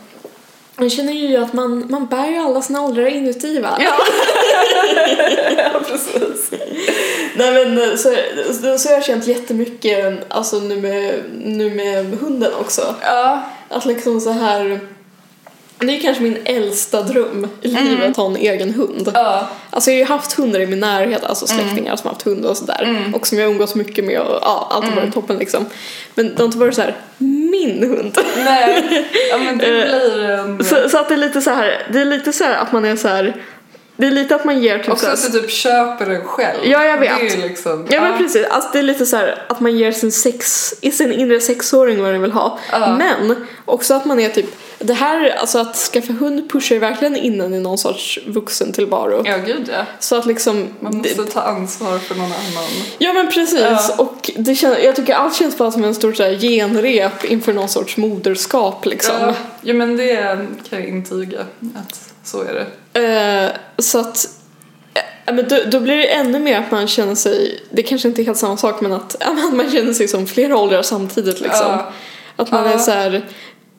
Man 0.77 0.91
känner 0.91 1.13
ju 1.13 1.37
att 1.37 1.53
man, 1.53 1.87
man 1.91 2.07
bär 2.07 2.27
ju 2.27 2.37
alla 2.37 2.63
sina 2.63 2.83
åldrar 2.83 3.07
inuti 3.07 3.61
va? 3.61 3.79
Ja, 3.81 3.95
ja 5.57 5.81
precis. 5.89 6.51
Nej 7.37 7.53
men 7.53 7.99
så, 7.99 8.15
så, 8.53 8.79
så 8.79 8.89
har 8.89 8.95
jag 8.95 9.05
känt 9.05 9.27
jättemycket 9.27 10.25
alltså 10.29 10.59
nu 10.59 10.81
med, 10.81 11.23
nu 11.45 11.71
med 11.71 12.19
hunden 12.19 12.53
också. 12.61 12.95
Ja, 13.03 13.43
Att 13.69 13.87
liksom 13.87 14.21
så 14.21 14.31
här 14.31 14.81
det 15.79 15.97
är 15.97 16.01
kanske 16.01 16.23
min 16.23 16.39
äldsta 16.45 17.03
dröm 17.03 17.47
i 17.63 17.69
livet 17.69 18.11
att 18.11 18.17
ha 18.17 18.27
en 18.27 18.37
egen 18.37 18.75
hund. 18.75 19.11
ja, 19.15 19.49
Alltså 19.71 19.91
jag 19.91 19.97
har 19.97 19.99
ju 19.99 20.05
haft 20.05 20.33
hundar 20.33 20.61
i 20.61 20.67
min 20.67 20.81
närhet, 20.81 21.25
alltså 21.25 21.47
släktingar 21.47 21.97
som 21.97 22.07
har 22.09 22.15
haft 22.15 22.23
hundar 22.25 22.51
och 22.51 22.57
sådär. 22.57 23.13
Och 23.15 23.27
som 23.27 23.39
jag 23.39 23.51
umgås 23.51 23.75
mycket 23.75 24.05
med 24.05 24.21
och 24.21 24.39
ja, 24.43 24.69
allt 24.71 24.85
har 24.85 24.97
varit 25.01 25.15
toppen 25.15 25.37
liksom. 25.39 25.67
Men 26.15 26.27
det 26.29 26.39
har 26.39 26.45
inte 26.45 26.59
varit 26.59 26.75
så 26.75 26.81
här 26.83 26.97
min 27.19 27.79
hund. 27.89 28.19
nej. 28.37 29.09
Ja, 29.31 29.39
men 29.39 29.59
det 29.59 29.65
blir 29.89 30.31
en... 30.31 30.65
Så, 30.65 30.89
så 30.89 30.99
att 30.99 31.09
det 31.09 31.15
är 31.15 31.19
lite 31.19 31.41
så 31.41 31.51
här, 31.51 31.87
det 31.93 32.01
är 32.01 32.05
lite 32.05 32.33
så 32.33 32.45
här 32.45 32.55
att 32.57 32.73
man 32.73 32.85
är 32.85 32.97
så 32.97 33.09
här. 33.09 33.43
Det 33.97 34.07
är 34.07 34.11
lite 34.11 34.35
att 34.35 34.45
man 34.45 34.63
ger 34.63 34.79
typ 34.79 34.89
Också 34.89 35.07
så 35.07 35.27
att 35.27 35.33
du 35.33 35.41
typ 35.41 35.51
köper 35.51 36.07
den 36.07 36.25
själv. 36.25 36.59
Ja, 36.65 36.85
jag 36.85 37.01
vet. 37.01 37.21
Det 37.21 37.27
är 37.27 37.37
ju 37.37 37.49
liksom... 37.49 37.87
Ja 37.91 38.01
men 38.01 38.19
precis, 38.19 38.47
alltså 38.47 38.71
det 38.73 38.79
är 38.79 38.83
lite 38.83 39.07
så 39.07 39.17
här 39.17 39.43
att 39.49 39.61
man 39.61 39.77
ger 39.77 39.93
sin 39.93 40.13
sex, 40.13 40.75
i 40.81 40.91
sin 40.91 41.13
inre 41.13 41.41
sexåring 41.41 42.03
vad 42.03 42.13
den 42.13 42.23
vill 42.23 42.33
ha. 42.33 42.59
Ja. 42.73 42.97
Men 42.97 43.47
också 43.65 43.95
att 43.95 44.05
man 44.05 44.21
är 44.21 44.29
typ, 44.29 44.47
det 44.79 44.95
här, 44.95 45.31
alltså 45.31 45.59
att 45.59 45.77
skaffa 45.77 46.13
hund 46.13 46.51
pushar 46.51 46.75
ju 46.77 46.81
verkligen 46.81 47.17
in 47.17 47.41
en 47.41 47.55
i 47.55 47.61
någon 47.61 47.79
sorts 47.79 48.19
vuxen 48.27 48.73
tillvaro. 48.73 49.23
Ja, 49.27 49.37
gud 49.37 49.69
ja. 49.73 49.85
Så 49.99 50.17
att 50.17 50.27
liksom, 50.27 50.69
Man 50.81 50.97
måste 50.97 51.25
ta 51.25 51.41
ansvar 51.41 51.99
för 51.99 52.15
någon 52.15 52.25
annan. 52.33 52.69
ja 52.99 53.13
men 53.13 53.29
precis 53.31 53.61
Ja. 53.61 53.95
och 53.99 54.31
det 54.37 54.55
kän, 54.55 54.77
jag 54.85 54.97
tycker 54.97 55.15
allt 55.15 55.35
känns 55.37 55.59
bara 55.59 55.71
som 55.71 55.85
en 55.85 55.95
stor 55.95 56.13
så 56.13 56.23
här, 56.23 56.35
genrep 56.39 57.25
inför 57.25 57.53
någon 57.53 57.69
sorts 57.69 57.97
moderskap 57.97 58.87
liksom. 58.87 59.15
Ja, 59.21 59.35
ja, 59.63 59.75
men 59.75 59.97
det 59.97 60.17
kan 60.71 60.79
jag 60.81 60.89
intyga 60.89 61.41
att 61.41 62.01
så 62.25 62.43
är 62.43 62.67
det. 62.93 63.01
Eh, 63.47 63.51
så 63.83 63.99
att 63.99 64.29
eh, 65.27 65.35
men 65.35 65.49
då, 65.49 65.57
då 65.71 65.81
blir 65.81 65.97
det 65.97 66.07
ännu 66.07 66.39
mer 66.39 66.59
att 66.59 66.71
man 66.71 66.89
känner 66.89 67.15
sig, 67.15 67.61
det 67.71 67.83
kanske 67.83 68.09
inte 68.09 68.23
är 68.23 68.25
helt 68.25 68.39
samma 68.39 68.57
sak 68.57 68.81
men 68.81 68.93
att 68.93 69.17
man 69.53 69.71
känner 69.71 69.93
sig 69.93 70.09
som 70.09 70.27
flera 70.27 70.57
åldrar 70.59 70.83
samtidigt 70.83 71.41
liksom. 71.41 71.67
Ja. 71.67 71.93
Att 72.37 72.51
man 72.51 72.65
Ja. 72.67 72.73
är 72.73 72.79
så 72.79 72.91
här. 72.91 73.27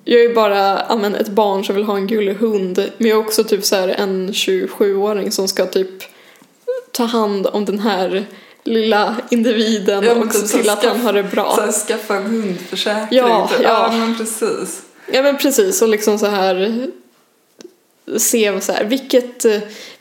Jag 0.03 0.23
är 0.23 0.33
bara 0.33 0.85
ja, 0.89 0.95
men 0.95 1.15
ett 1.15 1.29
barn 1.29 1.65
som 1.65 1.75
vill 1.75 1.83
ha 1.83 1.95
en 1.95 2.07
gullig 2.07 2.33
hund 2.33 2.91
men 2.97 3.09
jag 3.09 3.17
är 3.17 3.25
också 3.25 3.43
typ 3.43 3.65
så 3.65 3.75
en 3.75 4.31
27-åring 4.31 5.31
som 5.31 5.47
ska 5.47 5.65
typ 5.65 6.03
ta 6.91 7.03
hand 7.03 7.47
om 7.47 7.65
den 7.65 7.79
här 7.79 8.25
lilla 8.63 9.15
individen 9.29 10.03
Ja, 10.03 10.15
och 10.15 10.23
typ 10.23 10.41
se 10.41 10.47
så 10.47 10.57
till 10.57 10.69
att 10.69 10.85
han 10.85 10.99
har 10.99 11.13
det 11.13 11.23
bra. 11.23 11.55
Så 11.55 11.61
här, 11.61 11.71
skaffa 11.71 12.15
en 12.15 12.25
hundförsäkring. 12.25 13.19
Ja, 13.19 13.47
typ. 13.47 13.59
ja. 13.63 13.89
ja, 13.91 13.97
men 13.97 14.17
precis. 14.17 14.81
Ja 15.11 15.21
men 15.21 15.37
precis 15.37 15.81
och 15.81 15.89
liksom 15.89 16.19
så 16.19 16.25
här 16.25 16.87
se 18.17 18.61
så 18.61 18.71
här, 18.71 18.83
vilket, 18.83 19.45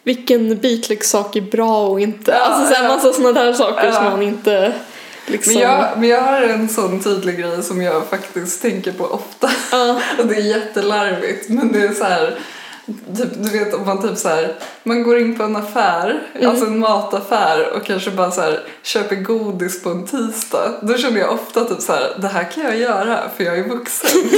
vilken 0.03 0.59
bitleksak 0.59 1.37
är 1.37 1.41
bra 1.41 1.87
och 1.87 2.01
inte. 2.01 2.31
Ja, 2.31 2.39
alltså 2.39 2.75
så 2.75 2.75
här, 2.75 2.89
ja. 2.89 2.95
massa 2.95 3.13
sådana 3.13 3.45
där 3.45 3.53
saker 3.53 3.87
Ja. 3.87 3.93
som 3.93 4.05
man 4.05 4.23
inte 4.23 4.73
liksom... 5.31 5.53
Men 5.55 5.63
jag, 5.63 5.87
men 5.99 6.09
jag 6.09 6.21
har 6.21 6.41
en 6.43 6.69
sån 6.69 7.01
tydlig 7.01 7.39
grej 7.39 7.63
som 7.63 7.83
jag 7.83 8.07
faktiskt 8.07 8.63
tänker 8.63 8.93
på 8.93 9.05
ofta. 9.05 9.51
Ja. 9.73 10.01
Och 10.19 10.27
det 10.27 10.35
är 10.35 10.41
jättelarvigt 10.57 11.49
men 11.49 11.73
det 11.73 11.81
är 11.83 11.93
så 11.95 12.05
här. 12.05 12.39
Typ, 13.17 13.29
du 13.35 13.59
vet 13.59 13.75
om 13.75 13.87
man 13.87 14.03
typ 14.03 14.19
så 14.19 14.29
här, 14.29 14.55
man 14.83 15.03
går 15.03 15.19
in 15.19 15.37
på 15.39 15.43
en 15.43 15.57
affär, 15.57 16.23
Mm. 16.35 16.51
alltså 16.51 16.67
en 16.67 16.79
mataffär 16.79 17.71
och 17.77 17.85
kanske 17.85 18.11
bara 18.11 18.31
så 18.31 18.41
här, 18.41 18.61
köper 18.83 19.17
godis 19.17 19.83
på 19.83 19.91
en 19.91 20.07
tisdag. 20.07 20.75
Då 20.83 20.95
känner 20.99 21.21
jag 21.21 21.33
ofta 21.33 21.65
typ 21.65 21.81
så 21.81 21.93
här, 21.93 22.17
det 22.21 22.29
här 22.29 22.45
kan 22.51 22.65
jag 22.65 22.77
göra 22.79 23.19
för 23.37 23.45
jag 23.45 23.59
är 23.59 23.63
vuxen. 23.69 24.11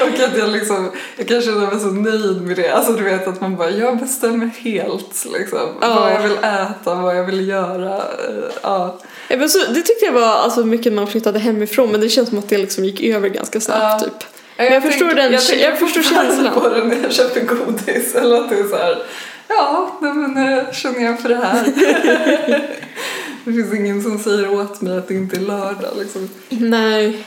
och 0.00 0.20
att 0.24 0.36
jag 0.38 0.48
liksom, 0.48 0.90
jag 1.16 1.28
kan 1.28 1.42
känna 1.42 1.70
mig 1.70 1.80
så 1.80 1.86
nöjd 1.86 2.42
med 2.42 2.56
det. 2.56 2.70
Alltså 2.70 2.92
du 2.92 3.02
vet 3.02 3.28
att 3.28 3.40
man 3.40 3.56
bara, 3.56 3.70
jag 3.70 3.98
bestämmer 3.98 4.46
helt 4.46 5.24
liksom. 5.38 5.68
Ja. 5.80 5.94
Vad 6.00 6.12
jag 6.12 6.22
vill 6.22 6.36
äta, 6.38 6.94
vad 6.94 7.16
jag 7.16 7.24
vill 7.24 7.48
göra. 7.48 7.96
eh, 7.96 8.50
Ja. 8.62 8.98
Men 9.36 9.50
så, 9.50 9.58
det 9.58 9.82
tyckte 9.82 10.04
jag 10.04 10.12
var 10.12 10.22
alltså, 10.26 10.64
mycket 10.64 10.92
när 10.92 11.02
man 11.02 11.10
flyttade 11.10 11.38
hemifrån 11.38 11.90
men 11.90 12.00
det 12.00 12.08
känns 12.08 12.28
som 12.28 12.38
att 12.38 12.48
det 12.48 12.58
liksom 12.58 12.84
gick 12.84 13.00
över 13.00 13.28
ganska 13.28 13.60
snabbt 13.60 14.04
typ. 14.04 14.12
Ja, 14.56 14.64
jag 14.64 14.82
förstår 14.82 15.14
den- 15.14 15.32
jag, 15.32 15.46
tänker 15.46 15.64
jag 15.70 15.78
förstår 15.78 16.02
känslan. 16.02 16.54
på 16.54 16.68
det 16.68 16.84
när 16.84 17.02
jag 17.02 17.12
köper 17.12 17.40
godis. 17.40 18.14
Eller 18.14 18.36
att 18.36 18.50
det 18.50 18.56
är 18.58 18.68
så 18.68 18.76
här, 18.76 19.02
ja, 19.48 19.98
nej, 20.02 20.12
men 20.12 20.30
nu 20.34 20.66
känner 20.72 21.04
jag 21.04 21.20
för 21.20 21.28
det 21.28 21.36
här. 21.36 21.64
det 23.44 23.52
finns 23.52 23.74
ingen 23.74 24.02
som 24.02 24.18
säger 24.18 24.50
åt 24.54 24.80
mig 24.80 24.98
att 24.98 25.08
det 25.08 25.14
inte 25.14 25.36
är 25.36 25.40
lördag 25.40 25.90
liksom. 25.98 26.30
Nej. 26.48 27.24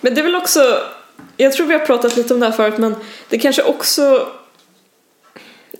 Men 0.00 0.14
det 0.14 0.20
är 0.20 0.22
väl 0.22 0.36
också, 0.36 0.78
jag 1.36 1.52
tror 1.52 1.66
vi 1.66 1.72
har 1.72 1.86
pratat 1.86 2.16
lite 2.16 2.34
om 2.34 2.40
det 2.40 2.46
här 2.46 2.52
förut 2.52 2.78
men 2.78 2.94
det 3.28 3.38
kanske 3.38 3.62
också, 3.62 4.28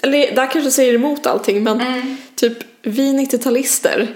eller 0.03 0.35
det 0.35 0.41
här 0.41 0.51
kanske 0.51 0.71
säger 0.71 0.95
emot 0.95 1.27
allting 1.27 1.63
men 1.63 1.83
typ 2.37 2.59
vi 2.83 3.13
90-talister 3.13 4.07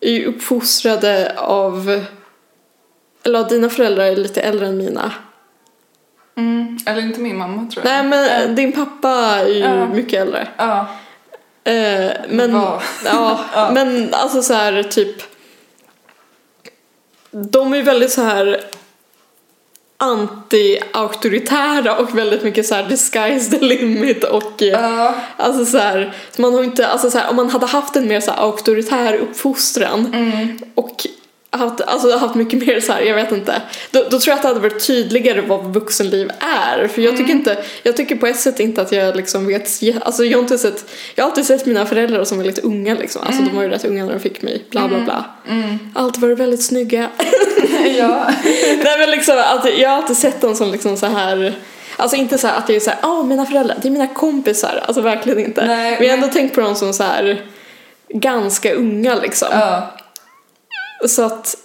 är 0.00 0.10
ju 0.10 0.24
uppfostrade 0.26 1.34
av, 1.38 2.04
eller 3.22 3.48
dina 3.48 3.68
föräldrar 3.70 4.04
är 4.04 4.16
lite 4.16 4.40
äldre 4.42 4.66
än 4.66 4.76
mina. 4.76 5.12
Mm. 6.36 6.78
Eller 6.86 7.02
inte 7.02 7.20
min 7.20 7.38
mamma 7.38 7.70
tror 7.70 7.86
jag. 7.86 7.92
Nej 7.92 8.04
men 8.04 8.54
din 8.54 8.72
pappa 8.72 9.10
är 9.10 9.46
ju 9.48 9.58
Ja. 9.58 9.86
mycket 9.88 10.20
äldre. 10.22 10.48
Eh, 11.64 12.12
men, 12.28 12.52
ja, 12.52 12.82
Ja. 13.54 13.70
men 13.74 14.14
alltså 14.14 14.42
så 14.42 14.54
här 14.54 14.82
typ 14.82 15.16
de 17.30 17.72
är 17.72 17.76
ju 17.76 17.82
väldigt 17.82 18.12
så 18.12 18.22
här 18.22 18.60
anti-auktoritära 19.98 21.96
och 21.96 22.18
väldigt 22.18 22.42
mycket 22.44 22.66
så 22.66 22.74
här 22.74 22.88
disguise 22.88 23.50
the 23.50 23.64
limit 23.64 24.24
och 24.24 24.52
Ja. 24.58 25.14
alltså 25.36 25.66
så 25.66 25.78
här, 25.78 26.14
så 26.30 26.42
man 26.42 26.54
har 26.54 26.64
inte, 26.64 26.86
alltså 26.86 27.10
så 27.10 27.18
här, 27.18 27.30
om 27.30 27.36
man 27.36 27.50
hade 27.50 27.66
haft 27.66 27.96
en 27.96 28.08
mer 28.08 28.20
så 28.20 28.30
här 28.30 28.38
auktoritär 28.38 29.14
uppfostran 29.14 30.06
Mm. 30.14 30.58
och 30.74 31.06
haft, 31.56 31.80
alltså 31.80 32.16
haft 32.16 32.34
mycket 32.34 32.66
mer 32.66 32.80
så 32.80 32.92
här, 32.92 33.00
jag 33.00 33.14
vet 33.14 33.32
inte. 33.32 33.62
Då, 33.90 34.02
då 34.02 34.18
tror 34.18 34.28
jag 34.28 34.34
att 34.36 34.42
det 34.42 34.48
hade 34.48 34.60
varit 34.60 34.86
tydligare 34.86 35.40
vad 35.40 35.74
vuxenliv 35.74 36.30
är. 36.40 36.88
För 36.88 37.02
jag 37.02 37.16
tycker 37.16 37.30
Mm. 37.30 37.38
inte, 37.38 37.64
jag 37.82 37.96
tycker 37.96 38.16
på 38.16 38.26
ett 38.26 38.40
sätt 38.40 38.60
inte 38.60 38.82
att 38.82 38.92
jag 38.92 39.16
liksom 39.16 39.46
vet, 39.46 39.62
alltså 40.02 40.24
jag 40.24 40.38
har 40.38 40.42
inte 40.42 40.58
sett, 40.58 40.90
jag 41.14 41.24
har 41.24 41.30
alltid 41.30 41.46
sett 41.46 41.66
mina 41.66 41.86
föräldrar 41.86 42.24
som 42.24 42.38
väldigt 42.38 42.58
unga 42.58 42.94
liksom. 42.94 43.22
Alltså 43.26 43.42
de 43.42 43.56
var 43.56 43.62
ju 43.62 43.68
rätt 43.68 43.84
unga 43.84 44.04
när 44.04 44.12
de 44.12 44.20
fick 44.20 44.42
mig, 44.42 44.64
bla 44.70 44.88
bla 44.88 45.00
bla. 45.00 45.24
Mm. 45.48 45.78
Alltid 45.94 46.22
varit 46.22 46.38
väldigt 46.38 46.64
snygga. 46.64 47.08
ja. 47.98 48.26
Nej 48.84 48.98
men 48.98 49.10
liksom, 49.10 49.38
att 49.38 49.78
jag 49.78 49.88
har 49.88 49.96
alltid 49.96 50.16
sett 50.16 50.40
dem 50.40 50.54
som 50.54 50.72
liksom 50.72 50.96
så 50.96 51.06
här 51.06 51.54
Alltså 51.96 52.16
inte 52.16 52.38
så 52.38 52.46
här 52.46 52.58
att 52.58 52.68
jag 52.68 52.76
är 52.76 52.80
såhär, 52.80 52.98
åh 53.02 53.24
mina 53.26 53.46
föräldrar, 53.46 53.76
det 53.82 53.88
är 53.88 53.92
mina 53.92 54.06
kompisar. 54.06 54.82
Alltså 54.86 55.00
verkligen 55.02 55.38
inte. 55.38 55.66
Nej, 55.66 55.96
men 55.98 56.08
jag 56.08 56.16
har 56.16 56.22
ändå 56.22 56.32
tänkt 56.32 56.54
på 56.54 56.60
dem 56.60 56.74
som 56.74 56.92
så 56.92 57.02
här 57.02 57.42
ganska 58.08 58.74
unga 58.74 59.14
liksom. 59.14 59.48
Ja. 59.50 59.94
Så 61.06 61.22
att 61.22 61.56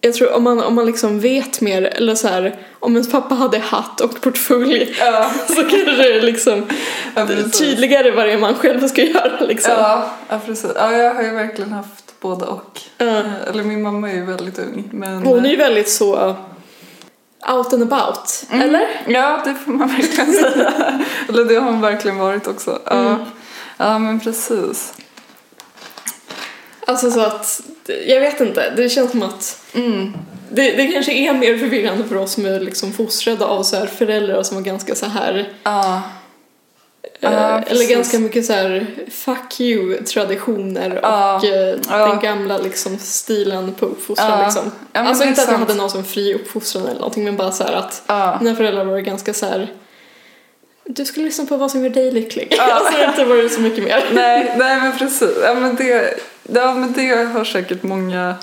jag 0.00 0.14
tror 0.14 0.32
om 0.32 0.42
man, 0.42 0.62
om 0.62 0.74
man 0.74 0.86
liksom 0.86 1.20
vet 1.20 1.60
mer, 1.60 1.82
eller 1.82 2.14
så 2.14 2.28
här, 2.28 2.56
om 2.80 2.92
ens 2.92 3.10
pappa 3.10 3.34
hade 3.34 3.58
hatt 3.58 4.00
och 4.00 4.20
portfölj 4.20 4.96
Ja. 4.98 5.30
så 5.48 5.54
kanske 5.54 5.92
det 5.92 6.14
är 6.14 6.20
liksom 6.22 6.66
Ja, 7.14 7.26
tydligare 7.58 8.10
vad 8.10 8.26
det 8.26 8.32
är 8.32 8.38
man 8.38 8.54
själv 8.54 8.88
ska 8.88 9.02
göra 9.04 9.40
liksom. 9.40 9.72
Ja, 9.78 10.10
ja, 10.28 10.40
precis. 10.46 10.70
Ja, 10.76 10.92
jag 10.92 11.14
har 11.14 11.22
ju 11.22 11.30
verkligen 11.30 11.72
haft 11.72 12.20
både 12.20 12.44
och. 12.44 12.80
Ja. 12.98 13.06
Eh, 13.06 13.42
Eller 13.50 13.62
min 13.64 13.82
mamma 13.82 14.10
är 14.10 14.14
ju 14.14 14.24
väldigt 14.24 14.58
ung. 14.58 14.88
Men... 14.92 15.26
Hon 15.26 15.44
är 15.46 15.50
ju 15.50 15.56
väldigt 15.56 15.88
så 15.90 16.36
out 17.52 17.72
and 17.72 17.92
about, 17.92 18.44
Mm. 18.50 18.62
eller? 18.68 18.86
Ja, 19.06 19.40
det 19.44 19.54
får 19.54 19.72
man 19.72 19.88
verkligen 19.96 20.32
säga. 20.32 20.72
Eller 21.28 21.44
det 21.44 21.54
har 21.54 21.70
hon 21.70 21.80
verkligen 21.80 22.18
varit 22.18 22.46
också. 22.46 22.78
Ja, 22.84 22.92
Mm. 22.92 23.18
ja 23.76 23.98
men 23.98 24.20
precis. 24.20 24.92
Alltså 26.86 27.10
så 27.10 27.20
att, 27.20 27.60
jag 28.06 28.20
vet 28.20 28.40
inte, 28.40 28.70
det 28.76 28.88
känns 28.88 29.10
som 29.10 29.22
att 29.22 29.60
det, 30.50 30.70
det 30.70 30.86
kanske 30.86 31.12
är 31.12 31.32
mer 31.34 31.58
förvirrande 31.58 32.04
för 32.04 32.16
oss 32.16 32.32
som 32.32 32.46
är 32.46 32.60
liksom 32.60 32.92
fostrade 32.92 33.44
av 33.44 33.62
så 33.62 33.76
här 33.76 33.86
föräldrar 33.86 34.42
som 34.42 34.56
var 34.56 34.64
ganska 34.64 34.94
så 34.94 35.06
här. 35.06 35.48
Ja, 35.62 36.02
Eh, 37.20 37.32
eller 37.32 37.62
precis. 37.62 37.90
ganska 37.90 38.18
mycket 38.18 38.44
så 38.46 38.52
här 38.52 38.86
fuck 39.10 39.60
you 39.60 40.02
traditioner 40.04 40.98
Ja, 41.02 41.36
och 41.36 41.44
eh, 41.44 41.76
den 42.08 42.20
gamla 42.20 42.58
liksom 42.58 42.98
stilen 42.98 43.74
på 43.74 43.86
uppfostran 43.86 44.44
liksom. 44.44 44.70
ja, 44.92 45.00
alltså 45.00 45.22
det 45.24 45.28
inte 45.28 45.42
att 45.42 45.48
sant. 45.48 45.60
hade 45.60 45.74
någon 45.74 45.90
som 45.90 46.04
fri 46.04 46.34
uppfostran 46.34 46.82
eller 46.86 46.94
någonting 46.94 47.24
men 47.24 47.36
bara 47.36 47.52
så 47.52 47.64
här 47.64 47.72
att 47.72 48.02
Ja. 48.06 48.38
mina 48.42 48.56
föräldrar 48.56 48.84
var 48.84 48.98
ganska 48.98 49.34
så 49.34 49.46
här 49.46 49.72
du 50.84 51.04
skulle 51.04 51.24
lyssna 51.26 51.44
på 51.46 51.56
vad 51.56 51.70
som 51.70 51.82
gör 51.82 51.90
dig 51.90 52.10
lycklig. 52.10 52.56
alltså 52.58 53.04
inte 53.04 53.24
var 53.24 53.36
det 53.36 53.48
så 53.48 53.60
mycket 53.60 53.84
mer. 53.84 54.04
Nej, 54.12 54.54
nej 54.58 54.80
men 54.80 54.98
precis. 54.98 55.30
Ja 55.42 55.54
men 55.54 55.76
det, 55.76 56.14
ja, 56.52 56.74
men 56.74 56.92
det 56.92 57.08
har 57.32 57.44
säkert 57.44 57.82
många... 57.82 58.34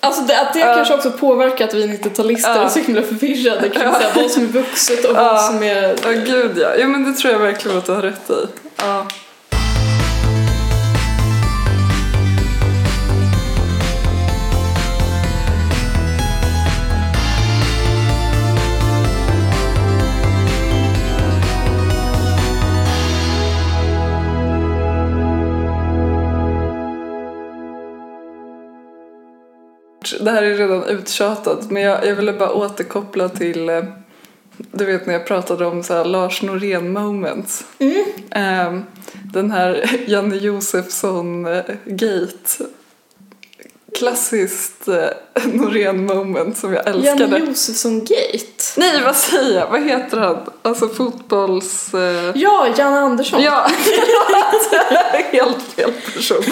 Alltså 0.00 0.22
det, 0.22 0.40
att 0.40 0.52
det 0.52 0.58
Ja. 0.58 0.74
kanske 0.74 0.94
också 0.94 1.10
påverkar 1.10 1.64
att 1.68 1.74
vi 1.74 1.86
90-talister 1.86 2.54
Ja. 2.56 2.64
är 2.64 2.68
så 2.68 2.78
himla 2.78 3.02
förvirrade 3.02 3.68
kring 3.68 3.82
här, 3.82 4.12
vad 4.14 4.30
som 4.30 4.42
är 4.42 4.46
vuxet 4.46 5.04
och 5.04 5.16
Ja. 5.16 5.22
vad 5.32 5.44
som 5.44 5.62
är... 5.62 5.82
Ja 6.04 6.10
gud 6.10 6.58
ja. 6.58 6.68
Jo 6.78 6.88
men 6.88 7.04
det 7.04 7.12
tror 7.18 7.32
jag 7.32 7.40
verkligen 7.40 7.78
att 7.78 7.86
du 7.86 7.92
har 7.92 8.02
rätt 8.02 8.30
i. 8.30 8.46
Det 30.20 30.30
här 30.30 30.42
är 30.42 30.54
redan 30.54 30.84
uttjatat 30.84 31.70
men 31.70 31.82
jag, 31.82 32.06
jag 32.06 32.16
ville 32.16 32.32
bara 32.32 32.52
återkoppla 32.52 33.28
till 33.28 33.68
eh, 33.68 33.84
du 34.72 34.84
vet 34.84 35.06
när 35.06 35.12
jag 35.14 35.26
pratade 35.26 35.66
om 35.66 35.82
så 35.82 36.04
Lars 36.04 36.42
Norén 36.42 36.92
moments. 36.92 37.64
Ehm, 38.30 38.84
den 39.32 39.50
här 39.50 39.90
Janne 40.06 40.36
Josefsson 40.36 41.46
eh, 41.46 41.64
gate. 41.84 42.64
Klassiskt 43.94 44.88
eh, 44.88 44.94
Norén 45.44 46.06
moment 46.06 46.56
som 46.56 46.72
jag 46.72 46.86
älskade. 46.88 47.22
Janne 47.22 47.38
Josefsson 47.38 48.00
Gate. 48.00 48.64
Nej 48.76 49.02
vad 49.04 49.16
säger 49.16 49.58
jag? 49.58 49.66
Vad 49.70 49.82
heter 49.82 50.16
han? 50.16 50.36
Alltså 50.62 50.88
fotbolls... 50.88 51.94
Eh... 51.94 52.32
Ja, 52.34 52.66
Janne 52.76 53.00
Andersson. 53.00 53.42
Ja, 53.42 53.66
helt 55.12 55.62
fel 55.62 55.92
person. 56.14 56.42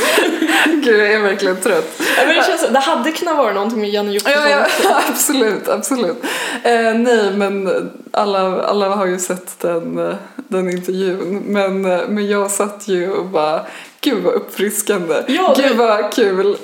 Gud 0.65 1.01
jag 1.01 1.13
är 1.13 1.19
verkligen 1.19 1.57
trött. 1.57 1.93
Ja, 1.99 2.27
men 2.27 2.37
det, 2.37 2.45
känns, 2.47 2.69
det 2.71 2.79
hade 2.79 3.13
kunnat 3.13 3.37
vara 3.37 3.53
någonting 3.53 3.81
med 3.81 3.91
Janne 3.91 4.13
Josefsson 4.13 4.51
Ja, 4.51 4.67
ja, 4.85 5.01
absolut, 5.09 5.69
absolut. 5.69 6.25
Eh, 6.63 6.95
nej, 6.95 7.33
men 7.35 7.71
alla, 8.11 8.63
alla 8.63 8.89
har 8.89 9.07
ju 9.07 9.19
sett 9.19 9.61
den, 9.61 9.99
eh, 9.99 10.15
den 10.37 10.71
intervjun. 10.71 11.43
Men, 11.47 11.85
eh, 11.85 12.01
men 12.09 12.27
jag 12.27 12.51
satt 12.51 12.89
ju 12.89 13.11
och 13.13 13.27
bara, 13.27 13.67
gud 14.11 14.23
vad 14.23 14.35
uppfriskande. 14.35 15.15
Ja, 15.29 15.55
det- 15.57 15.63
Gud 15.63 15.77
vad 15.77 16.13
kul. 16.13 16.57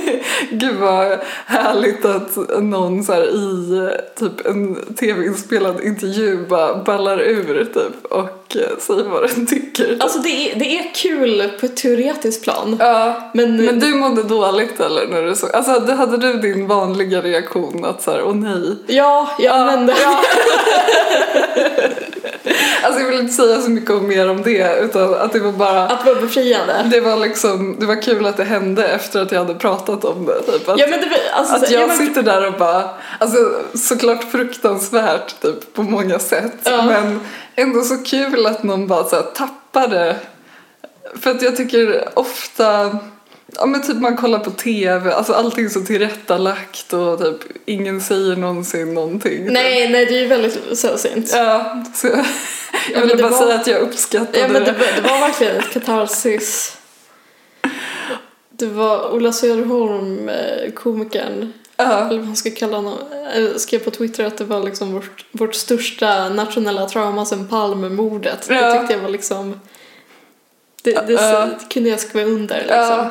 gud 0.50 0.74
vad 0.76 1.18
härligt 1.46 2.04
att 2.04 2.36
någon 2.62 3.04
så 3.04 3.14
i 3.14 3.90
typ 4.18 4.46
en 4.46 4.74
tv-inspelad 5.00 5.80
intervju 5.84 6.46
bara 6.48 6.74
ballar 6.84 7.20
ur 7.20 7.64
typ 7.64 8.04
och 8.12 8.56
eh, 8.56 8.78
säger 8.78 9.04
vad 9.04 9.22
den 9.30 9.46
tycker. 9.46 9.96
Alltså 10.00 10.18
det 10.18 10.28
är, 10.52 10.58
det 10.58 10.78
är 10.78 10.94
kul 10.94 11.50
på 11.60 11.66
ett 11.66 11.76
teoretiskt 11.76 12.44
plan. 12.44 12.76
Ja, 12.80 13.30
Men, 13.34 13.64
men 13.64 13.80
du 13.80 13.94
mådde 13.94 14.22
dåligt 14.22 14.80
eller 14.80 15.06
när 15.06 15.22
du 15.22 15.34
såg, 15.34 15.50
alltså 15.52 15.92
hade 15.92 16.16
du 16.16 16.32
din 16.32 16.66
vanliga 16.66 17.22
reaktion 17.22 17.84
att 17.84 18.02
så 18.02 18.10
här, 18.10 18.22
åh 18.24 18.34
nej. 18.34 18.76
Ja, 18.86 19.30
jag 19.38 19.56
använde... 19.56 19.94
Ja. 20.02 20.20
Alltså 22.82 23.00
jag 23.00 23.08
vill 23.08 23.18
inte 23.20 23.32
säga 23.32 23.60
så 23.60 23.70
mycket 23.70 24.02
mer 24.02 24.30
om 24.30 24.42
det 24.42 24.78
utan 24.80 25.14
att 25.14 25.32
det 25.32 25.38
var 25.40 25.52
bara 25.52 25.82
Att 25.88 26.06
vara 26.06 26.20
befriande. 26.20 26.82
det 26.90 27.00
var 27.00 27.16
liksom, 27.16 27.76
det 27.80 27.86
var 27.86 28.02
kul 28.02 28.26
att 28.26 28.36
det 28.36 28.44
hände 28.44 28.88
efter 28.88 29.22
att 29.22 29.32
jag 29.32 29.38
hade 29.38 29.54
pratat 29.54 30.04
om 30.04 30.26
det. 30.26 30.42
Typ. 30.52 30.68
Att, 30.68 30.78
Ja 30.80 30.86
men 30.86 31.00
det 31.00 31.06
var- 31.06 31.38
alltså, 31.38 31.54
att 31.54 31.68
så- 31.68 31.74
ja, 31.74 31.80
jag 31.80 31.88
men, 31.88 31.96
sitter 31.98 32.22
där 32.22 32.46
och 32.46 32.52
bara, 32.58 32.90
alltså 33.18 33.36
såklart 33.74 34.24
fruktansvärt 34.32 35.40
typ 35.42 35.74
på 35.74 35.82
många 35.82 36.18
sätt 36.18 36.52
Ja. 36.64 36.82
men 36.82 37.20
ändå 37.54 37.80
så 37.82 37.96
kul 38.04 38.46
att 38.46 38.62
någon 38.62 38.86
bara 38.86 39.04
så 39.04 39.16
här, 39.16 39.22
tappade. 39.22 40.16
För 41.20 41.30
att 41.30 41.42
jag 41.42 41.56
tycker 41.56 42.08
ofta 42.14 42.98
Ja 43.56 43.66
men 43.66 43.82
typ 43.82 43.96
man 43.96 44.16
kollar 44.16 44.38
på 44.38 44.50
TV, 44.50 45.12
alltså 45.12 45.32
allting 45.32 45.70
så 45.70 45.80
tillrättalagt 45.80 46.92
och 46.92 47.18
typ 47.20 47.36
ingen 47.66 48.00
säger 48.00 48.36
någonsin 48.36 48.94
någonting. 48.94 49.44
Nej, 49.52 49.88
nej 49.88 50.06
det 50.06 50.16
är 50.16 50.20
ju 50.20 50.26
väldigt 50.26 50.78
sällsynt. 50.78 51.30
Ja, 51.32 51.82
så 51.94 52.06
jag, 52.06 52.16
men 52.92 53.00
ville 53.02 53.14
det 53.14 53.22
bara 53.22 53.32
var- 53.32 53.38
säga 53.38 53.54
att 53.54 53.66
jag 53.66 53.80
uppskattade 53.80 54.38
Ja 54.38 54.48
men 54.48 54.64
det, 54.64 54.72
det. 54.72 54.78
var- 54.78 55.02
det 55.02 55.08
var 55.08 55.20
verkligen 55.20 55.56
ett 55.56 55.70
katarsis. 55.72 56.76
Det 58.50 58.66
var 58.66 59.10
Ola 59.14 59.32
Söderholm, 59.32 60.28
eh, 60.28 60.72
komikern, 60.74 61.52
Ja, 61.76 62.06
eller 62.08 62.18
vad 62.18 62.26
man 62.26 62.36
ska 62.36 62.50
kalla 62.50 62.76
honom, 62.76 62.98
eh, 63.34 63.56
skrev 63.56 63.78
på 63.78 63.90
Twitter 63.90 64.24
att 64.24 64.38
det 64.38 64.44
var 64.44 64.60
liksom 64.62 64.92
vårt, 64.92 65.24
vårt 65.32 65.54
största 65.54 66.28
nationella 66.28 66.88
trauma 66.88 67.24
sen 67.26 67.48
Palmemordet. 67.48 68.48
Det 68.48 68.54
Ja. 68.54 68.78
tyckte 68.78 68.94
jag 68.94 69.00
var 69.00 69.08
liksom, 69.08 69.60
det, 70.82 71.06
det, 71.06 71.12
Ja. 71.12 71.46
det 71.46 71.74
kunde 71.74 71.88
jag 71.88 72.00
skriva 72.00 72.30
under 72.30 72.60
liksom. 72.60 73.10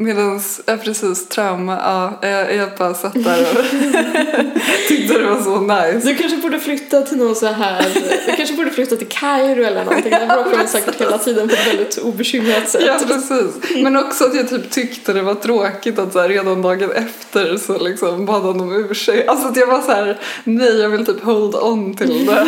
Medans, 0.00 0.60
ja 0.66 0.76
precis, 0.76 1.28
trauma, 1.28 1.78
ja, 1.82 2.28
jag, 2.28 2.54
jag 2.54 2.68
bara 2.78 2.94
satt 2.94 3.14
där 3.14 3.40
och 3.40 3.64
tyckte 4.88 5.18
det 5.18 5.26
var 5.26 5.42
så 5.42 5.60
nice. 5.60 6.08
Du 6.08 6.14
kanske 6.14 6.36
borde 6.36 6.58
flytta 6.58 7.02
till 7.02 7.18
någon 7.18 7.36
så 7.36 7.46
här, 7.46 7.86
du 8.26 8.36
kanske 8.36 8.54
borde 8.54 8.70
flytta 8.70 8.96
till 8.96 9.08
Kairo 9.08 9.64
eller 9.64 9.84
någonting. 9.84 10.10
Där 10.10 10.26
bråkar 10.26 10.56
man 10.56 10.68
säkert 10.68 11.00
hela 11.00 11.18
tiden 11.18 11.48
på 11.48 11.54
ett 11.54 11.66
väldigt 11.66 11.98
obekymrat 11.98 12.68
sätt. 12.68 12.82
Ja 12.86 13.00
precis, 13.06 13.82
men 13.82 13.96
också 13.96 14.24
att 14.24 14.34
jag 14.34 14.48
typ 14.48 14.70
tyckte 14.70 15.12
det 15.12 15.22
var 15.22 15.34
tråkigt 15.34 15.98
att 15.98 16.12
så 16.12 16.20
här, 16.20 16.28
redan 16.28 16.62
dagen 16.62 16.90
efter 16.92 17.56
så 17.56 17.78
liksom 17.78 18.26
bad 18.26 18.42
han 18.42 18.60
om 18.60 18.72
ursäkt. 18.90 19.28
Alltså 19.28 19.48
att 19.48 19.56
jag 19.56 19.66
var 19.66 19.80
så 19.80 19.92
här, 19.92 20.18
nej 20.44 20.80
jag 20.80 20.88
vill 20.88 21.06
typ 21.06 21.22
hold 21.22 21.54
on 21.54 21.96
till 21.96 22.26
det. 22.26 22.46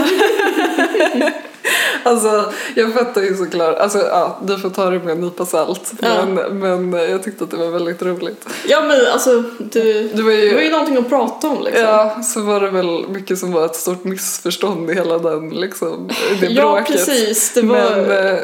Alltså 2.03 2.53
jag 2.75 2.95
fattar 2.95 3.23
ju 3.23 3.37
såklart, 3.37 3.79
alltså 3.79 3.99
ja 3.99 4.39
du 4.43 4.59
får 4.59 4.71
ta 4.71 4.91
det 4.91 4.99
med 4.99 5.13
en 5.13 5.21
nypa 5.21 5.47
salt. 5.47 5.93
Ja. 6.01 6.27
Men, 6.27 6.91
men 6.91 7.11
jag 7.11 7.23
tyckte 7.23 7.45
att 7.45 7.51
det 7.51 7.57
var 7.57 7.67
väldigt 7.67 8.03
roligt. 8.03 8.49
Ja 8.69 8.83
men 8.83 9.07
alltså, 9.13 9.43
du, 9.59 10.09
Det 10.15 10.23
var 10.23 10.31
det 10.31 10.55
var 10.55 10.61
ju, 10.61 10.65
ju 10.65 10.71
någonting 10.71 10.97
att 10.97 11.09
prata 11.09 11.49
om 11.49 11.63
liksom. 11.65 11.85
ja 11.85 12.23
så 12.23 12.41
var 12.41 12.61
det 12.61 12.71
väl 12.71 13.09
mycket 13.09 13.39
som 13.39 13.53
var 13.53 13.65
ett 13.65 13.77
stort 13.77 14.05
missförstånd 14.05 14.91
i 14.91 14.95
hela 14.95 15.19
den 15.19 15.51
liksom, 15.51 16.11
det 16.41 16.47
Ja, 16.51 16.63
bråket. 16.63 16.97
precis. 16.97 17.53
Det 17.55 17.63
var... 17.63 17.77
Men, 17.77 18.11
eh, 18.11 18.39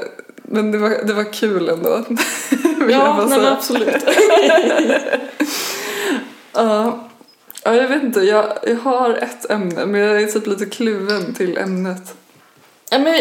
men 0.48 0.72
det, 0.72 0.78
var, 0.78 0.90
det 1.04 1.12
var 1.12 1.32
kul 1.32 1.68
ändå. 1.68 2.04
ja, 2.88 3.26
nej, 3.28 3.46
absolut. 3.46 4.04
Ja, 6.52 7.08
ja, 7.64 7.74
jag 7.74 7.88
vet 7.88 8.02
inte. 8.02 8.20
Jag, 8.20 8.44
jag 8.62 8.76
har 8.76 9.14
ett 9.14 9.50
ämne 9.50 9.86
men 9.86 10.00
jag 10.00 10.22
är 10.22 10.26
typ 10.26 10.46
lite 10.46 10.66
kluven 10.66 11.34
till 11.34 11.58
ämnet. 11.58 12.14
Ja, 12.90 12.98
men, 12.98 13.14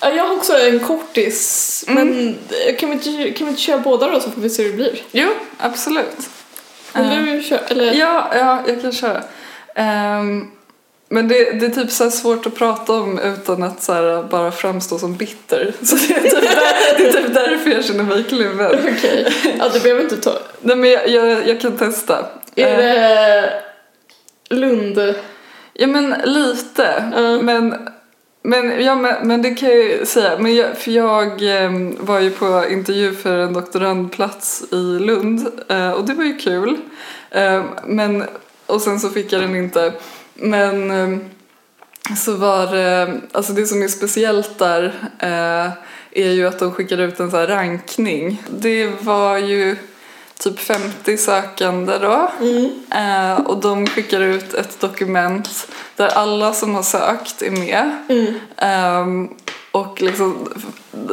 ja, 0.00 0.10
jag 0.10 0.24
har 0.26 0.36
också 0.36 0.58
en 0.58 0.80
kortis. 0.80 1.84
Mm. 1.88 2.04
Men 2.06 2.38
kan 2.78 2.88
vi, 2.90 2.94
inte, 2.94 3.30
kan 3.38 3.46
vi 3.46 3.50
inte 3.50 3.62
köra 3.62 3.78
båda 3.78 4.10
då 4.10 4.20
så 4.20 4.30
får 4.30 4.40
vi 4.40 4.50
se 4.50 4.62
hur 4.62 4.70
det 4.70 4.76
blir? 4.76 5.02
Jo, 5.12 5.28
absolut. 5.58 6.16
Vill 6.94 7.04
Eh, 7.04 7.24
du 7.24 7.42
köra? 7.42 7.60
Eller? 7.68 7.92
Ja, 7.94 8.30
ja, 8.34 8.62
jag 8.66 8.82
kan 8.82 8.92
köra. 8.92 9.22
Ehm, 9.74 10.50
men 11.08 11.28
det, 11.28 11.50
det 11.60 11.66
är 11.66 11.70
typ 11.70 11.90
så 11.90 12.10
svårt 12.10 12.46
att 12.46 12.54
prata 12.54 12.92
om 12.92 13.18
utan 13.18 13.62
att 13.62 13.82
så 13.82 14.26
bara 14.30 14.52
framstå 14.52 14.98
som 14.98 15.16
bitter. 15.16 15.72
Så 15.82 15.96
det 15.96 16.14
är, 16.14 16.20
typ 16.20 16.40
där, 16.40 16.98
det 16.98 17.08
är 17.08 17.12
typ 17.12 17.34
därför 17.34 17.70
jag 17.70 17.84
känner 17.84 18.04
mig 18.04 18.24
kluven. 18.24 18.78
Okej. 18.96 19.32
Ja, 19.58 19.68
du 19.68 19.80
behöver 19.80 20.02
inte 20.02 20.16
ta... 20.16 20.38
Nej 20.60 20.76
men 20.76 20.90
jag, 20.90 21.08
jag, 21.08 21.48
jag 21.48 21.60
kan 21.60 21.76
testa. 21.76 22.26
Är 22.54 22.78
Eh, 22.78 22.78
det 22.78 23.62
Lund? 24.54 25.14
Ja 25.80 25.86
men 25.86 26.14
lite. 26.24 27.10
Ja. 27.12 27.42
Men, 27.42 27.88
men, 28.42 28.84
ja, 28.84 28.94
men, 28.94 29.28
men 29.28 29.42
det 29.42 29.54
kan 29.54 29.68
jag 29.68 29.78
ju 29.78 30.06
säga. 30.06 30.38
Men 30.38 30.54
jag, 30.54 30.78
för 30.78 30.90
jag 30.90 31.26
eh, 31.64 31.70
var 31.98 32.20
ju 32.20 32.30
på 32.30 32.64
intervju 32.70 33.14
för 33.14 33.38
en 33.38 33.52
doktorandplats 33.52 34.64
i 34.72 34.98
Lund 34.98 35.46
eh, 35.68 35.90
och 35.90 36.04
det 36.04 36.14
var 36.14 36.24
ju 36.24 36.36
kul. 36.36 36.76
Eh, 37.30 37.64
men, 37.86 38.24
och 38.66 38.82
sen 38.82 39.00
så 39.00 39.08
fick 39.10 39.32
jag 39.32 39.42
den 39.42 39.56
inte. 39.56 39.92
Men 40.34 40.90
eh, 40.90 41.18
så 42.16 42.34
var 42.34 42.66
det, 42.66 43.20
alltså 43.32 43.52
det 43.52 43.66
som 43.66 43.82
är 43.82 43.88
speciellt 43.88 44.58
där 44.58 44.94
eh, 45.18 45.72
är 46.24 46.30
ju 46.30 46.46
att 46.46 46.58
de 46.58 46.72
skickar 46.72 46.98
ut 46.98 47.20
en 47.20 47.30
så 47.30 47.36
här 47.36 47.46
rankning. 47.46 48.42
Det 48.50 48.86
var 48.86 49.38
ju 49.38 49.76
typ 50.40 50.58
50 50.58 51.16
sökande 51.16 51.98
då. 51.98 52.30
Mm. 52.40 52.70
Eh, 52.90 53.46
och 53.46 53.60
de 53.60 53.86
skickar 53.86 54.20
ut 54.20 54.54
ett 54.54 54.80
dokument 54.80 55.68
där 55.96 56.08
alla 56.08 56.52
som 56.52 56.74
har 56.74 56.82
sökt 56.82 57.42
är 57.42 57.50
med. 57.50 57.96
Mm. 58.08 58.34
Ehm, 58.56 59.28
Och 59.72 60.02
liksom, 60.02 60.48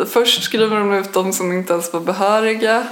först 0.09 0.43
skriver 0.43 0.77
de 0.79 0.93
ut 0.93 1.13
de 1.13 1.33
som 1.33 1.51
inte 1.51 1.73
ens 1.73 1.93
var 1.93 1.99
behöriga 1.99 2.87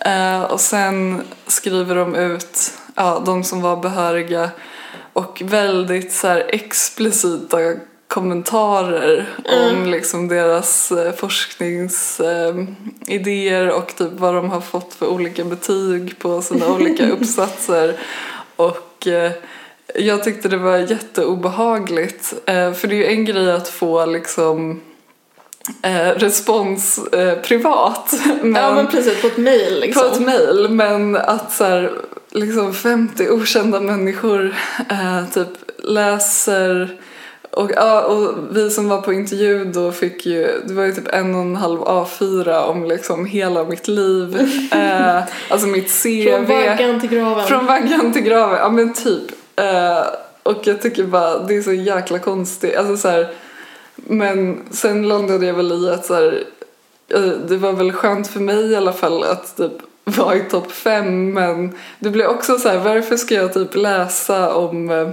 eh, 0.00 0.42
och 0.42 0.60
sen 0.60 1.22
skriver 1.46 1.94
de 1.94 2.14
ut 2.14 2.72
ja, 2.94 3.22
de 3.26 3.44
som 3.44 3.60
var 3.62 3.76
behöriga 3.76 4.50
och 5.12 5.42
väldigt 5.44 6.12
så 6.12 6.26
här 6.26 6.44
explicita 6.48 7.58
kommentarer 8.08 9.26
om 9.44 9.86
liksom 9.86 10.28
deras 10.28 10.92
eh, 10.92 11.12
forskningsidéer 11.12 13.66
eh, 13.66 13.74
och 13.74 13.96
typ 13.96 14.12
vad 14.12 14.34
de 14.34 14.50
har 14.50 14.60
fått 14.60 14.94
för 14.94 15.06
olika 15.06 15.44
betyg 15.44 16.18
på 16.18 16.42
sina 16.42 16.68
olika 16.68 17.08
uppsatser. 17.12 17.96
Och 18.56 19.06
eh, 19.06 19.32
jag 19.94 20.24
tyckte 20.24 20.48
det 20.48 20.56
var 20.56 20.78
jätteobehagligt. 20.78 22.34
Eh, 22.46 22.72
för 22.72 22.88
det 22.88 22.94
är 22.94 22.98
ju 22.98 23.06
en 23.06 23.24
grej 23.24 23.52
att 23.52 23.68
få 23.68 24.06
liksom 24.06 24.80
eh, 25.82 26.10
respons 26.10 26.98
eh, 26.98 27.38
privat. 27.38 28.14
Men, 28.42 28.54
Ja 28.54 28.74
men 28.74 28.86
precis, 28.86 29.20
på 29.20 29.26
ett 29.26 29.36
mail 29.36 29.80
liksom. 29.80 30.02
på 30.02 30.14
ett 30.14 30.20
mejl. 30.20 30.68
Men 30.70 31.16
att 31.16 31.52
så 31.52 31.64
här, 31.64 31.92
liksom 32.30 32.74
50 32.74 33.30
okända 33.30 33.80
människor 33.80 34.54
eh, 34.90 35.24
typ 35.34 35.48
läser 35.78 37.00
och, 37.56 37.70
ja, 37.76 38.02
och 38.02 38.34
vi 38.50 38.70
som 38.70 38.88
var 38.88 39.00
på 39.00 39.12
intervju 39.12 39.64
då 39.64 39.92
fick 39.92 40.26
ju, 40.26 40.62
det 40.64 40.74
var 40.74 40.84
ju 40.84 40.92
typ 40.92 41.08
en 41.08 41.34
och 41.34 41.40
en 41.40 41.56
halv 41.56 41.80
A4 41.80 42.64
om 42.64 42.84
liksom 42.84 43.26
hela 43.26 43.64
mitt 43.64 43.88
liv. 43.88 44.38
Eh, 44.72 45.22
alltså 45.48 45.66
mitt 45.66 46.02
CV. 46.02 46.24
Från 46.24 46.46
vaggan 46.46 47.00
till 47.00 47.10
graven. 47.10 47.46
Från 47.46 47.66
vaggan 47.66 48.12
till 48.12 48.22
graven, 48.22 48.58
ja 48.58 48.68
men 48.68 48.94
typ. 48.94 49.22
Eh, 49.56 50.06
och 50.42 50.66
jag 50.66 50.82
tycker 50.82 51.04
bara 51.04 51.38
det 51.38 51.56
är 51.56 51.62
så 51.62 51.72
jäkla 51.72 52.18
konstigt. 52.18 52.76
Alltså 52.76 52.96
så 52.96 53.08
här, 53.08 53.34
men 53.94 54.60
sen 54.70 55.08
landade 55.08 55.46
jag 55.46 55.54
väl 55.54 55.72
i 55.72 55.90
att 55.90 56.06
så 56.06 56.14
här, 56.14 56.44
eh, 57.14 57.20
det 57.48 57.56
var 57.56 57.72
väl 57.72 57.92
skönt 57.92 58.28
för 58.28 58.40
mig 58.40 58.70
i 58.70 58.76
alla 58.76 58.92
fall 58.92 59.24
att 59.24 59.56
typ 59.56 59.72
vara 60.04 60.36
i 60.36 60.40
topp 60.40 60.72
fem 60.72 61.32
men 61.32 61.76
det 61.98 62.10
blir 62.10 62.26
också 62.26 62.58
så 62.58 62.68
här 62.68 62.78
varför 62.78 63.16
ska 63.16 63.34
jag 63.34 63.54
typ 63.54 63.74
läsa 63.74 64.54
om 64.54 64.90
eh, 64.90 65.08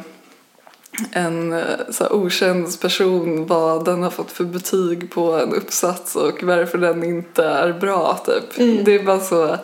en 1.11 1.53
eh, 1.53 1.63
så 1.89 2.03
här, 2.03 2.13
okänd 2.13 2.81
person 2.81 3.45
vad 3.47 3.85
den 3.85 4.03
har 4.03 4.09
fått 4.09 4.31
för 4.31 4.43
betyg 4.43 5.11
på 5.11 5.33
en 5.33 5.53
uppsats 5.53 6.15
och 6.15 6.43
varför 6.43 6.77
den 6.77 7.03
inte 7.03 7.43
är 7.43 7.73
bra 7.73 8.23
typ. 8.25 8.55
Det 8.85 8.95
är 8.95 9.03
bara 9.03 9.19
så 9.19 9.57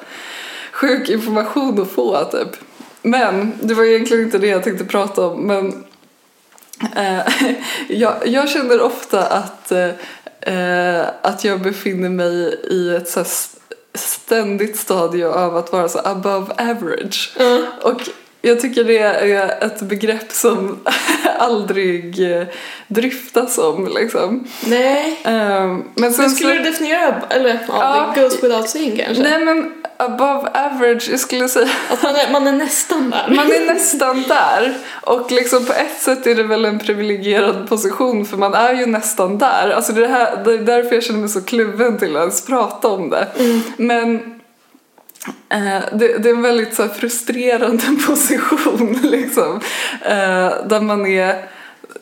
sjuk 0.72 1.10
information 1.10 1.82
att 1.82 1.92
få 1.92 2.26
typ. 2.26 2.58
Men 3.02 3.54
det 3.62 3.74
var 3.74 3.84
egentligen 3.84 4.24
inte 4.24 4.38
det 4.38 4.48
jag 4.48 4.64
tänkte 4.64 4.86
prata 4.86 5.26
om 5.28 5.48
men 5.48 5.84
eh, 6.96 7.22
jag, 7.88 8.14
jag 8.26 8.50
känner 8.50 8.82
ofta 8.82 9.24
att, 9.28 9.72
eh, 9.72 9.90
eh, 10.56 11.06
att 11.22 11.44
jag 11.44 11.62
befinner 11.62 12.10
mig 12.10 12.60
i 12.70 12.96
ett 12.96 13.10
så 13.10 13.20
här 13.20 13.26
st- 13.26 13.76
ständigt 13.94 14.78
stadie 14.78 15.28
av 15.28 15.58
att 15.58 15.72
vara 15.72 15.90
så 15.90 16.00
above 16.00 16.54
average. 16.58 17.38
Och 17.82 18.02
jag 18.42 18.60
tycker 18.60 18.84
det 18.84 18.98
är 18.98 19.66
ett 19.66 19.82
begrepp 19.82 20.32
som 20.32 20.78
aldrig 21.40 22.16
dryftas 22.88 23.58
om 23.58 23.88
liksom. 23.96 24.48
Nej. 24.66 25.20
Ehm, 25.24 25.84
men 25.96 26.14
sen 26.14 26.22
Men 26.24 26.30
skulle 26.30 26.50
så- 26.58 26.64
du 26.64 26.70
definiera, 26.72 27.22
eller 27.30 27.60
ja, 27.68 28.14
det 28.16 28.22
goes 28.22 28.44
without 28.44 28.70
saying 28.70 28.98
kanske? 29.06 29.24
Nej 29.24 29.46
men 29.46 29.72
above 29.98 30.50
average, 30.54 31.08
jag 31.12 31.20
skulle 31.20 31.50
säga 31.50 31.70
Att 31.90 32.04
man 32.04 32.16
är, 32.16 32.32
man 32.32 32.48
är 32.48 32.52
nästan 32.52 33.10
där. 33.10 33.36
Man 33.36 33.52
är 33.52 33.74
nästan 33.74 34.24
där 34.28 34.78
och 35.02 35.32
liksom 35.32 35.66
på 35.66 35.74
ett 35.74 36.02
sätt 36.02 36.28
är 36.28 36.36
det 36.36 36.44
väl 36.44 36.66
en 36.66 36.80
privilegierad 36.80 37.70
position 37.70 38.26
för 38.26 38.38
man 38.38 38.54
är 38.54 38.74
ju 38.74 38.86
nästan 38.86 39.38
där. 39.38 39.70
Alltså 39.70 39.94
det, 39.94 40.08
här, 40.08 40.44
det 40.46 40.54
är 40.54 40.58
därför 40.58 40.96
jag 40.96 41.04
känner 41.04 41.20
mig 41.20 41.30
så 41.30 41.42
kluven 41.42 41.98
till 41.98 42.16
att 42.16 42.20
ens 42.22 42.46
prata 42.46 42.88
om 42.88 43.10
det. 43.10 43.28
Men 43.78 44.16
eh, 44.16 44.22
det, 45.92 46.18
det 46.18 46.30
är 46.30 46.34
en 46.34 46.42
väldigt 46.42 46.76
så 46.76 46.88
frustrerande 46.88 47.84
position 48.08 49.00
liksom. 49.02 49.62
Eh, 50.02 50.66
där 50.66 50.82
man 50.82 51.06
är 51.06 51.50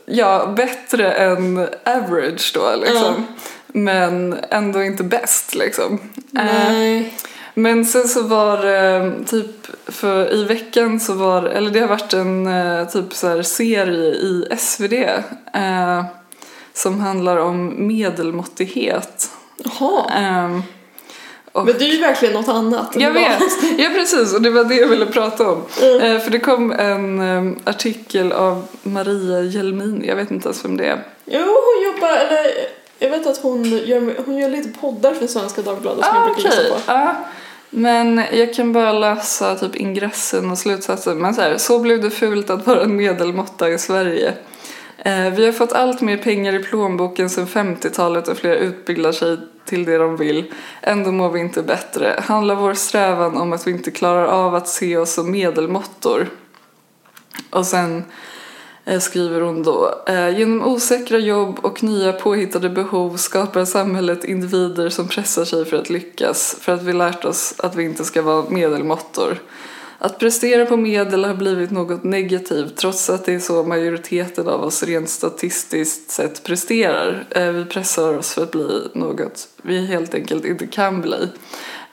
ja, 0.05 0.53
bättre 0.57 1.11
än 1.11 1.67
average 1.85 2.51
då 2.53 2.75
liksom. 2.75 3.27
Men 3.67 4.37
ändå 4.49 4.83
inte 4.83 5.03
bäst 5.03 5.55
liksom. 5.55 5.99
Eh, 6.37 6.71
Nej. 6.71 7.13
men 7.53 7.85
sen 7.85 8.07
så 8.07 8.21
var 8.21 8.57
det 8.57 9.13
typ 9.25 9.67
för 9.87 10.33
i 10.33 10.43
veckan 10.43 10.99
så 10.99 11.13
var 11.13 11.43
eller 11.43 11.71
det 11.71 11.79
har 11.79 11.87
varit 11.87 12.13
en 12.13 12.47
eh, 12.47 12.87
typ 12.87 13.13
så 13.13 13.43
serie 13.43 14.13
i 14.13 14.47
SvD 14.57 14.93
eh, 15.53 16.05
som 16.73 16.99
handlar 16.99 17.37
om 17.37 17.87
medelmåttighet. 17.87 19.31
Jaha. 19.57 20.05
Eh, 20.17 20.76
och 21.57 21.65
Men 21.65 21.75
det 21.79 21.85
är 21.85 21.93
ju 21.93 22.01
verkligen 22.01 22.33
något 22.33 22.47
annat. 22.47 22.95
jag 22.95 23.11
vet, 23.11 23.39
ja 23.77 23.89
precis 23.93 24.33
och 24.33 24.41
det 24.41 24.49
var 24.49 24.63
det 24.63 24.75
jag 24.75 24.87
ville 24.87 25.05
prata 25.05 25.49
om. 25.49 25.61
Mm. 25.81 26.01
Eh, 26.01 26.19
för 26.21 26.31
det 26.31 26.39
kom 26.39 26.71
en 26.71 27.19
eh, 27.19 27.53
artikel 27.73 28.31
av 28.31 28.67
Maria 28.83 29.41
Jelmin, 29.41 30.03
jag 30.07 30.15
vet 30.15 30.31
inte 30.31 30.47
ens 30.47 30.65
vem 30.65 30.77
det 30.77 30.85
är. 30.85 31.03
Jo, 31.25 31.39
hon 31.39 31.93
jobbar, 31.93 32.09
eller 32.15 32.51
jag 32.99 33.09
vet 33.09 33.27
att 33.27 33.37
hon 33.37 33.63
gör, 33.63 34.23
hon 34.25 34.37
gör 34.37 34.49
lite 34.49 34.79
poddar 34.79 35.13
för 35.13 35.27
Svenska 35.27 35.61
Dagbladet 35.61 36.05
som 36.05 36.15
jag 36.15 36.23
Ah, 36.23 36.25
brukar 36.33 36.49
okej. 36.49 36.59
lyssna 36.63 36.75
på. 36.75 36.81
Ja. 36.87 37.15
Men 37.69 38.21
jag 38.33 38.53
kan 38.53 38.73
bara 38.73 38.91
läsa 38.91 39.55
typ 39.55 39.75
ingressen 39.75 40.51
och 40.51 40.57
slutsatsen. 40.57 41.17
Men 41.17 41.33
så 41.33 41.41
här, 41.41 41.57
så 41.57 41.79
blev 41.79 42.01
det 42.01 42.09
fult 42.09 42.49
att 42.49 42.67
vara 42.67 42.81
en 42.83 42.95
medelmåtta 42.95 43.69
i 43.69 43.77
Sverige. 43.77 44.33
Eh, 44.97 45.29
vi 45.35 45.45
har 45.45 45.51
fått 45.51 45.73
allt 45.73 46.01
mer 46.01 46.17
pengar 46.17 46.53
i 46.53 46.59
plånboken 46.63 47.29
sedan 47.29 47.47
50-talet 47.47 48.27
och 48.27 48.37
fler 48.37 48.55
utbildar 48.55 49.11
sig 49.11 49.37
till 49.67 49.85
det 49.85 49.97
de 49.97 50.17
vill. 50.17 50.53
Ändå 50.81 51.11
mår 51.11 51.29
vi 51.29 51.39
inte 51.39 51.63
bättre. 51.63 52.23
Handlar 52.23 52.55
vår 52.55 52.73
strävan 52.73 53.37
om 53.37 53.53
att 53.53 53.67
vi 53.67 53.71
inte 53.71 53.91
klarar 53.91 54.25
av 54.25 54.55
att 54.55 54.67
se 54.67 54.97
oss 54.97 55.13
som 55.13 55.31
medelmåttor? 55.31 56.29
Och 57.49 57.65
sen 57.65 58.03
eh, 58.85 58.99
skriver 58.99 59.41
hon 59.41 59.63
då. 59.63 60.03
Eh, 60.07 60.39
Genom 60.39 60.67
osäkra 60.67 61.17
jobb 61.17 61.59
och 61.61 61.83
nya 61.83 62.13
påhittade 62.13 62.69
behov 62.69 63.17
skapar 63.17 63.65
samhället 63.65 64.23
individer 64.23 64.89
som 64.89 65.07
pressar 65.07 65.45
sig 65.45 65.65
för 65.65 65.77
att 65.77 65.89
lyckas 65.89 66.57
för 66.61 66.73
att 66.73 66.83
vi 66.83 66.93
lärt 66.93 67.25
oss 67.25 67.55
att 67.57 67.75
vi 67.75 67.83
inte 67.83 68.03
ska 68.03 68.21
vara 68.21 68.49
medelmåttor. 68.49 69.37
Att 69.99 70.19
prestera 70.19 70.65
på 70.65 70.77
medel 70.77 71.25
har 71.25 71.33
blivit 71.33 71.71
något 71.71 72.03
negativt 72.03 72.77
trots 72.77 73.09
att 73.09 73.25
det 73.25 73.33
är 73.33 73.39
så 73.39 73.63
majoriteten 73.63 74.47
av 74.47 74.63
oss 74.63 74.83
rent 74.83 75.09
statistiskt 75.09 76.11
sett 76.11 76.43
presterar. 76.43 77.25
Eh, 77.29 77.51
vi 77.51 77.65
pressar 77.65 78.17
oss 78.17 78.33
för 78.33 78.43
att 78.43 78.51
bli 78.51 78.81
något 78.93 79.47
vi 79.61 79.85
helt 79.85 80.13
enkelt 80.13 80.45
inte 80.45 80.67
kan 80.67 81.01
bli. 81.01 81.27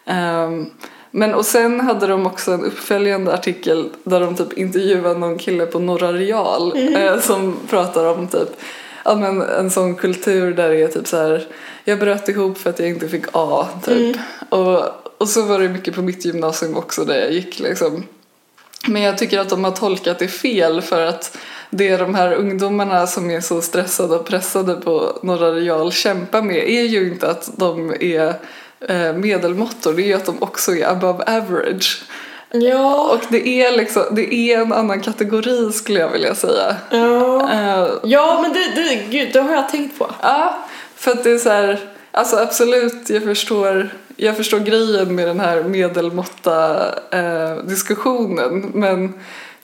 Ehm, 0.05 0.67
men 1.11 1.35
och 1.35 1.47
sen 1.47 1.81
hade 1.81 2.07
de 2.07 2.27
också 2.27 2.53
en 2.53 2.65
uppföljande 2.65 3.35
artikel 3.35 3.91
där 4.05 4.21
de 4.21 4.37
typ 4.37 4.53
intervjuade 4.53 5.19
någon 5.19 5.39
kille 5.39 5.67
på 5.67 5.79
Norra 5.79 6.13
Real 6.13 6.95
eh, 6.97 7.21
som 7.21 7.57
pratar 7.71 8.05
om 8.05 8.29
typ 8.29 8.49
ja, 9.05 9.15
men 9.15 9.43
en 9.43 9.71
sån 9.71 9.95
kultur 9.95 10.55
där 10.55 10.69
det 10.69 10.83
är 10.83 10.89
typ 10.89 11.07
så 11.07 11.17
här 11.17 11.47
jag 11.85 11.99
bröt 11.99 12.29
ihop 12.29 12.59
för 12.59 12.71
att 12.71 12.79
jag 12.79 12.89
inte 12.89 13.09
fick 13.09 13.25
A 13.33 13.69
typ. 13.85 14.17
Och, 14.49 15.04
och 15.25 15.31
så 15.31 15.43
var 15.43 15.59
det 15.59 15.69
mycket 15.69 15.95
på 15.95 16.03
mitt 16.03 16.25
gymnasium 16.25 16.77
också 16.77 17.05
där 17.05 17.15
jag 17.15 17.33
gick 17.33 17.59
liksom. 17.59 18.05
Men 18.87 19.03
jag 19.03 19.19
tycker 19.19 19.39
att 19.39 19.49
de 19.49 19.65
har 19.65 19.71
tolkat 19.71 20.19
det 20.19 20.29
fel 20.29 20.83
för 20.83 21.07
att 21.07 21.37
det 21.71 21.89
är 21.89 21.99
de 21.99 22.15
här 22.15 22.33
ungdomarna 22.33 23.07
som 23.07 23.31
är 23.31 23.41
så 23.41 23.61
stressade 23.61 24.17
och 24.17 24.27
pressade 24.27 24.75
på 24.75 25.19
Norra 25.23 25.53
Real 25.53 25.93
kämpar 25.93 26.43
med 26.43 26.57
är 26.57 26.83
ju 26.83 27.09
inte 27.09 27.31
att 27.31 27.51
de 27.57 27.95
är 28.01 28.35
eh, 28.81 29.13
medelmåttor, 29.13 29.93
det 29.93 30.03
är 30.03 30.07
ju 30.07 30.15
att 30.15 30.27
de 30.27 30.43
också 30.43 30.77
är 30.77 30.89
above 30.89 31.25
average. 31.27 32.03
Ja. 32.51 33.13
Och 33.13 33.25
det 33.29 33.49
är 33.63 33.77
liksom, 33.77 34.03
det 34.11 34.35
är 34.35 34.61
en 34.61 34.73
annan 34.73 35.01
kategori 35.01 35.73
skulle 35.73 36.01
jag 36.01 36.11
vilja 36.11 36.35
säga. 36.35 36.77
Ja. 36.91 37.53
Eh, 37.53 37.91
Ja, 38.03 38.39
men 38.43 38.53
det, 38.53 38.83
det, 38.83 38.95
gud, 38.95 39.29
det 39.33 39.41
har 39.41 39.55
jag 39.55 39.69
tänkt 39.69 39.99
på. 39.99 40.11
Ja, 40.23 40.67
för 40.97 41.11
att 41.11 41.25
det 41.25 41.31
är 41.31 41.39
så 41.39 41.51
här, 41.51 41.81
alltså 42.11 42.37
absolut, 42.37 43.11
jag 43.11 43.23
förstår, 43.23 43.91
jag 44.17 44.37
förstår 44.37 44.59
grejen 44.59 45.15
med 45.15 45.29
den 45.29 45.41
här 45.41 45.63
medelmåtta 45.63 46.89
eh, 47.11 47.57
diskussionen, 47.57 48.71
men, 48.75 49.15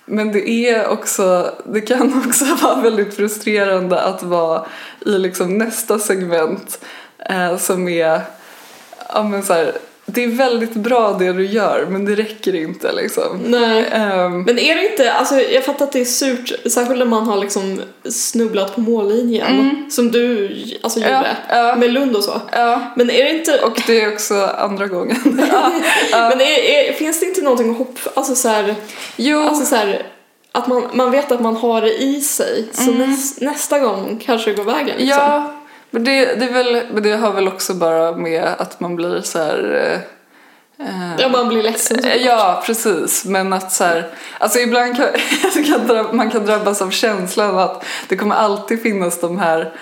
men 0.04 0.32
det 0.32 0.50
är 0.50 0.88
också, 0.88 1.54
det 1.64 1.80
kan 1.80 2.22
också 2.26 2.44
vara 2.62 2.80
väldigt 2.80 3.14
frustrerande 3.14 4.00
att 4.00 4.22
vara 4.22 4.64
i 5.06 5.10
liksom 5.10 5.58
nästa 5.58 5.98
segment 5.98 6.84
eh, 7.18 7.56
som 7.56 7.88
är, 7.88 8.20
ja 9.08 9.22
men 9.22 9.42
så 9.42 9.52
här, 9.52 9.72
det 10.14 10.24
är 10.24 10.28
väldigt 10.28 10.74
bra 10.74 11.16
det 11.18 11.32
du 11.32 11.46
gör, 11.46 11.86
men 11.90 12.04
det 12.04 12.14
räcker 12.14 12.54
inte 12.54 12.92
liksom. 12.92 13.38
Nej. 13.44 13.84
Ehm, 13.92 14.42
Men 14.42 14.58
är 14.58 14.74
det 14.76 14.90
inte, 14.90 15.12
alltså 15.12 15.34
jag 15.40 15.64
fattar 15.64 15.84
att 15.84 15.92
det 15.92 16.00
är 16.00 16.04
surt, 16.04 16.52
särskilt 16.70 16.98
när 16.98 17.06
man 17.06 17.26
har 17.26 17.36
liksom 17.36 17.82
snubblat 18.10 18.74
på 18.74 18.80
mållinjen. 18.80 19.86
Som 19.90 20.10
du 20.10 20.56
alltså 20.82 20.98
gjorde. 21.00 21.36
ja. 21.48 21.76
Med 21.76 21.92
Lund 21.92 22.16
och 22.16 22.24
så. 22.24 22.40
ja, 22.52 22.80
Men 22.96 23.10
är 23.10 23.24
det 23.24 23.30
inte, 23.30 23.60
och 23.60 23.82
det 23.86 24.00
är 24.00 24.12
också 24.12 24.34
andra 24.58 24.86
gången. 24.86 25.16
ja, 25.52 25.70
men 26.28 26.40
är, 26.40 26.58
är, 26.58 26.92
finns 26.92 27.20
det 27.20 27.26
inte 27.26 27.40
någonting 27.42 27.74
hopp, 27.74 27.98
alltså 28.14 28.34
så 28.34 28.48
här, 28.48 28.74
jo. 29.16 29.38
alltså 29.40 29.66
så 29.66 29.76
här, 29.76 30.02
att 30.52 30.66
man, 30.68 30.82
man 30.94 31.10
vet 31.10 31.32
att 31.32 31.40
man 31.40 31.56
har 31.56 31.80
det 31.82 32.02
i 32.02 32.20
sig. 32.20 32.64
Så 32.72 32.90
Mm. 32.90 33.10
näs, 33.10 33.40
nästa 33.40 33.78
gång 33.78 34.20
kanske 34.26 34.50
det 34.50 34.56
går 34.56 34.64
vägen 34.64 34.86
liksom. 34.98 35.06
Ja, 35.08 35.54
Men 35.90 36.04
det, 36.04 36.24
det, 36.24 36.44
är 36.44 36.52
väl, 36.52 36.82
men 36.92 37.02
det 37.02 37.12
har 37.16 37.32
väl 37.32 37.48
också 37.48 37.74
bara 37.74 38.12
med 38.16 38.44
att 38.58 38.80
man 38.80 38.96
blir 38.96 39.20
så 39.20 39.38
här... 39.38 39.74
eh, 40.78 40.86
eh, 40.88 41.14
Ja, 41.18 41.28
man 41.28 41.48
blir 41.48 41.62
ledsen. 41.62 41.96
såklart. 41.96 42.16
Ja, 42.20 42.62
precis. 42.66 43.24
Men 43.24 43.52
att 43.52 43.72
så 43.72 43.84
här, 43.84 44.06
alltså 44.38 44.58
ibland 44.58 44.96
kan, 44.96 45.06
kan 45.86 46.16
man 46.16 46.30
kan 46.30 46.46
drabbas 46.46 46.82
av 46.82 46.90
känslan 46.90 47.58
att 47.58 47.84
det 48.08 48.16
kommer 48.16 48.34
alltid 48.36 48.82
finnas 48.82 49.20
de 49.20 49.38
här 49.38 49.72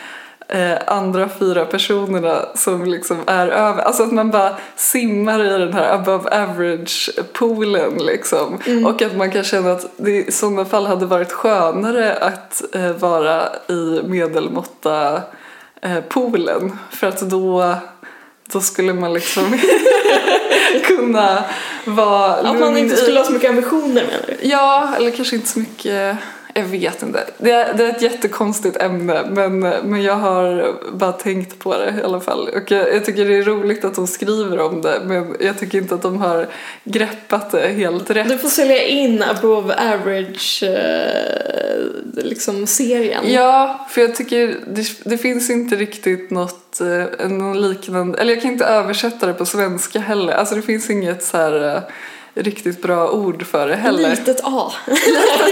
eh, 0.48 0.78
andra 0.86 1.28
fyra 1.38 1.64
personerna 1.64 2.46
som 2.54 2.84
liksom 2.84 3.18
är 3.26 3.48
över, 3.48 3.82
alltså 3.82 4.02
att 4.02 4.12
man 4.12 4.30
bara 4.30 4.56
simmar 4.76 5.44
i 5.44 5.58
den 5.58 5.72
här 5.72 5.94
above 5.94 6.42
average 6.42 7.10
poolen 7.32 7.94
liksom. 7.98 8.58
Och 8.86 9.02
att 9.02 9.16
man 9.16 9.30
kan 9.30 9.44
känna 9.44 9.72
att 9.72 9.86
det 9.96 10.10
i 10.10 10.32
sådana 10.32 10.64
fall 10.64 10.86
hade 10.86 11.06
varit 11.06 11.32
skönare 11.32 12.14
att 12.14 12.74
eh, 12.74 12.90
vara 12.92 13.48
i 13.68 14.00
medelmåtta 14.06 15.14
eh, 15.14 15.20
poolen 16.08 16.78
för 16.90 17.06
att 17.06 17.20
då 17.20 17.74
då 18.52 18.60
skulle 18.60 18.92
man 18.92 19.12
liksom 19.12 19.44
kunna 20.86 21.44
vara 21.84 22.34
Att 22.34 22.60
man 22.60 22.76
inte 22.76 22.96
skulle 22.96 23.18
ha 23.18 23.26
så 23.26 23.32
mycket 23.32 23.50
ambitioner 23.50 24.04
menar 24.04 24.24
du? 24.26 24.48
Ja, 24.48 24.94
eller 24.96 25.10
kanske 25.10 25.36
inte 25.36 25.48
så 25.48 25.58
mycket. 25.58 26.18
Jag 26.58 26.64
vet 26.64 27.02
inte. 27.02 27.24
Det 27.38 27.50
är, 27.50 27.74
det 27.74 27.84
är 27.84 27.88
ett 27.88 28.02
jättekonstigt 28.02 28.76
ämne 28.76 29.22
men, 29.30 29.58
men 29.60 30.02
jag 30.02 30.14
har 30.14 30.74
bara 30.92 31.12
tänkt 31.12 31.58
på 31.58 31.76
det 31.76 31.94
i 32.00 32.04
alla 32.04 32.20
fall. 32.20 32.48
Och 32.48 32.70
jag, 32.70 32.94
jag 32.94 33.04
tycker 33.04 33.24
det 33.24 33.36
är 33.36 33.42
roligt 33.42 33.84
att 33.84 33.94
de 33.94 34.06
skriver 34.06 34.60
om 34.60 34.82
det 34.82 35.00
men 35.04 35.36
jag 35.40 35.58
tycker 35.58 35.78
inte 35.78 35.94
att 35.94 36.02
de 36.02 36.16
har 36.16 36.46
greppat 36.84 37.50
det 37.50 37.68
helt 37.68 38.10
rätt. 38.10 38.28
Du 38.28 38.38
får 38.38 38.48
sälja 38.48 38.82
in 38.82 39.22
above 39.22 39.74
average 39.74 40.62
eh, 40.62 42.24
liksom 42.24 42.66
serien. 42.66 43.32
Ja, 43.32 43.86
för 43.90 44.00
jag 44.00 44.14
tycker 44.14 44.56
det, 44.66 45.10
det 45.10 45.18
finns 45.18 45.50
inte 45.50 45.76
riktigt 45.76 46.30
något 46.30 46.80
eh, 46.80 47.28
någon 47.28 47.70
liknande, 47.70 48.18
eller 48.18 48.32
jag 48.32 48.42
kan 48.42 48.52
inte 48.52 48.64
översätta 48.64 49.26
det 49.26 49.34
på 49.34 49.46
svenska 49.46 50.00
heller. 50.00 50.32
Alltså 50.32 50.54
det 50.54 50.62
finns 50.62 50.90
inget 50.90 51.24
så 51.24 51.36
här 51.36 51.76
eh, 51.76 51.82
riktigt 52.42 52.82
bra 52.82 53.10
ord 53.10 53.46
för 53.46 53.66
det 53.68 53.74
heller. 53.76 54.10
Litet 54.10 54.40
A. 54.44 54.72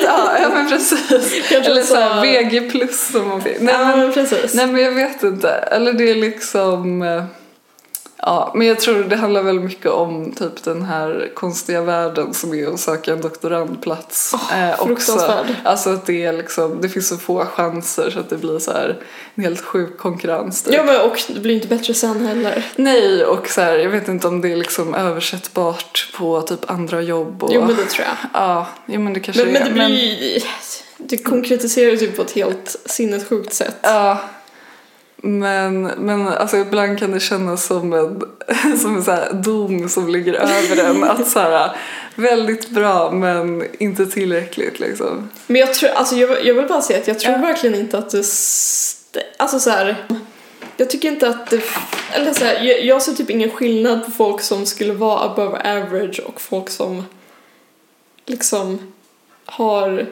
ja, 0.05 0.39
ja 0.43 0.49
men 0.55 0.69
precis. 0.71 1.51
Eller 1.53 1.81
så- 1.83 1.87
så 1.87 2.01
här 2.01 2.23
VG 2.23 2.71
plus 2.71 3.09
som 3.13 3.29
man 3.29 3.41
fick. 3.43 3.61
Nej, 3.61 3.75
ja, 3.79 3.87
men, 3.87 3.99
men 3.99 4.13
precis. 4.13 4.55
nej 4.55 4.67
men 4.67 4.83
jag 4.83 4.93
vet 4.93 5.23
inte. 5.23 5.49
Eller 5.51 5.93
det 5.93 6.11
är 6.11 6.15
liksom 6.15 7.03
eh, 7.03 7.25
Ja, 8.29 8.53
men 8.55 8.67
jag 8.67 8.81
tror 8.81 9.05
det 9.05 9.17
handlar 9.17 9.43
väl 9.43 9.61
mycket 9.61 9.91
om 9.91 10.33
typ 10.33 10.65
den 10.65 10.83
här 10.83 11.31
konstiga 11.35 11.83
världen 11.83 12.35
som 12.35 12.55
är 12.55 12.67
att 12.67 12.81
söka 12.81 13.13
en 13.13 13.21
doktorandplats. 13.21 14.35
eh, 14.53 14.91
också. 14.91 15.45
Alltså 15.65 15.91
att 15.91 16.07
det 16.07 16.25
är 16.25 16.33
liksom, 16.33 16.81
det 16.81 16.89
finns 16.89 17.09
så 17.09 17.17
få 17.17 17.45
chanser 17.45 18.11
så 18.11 18.21
att 18.21 18.31
det 18.31 18.37
blir 18.37 18.59
så 18.59 18.73
här 18.73 18.97
en 19.35 19.45
helt 19.45 19.61
sjuk 19.61 19.99
konkurrens. 19.99 20.63
typ. 20.63 20.75
Ja 20.75 20.83
men 20.85 21.01
och 21.01 21.23
det 21.29 21.41
blir 21.41 21.55
inte 21.55 21.69
bättre 21.69 21.95
sen 21.95 22.27
heller. 22.27 22.67
Nej, 22.77 23.25
och 23.25 23.49
så 23.49 23.61
här, 23.61 23.79
jag 23.79 23.91
vet 23.91 24.09
inte 24.09 24.29
om 24.29 24.41
det 24.41 24.53
är 24.53 24.57
liksom 24.57 24.95
översättbart 24.95 26.13
på 26.19 26.43
typ 26.43 26.71
andra 26.71 27.03
jobb 27.03 27.43
och... 27.43 27.51
Jo 27.53 27.61
men 27.61 27.77
det 27.77 27.85
tror 27.85 28.07
jag. 28.07 28.17
Ja, 28.43 28.67
jo, 28.87 29.01
men 29.01 29.13
det 29.13 29.21
kanske 29.21 29.45
Men, 29.45 29.53
men 29.53 29.63
är. 29.63 29.67
det 29.67 29.73
blir 29.73 30.35
ju... 30.35 30.41
Det 30.99 31.19
konkretiserar 31.19 31.91
ju 31.93 32.13
på 32.13 32.23
ett 32.23 32.31
helt 32.33 32.77
sinnessjukt 32.85 33.55
sätt. 33.55 33.77
Ja. 33.83 34.19
Men, 35.27 35.83
men 35.83 36.29
alltså 36.29 36.57
ibland 36.57 36.99
kan 36.99 37.11
det 37.11 37.21
kännas 37.21 37.67
som 37.67 37.93
en, 37.93 38.23
som 38.79 38.97
en 38.97 39.05
så 39.05 39.11
här 39.11 39.33
dom 39.33 39.89
som 39.89 40.09
ligger 40.09 40.33
över 40.35 40.85
en. 40.85 41.05
Att 41.05 41.29
så 41.29 41.39
här, 41.39 41.77
väldigt 42.15 42.69
bra 42.71 43.11
men 43.11 43.65
inte 43.79 44.07
tillräckligt 44.07 44.81
liksom. 44.81 45.31
Men 45.47 45.61
jag 45.61 45.75
tror, 45.75 45.91
alltså 45.91 46.17
jag, 46.17 46.45
jag 46.47 46.55
vill 46.55 46.67
bara 46.67 46.83
säga 46.83 46.99
att 46.99 47.09
jag 47.09 47.19
tror 47.21 47.33
Ja. 47.35 47.39
verkligen 47.41 47.75
inte 47.81 47.99
att 47.99 48.15
st- 48.15 49.21
Alltså 49.37 49.61
så 49.61 49.71
här. 49.71 50.07
Jag 50.77 50.91
tycker 50.91 51.09
inte 51.09 51.29
att 51.29 51.51
det... 51.51 51.63
Eller 52.13 52.33
så 52.33 52.45
här, 52.45 52.63
jag, 52.65 52.85
jag 52.85 53.03
ser 53.03 53.13
typ 53.13 53.31
ingen 53.31 53.51
skillnad 53.51 54.05
på 54.05 54.11
folk 54.11 54.41
som 54.43 54.67
skulle 54.67 54.93
vara 54.93 55.21
above 55.31 55.59
average 55.77 56.21
och 56.27 56.41
folk 56.41 56.71
som 56.71 57.05
liksom 58.27 58.93
har 59.45 60.07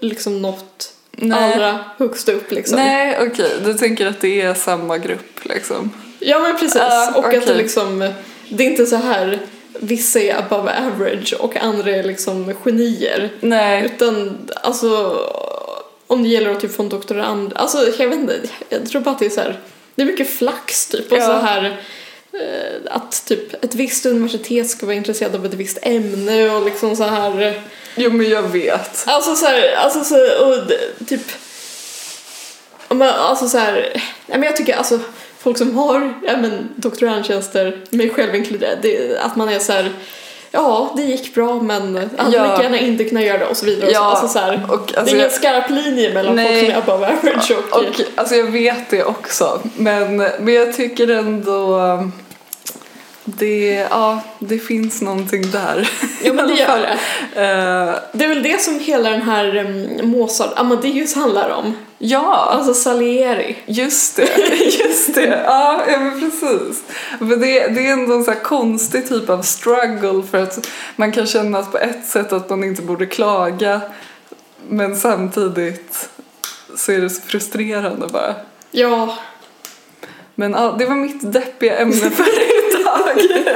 liksom 0.00 0.42
nått 0.42 0.92
Nej. 1.16 1.52
allra 1.54 1.78
högst 1.98 2.28
upp 2.28 2.52
liksom. 2.52 2.76
Nej, 2.76 3.18
okej. 3.20 3.50
Du 3.64 3.74
tänker 3.74 4.06
att 4.06 4.20
det 4.20 4.40
är 4.40 4.54
samma 4.54 4.98
grupp 4.98 5.44
liksom. 5.44 5.90
Ja 6.18 6.38
men 6.38 6.58
precis. 6.58 6.76
Ja, 6.76 7.12
och 7.16 7.34
att 7.34 7.46
det 7.46 7.54
liksom, 7.54 8.12
det 8.48 8.64
är 8.66 8.70
inte 8.70 8.86
så 8.86 8.96
här 8.96 9.38
vissa 9.80 10.20
är 10.20 10.38
above 10.38 10.72
average 10.78 11.34
och 11.38 11.56
andra 11.56 11.90
är 11.90 12.02
liksom 12.02 12.54
genier. 12.54 13.30
Nej. 13.40 13.84
Utan 13.84 14.38
alltså 14.54 15.18
om 16.06 16.22
det 16.22 16.28
gäller 16.28 16.50
att 16.50 16.60
typ 16.60 16.76
få 16.76 16.82
en 16.82 16.88
doktorand, 16.88 17.52
alltså 17.56 17.78
jag 17.98 18.08
vet 18.08 18.18
inte, 18.18 18.40
jag 18.68 18.86
tror 18.86 19.00
bara 19.00 19.10
att 19.10 19.18
det 19.18 19.26
är 19.26 19.30
så 19.30 19.40
här, 19.40 19.60
det 19.94 20.02
är 20.02 20.06
mycket 20.06 20.30
flax 20.30 20.86
typ 20.86 21.12
och 21.12 21.18
Ja. 21.18 21.26
så 21.26 21.32
här 21.32 21.80
eh, 22.32 22.92
att 22.94 23.24
typ 23.26 23.64
ett 23.64 23.74
visst 23.74 24.06
universitet 24.06 24.70
ska 24.70 24.86
vara 24.86 24.96
intresserad 24.96 25.34
av 25.34 25.46
ett 25.46 25.54
visst 25.54 25.78
ämne 25.82 26.50
och 26.50 26.64
liksom 26.64 26.96
så 26.96 27.04
här 27.04 27.62
Jo 27.96 28.10
men 28.10 28.28
jag 28.30 28.42
vet. 28.42 29.04
Alltså 29.06 29.34
så 29.34 29.46
här, 29.46 29.76
alltså 29.76 30.04
så, 30.04 30.16
och 30.16 30.54
typ 31.08 31.20
man, 32.88 33.08
alltså 33.08 33.48
så 33.48 33.58
här, 33.58 33.74
nej 34.26 34.38
men 34.38 34.42
jag 34.42 34.56
tycker 34.56 34.76
alltså 34.76 34.98
folk 35.38 35.58
som 35.58 35.76
har, 35.78 36.14
ja 36.26 36.36
men 36.36 36.68
doktorandtjänster, 36.76 37.80
mig 37.90 38.10
själv 38.10 38.34
inkluderad, 38.34 38.78
det, 38.82 39.18
att 39.18 39.36
man 39.36 39.48
är 39.48 39.58
så 39.58 39.72
här, 39.72 39.90
ja 40.50 40.92
det 40.96 41.02
gick 41.02 41.34
bra 41.34 41.62
men 41.62 41.96
hade 42.16 42.36
Ja. 42.36 42.50
lika 42.50 42.62
gärna 42.62 42.78
inte 42.78 43.04
kunnat 43.04 43.24
göra 43.24 43.38
det 43.38 43.46
och 43.46 43.56
så 43.56 43.66
vidare. 43.66 43.86
Och 43.86 43.92
så, 43.92 44.00
Ja, 44.00 44.04
alltså 44.10 44.28
så 44.28 44.38
här, 44.38 44.66
och 44.70 44.80
det 44.86 44.94
är 44.94 44.98
alltså 44.98 45.14
ingen 45.14 45.24
jag- 45.26 45.32
skarp 45.32 45.70
linje 45.70 46.14
mellan 46.14 46.36
Nej. 46.36 46.46
folk 46.46 46.60
som 46.66 46.92
är 46.92 46.94
above 46.94 47.06
average 47.12 47.50
och, 47.70 47.78
Och 47.78 48.00
alltså 48.14 48.34
jag 48.34 48.50
vet 48.50 48.90
det 48.90 49.04
också. 49.04 49.60
Men, 49.76 50.16
men 50.16 50.54
jag 50.54 50.76
tycker 50.76 51.08
ändå 51.10 51.76
um, 51.78 52.12
det, 53.24 53.86
ja, 53.90 54.20
det 54.38 54.58
finns 54.58 55.02
någonting 55.02 55.50
där. 55.50 55.90
ja 56.24 56.32
men 56.32 56.48
det 56.48 56.54
gör 56.54 56.78
det. 56.78 56.90
Eh, 57.40 57.94
Det 58.12 58.24
är 58.24 58.28
väl 58.28 58.42
det 58.42 58.60
som 58.62 58.80
hela 58.80 59.10
den 59.10 59.22
här 59.22 59.56
um, 59.56 60.10
Mozart, 60.10 60.52
Amadeus 60.58 61.14
handlar 61.14 61.50
om. 61.50 61.76
ja, 61.98 62.48
Alltså 62.50 62.74
Salieri. 62.74 63.56
just 63.66 64.16
det. 64.16 64.28
Just 64.84 65.14
det. 65.14 65.42
Ja, 65.46 65.82
ja 65.88 66.00
men 66.00 66.20
precis. 66.20 66.82
Men 67.18 67.40
det, 67.40 67.66
det 67.68 67.86
är 67.88 67.92
ändå 67.92 68.14
en 68.14 68.24
så 68.24 68.34
konstig 68.34 69.08
typ 69.08 69.30
av 69.30 69.42
struggle 69.42 70.22
för 70.30 70.38
att 70.42 70.68
man 70.96 71.12
kan 71.12 71.26
känna 71.26 71.58
att 71.58 71.72
på 71.72 71.78
ett 71.78 72.06
sätt 72.06 72.32
att 72.32 72.50
man 72.50 72.64
inte 72.64 72.82
borde 72.82 73.06
klaga 73.06 73.80
men 74.68 74.96
samtidigt 74.96 76.08
så 76.76 76.92
är 76.92 77.00
det 77.00 77.10
så 77.10 77.22
frustrerande 77.22 78.06
bara. 78.06 78.34
Ja, 78.70 79.18
Men 80.34 80.52
ja, 80.52 80.74
det 80.78 80.84
var 80.86 80.94
mitt 80.96 81.32
deppiga 81.32 81.76
ämne 81.78 82.10
för 82.10 82.24
idag. 83.16 83.52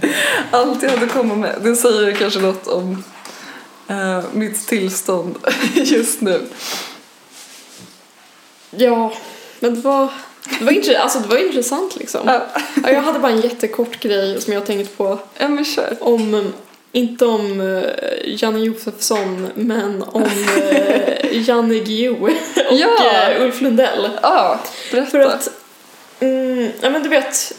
Allt 0.50 0.82
jag 0.82 0.90
hade 0.90 1.06
kommit 1.06 1.38
med. 1.38 1.54
Det 1.62 1.76
säger 1.76 2.12
kanske 2.12 2.40
något 2.40 2.66
om 2.66 3.04
eh, 3.88 4.20
mitt 4.32 4.66
tillstånd 4.68 5.38
just 5.74 6.20
nu. 6.20 6.40
Ja, 8.70 9.12
men 9.60 9.74
det 9.74 9.80
var, 9.80 10.08
det 10.58 10.64
var, 10.64 10.72
intre, 10.72 10.98
alltså, 10.98 11.18
det 11.18 11.28
var 11.28 11.46
intressant 11.46 11.96
liksom. 11.96 12.20
Ja, 12.26 12.46
Ja, 12.82 12.90
jag 12.90 13.02
hade 13.02 13.18
bara 13.18 13.32
en 13.32 13.40
jättekort 13.40 14.00
grej 14.00 14.40
som 14.40 14.52
jag 14.52 14.66
tänkt 14.66 14.96
på 14.98 15.18
ja 15.38 15.48
men 15.48 15.64
kör. 15.64 15.96
om, 16.00 16.52
inte 16.92 17.26
om 17.26 17.60
uh, 17.60 17.84
Janne 18.24 18.58
Josefsson, 18.58 19.48
men 19.54 20.02
om 20.02 20.22
uh, 20.22 20.28
Janne 21.48 21.74
Guillou 21.78 22.22
och 22.24 22.30
Ja. 22.70 23.30
eh, 23.30 23.42
Ulf 23.42 23.60
Lundell. 23.60 24.08
Ja, 24.22 24.60
berätta. 24.92 25.10
För 25.10 25.18
att, 25.20 25.48
mm, 26.20 26.70
ja 26.80 26.90
men 26.90 27.02
du 27.02 27.08
vet, 27.08 27.52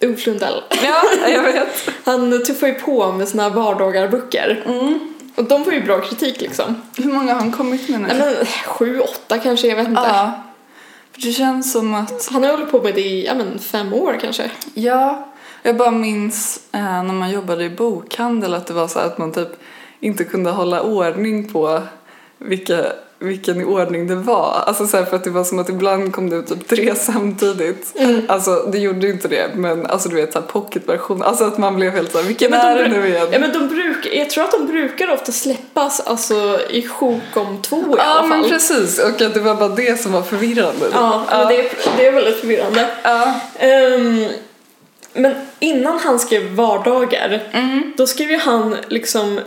Ulf 0.00 0.26
Lundell, 0.26 0.62
Ja, 0.84 1.02
jag 1.28 1.42
vet. 1.42 1.88
han 2.04 2.44
tuffar 2.44 2.66
ju 2.66 2.74
på 2.74 3.12
med 3.12 3.28
sina 3.28 3.48
vardagarböcker. 3.48 4.62
Mm. 4.66 4.98
Och 5.34 5.44
de 5.44 5.64
får 5.64 5.74
ju 5.74 5.82
bra 5.82 6.00
kritik 6.00 6.40
liksom. 6.40 6.82
Hur 6.96 7.12
många 7.12 7.32
har 7.32 7.40
han 7.40 7.52
kommit 7.52 7.88
med 7.88 8.00
nu? 8.00 8.06
Nej 8.08 8.18
men 8.18 8.46
sju, 8.46 9.00
åtta 9.00 9.38
kanske, 9.38 9.68
jag 9.68 9.76
vet 9.76 9.88
inte. 9.88 10.00
ja. 10.04 10.42
För 11.12 11.20
det 11.22 11.32
känns 11.32 11.72
som 11.72 11.94
att, 11.94 12.28
Han 12.32 12.44
har 12.44 12.50
hållit 12.50 12.70
på 12.70 12.82
med 12.82 12.94
det 12.94 13.00
i, 13.00 13.26
ja 13.26 13.34
men 13.34 13.58
fem 13.58 13.92
år 13.92 14.18
kanske. 14.20 14.50
ja, 14.74 15.28
jag 15.62 15.76
bara 15.76 15.90
minns 15.90 16.60
eh, 16.72 16.80
när 17.02 17.12
man 17.14 17.30
jobbade 17.30 17.64
i 17.64 17.70
bokhandel 17.70 18.54
att 18.54 18.66
det 18.66 18.74
var 18.74 18.88
så 18.88 18.98
att 18.98 19.18
man 19.18 19.32
typ 19.32 19.48
inte 20.00 20.24
kunde 20.24 20.50
hålla 20.50 20.82
ordning 20.82 21.52
på 21.52 21.82
vilka, 22.38 22.86
vilken 23.18 23.64
ordning 23.64 24.06
det 24.06 24.14
var. 24.14 24.62
Alltså 24.66 24.86
så 24.86 25.04
för 25.04 25.16
att 25.16 25.24
det 25.24 25.30
var 25.30 25.44
som 25.44 25.58
att 25.58 25.68
ibland 25.68 26.12
kom 26.12 26.30
det 26.30 26.36
ut 26.36 26.46
typ 26.48 26.68
tre 26.68 26.94
samtidigt. 26.94 27.92
Mm. 27.98 28.22
Alltså 28.28 28.68
det 28.72 28.78
gjorde 28.78 29.06
ju 29.06 29.12
inte 29.12 29.28
det 29.28 29.50
men 29.54 29.86
alltså 29.86 30.08
du 30.08 30.14
vet 30.16 30.32
såhär 30.32 30.46
pocketversion. 30.46 31.22
Alltså 31.22 31.44
att 31.44 31.58
man 31.58 31.76
blev 31.76 31.92
helt 31.92 32.12
såhär, 32.12 32.24
vilken 32.24 32.52
Ja, 32.52 32.58
men 32.58 32.66
är 32.66 32.82
de 32.82 32.90
det 32.90 33.00
nu 33.00 33.08
igen? 33.08 33.28
Ja 33.32 33.38
men 33.38 33.52
de 33.52 33.68
brukar, 33.68 34.10
jag 34.10 34.30
tror 34.30 34.44
att 34.44 34.52
de 34.52 34.66
brukar 34.66 35.12
ofta 35.12 35.32
släppas 35.32 36.00
alltså 36.00 36.60
i 36.70 36.82
sjok 36.88 37.22
om 37.36 37.62
två 37.62 37.76
i 37.76 37.82
Ja 37.96 38.02
alla 38.04 38.26
men 38.26 38.40
fall. 38.42 38.50
precis 38.50 38.98
och 38.98 39.08
att 39.22 39.34
det 39.34 39.40
var 39.40 39.54
bara 39.54 39.68
det 39.68 40.00
som 40.00 40.12
var 40.12 40.22
förvirrande. 40.22 40.86
Ja, 40.92 41.24
men 41.30 41.48
det, 41.48 41.60
är, 41.60 41.72
det 41.96 42.06
är 42.06 42.12
väldigt 42.12 42.36
förvirrande. 42.40 42.86
ja. 43.02 43.34
Ehm, 43.58 44.24
men 45.12 45.34
innan 45.58 45.98
han 45.98 46.18
skrev 46.18 46.54
vardagar, 46.54 47.42
Mm. 47.52 47.92
då 47.96 48.06
skrev 48.06 48.30
ju 48.30 48.38
han 48.38 48.76
liksom 48.88 49.40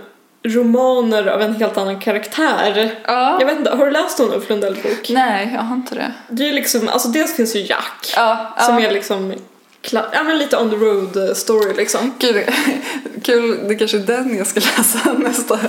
romaner 0.43 1.27
av 1.27 1.41
en 1.41 1.55
helt 1.55 1.77
annan 1.77 1.99
karaktär. 1.99 2.95
Ja. 3.05 3.37
Jag 3.39 3.45
vet 3.47 3.57
inte, 3.57 3.69
har 3.71 3.85
du 3.85 3.91
läst 3.91 4.19
någon 4.19 4.33
Ulf 4.33 4.49
Lundells 4.49 4.83
bok? 4.83 5.09
Nej, 5.09 5.51
jag 5.55 5.61
har 5.61 5.75
inte 5.75 5.95
det. 5.95 6.11
Det 6.29 6.49
är 6.49 6.53
liksom, 6.53 6.89
alltså 6.89 7.07
dels 7.07 7.35
finns 7.35 7.55
ju 7.55 7.59
Jack 7.59 8.13
Ja, 8.15 8.55
som 8.59 8.79
ja. 8.79 8.87
är 8.89 8.91
liksom, 8.93 9.33
ja 9.91 10.23
men 10.23 10.37
lite 10.37 10.57
on 10.57 10.69
the 10.69 10.75
road 10.75 11.29
eh, 11.29 11.35
story 11.35 11.73
liksom. 11.73 12.13
Gud, 12.19 12.43
kul, 13.23 13.59
det 13.67 13.75
kanske 13.75 13.97
är 13.97 14.01
den 14.01 14.37
jag 14.37 14.47
ska 14.47 14.59
läsa 14.77 15.13
nästa, 15.13 15.59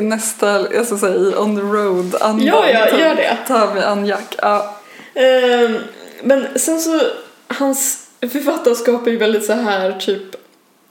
nästa 0.00 0.72
jag 0.74 0.86
ska 0.86 0.98
säga 0.98 1.14
i 1.14 1.34
on 1.36 1.56
the 1.56 1.62
road 1.62 2.14
andan. 2.20 2.46
Ja, 2.46 2.68
ja, 2.70 2.86
Ta- 2.90 2.98
gör 3.00 3.14
det. 3.14 3.36
Ta 3.48 3.74
mig 3.74 3.84
an 3.84 4.06
Jack. 4.06 4.34
Ja. 4.42 4.76
Ehm, 5.14 5.76
men 6.22 6.46
sen 6.58 6.80
så, 6.80 7.00
hans 7.48 8.06
författarskap 8.20 9.06
är 9.06 9.10
ju 9.10 9.16
väldigt 9.16 9.44
så 9.44 9.52
här 9.52 9.92
typ 9.92 10.22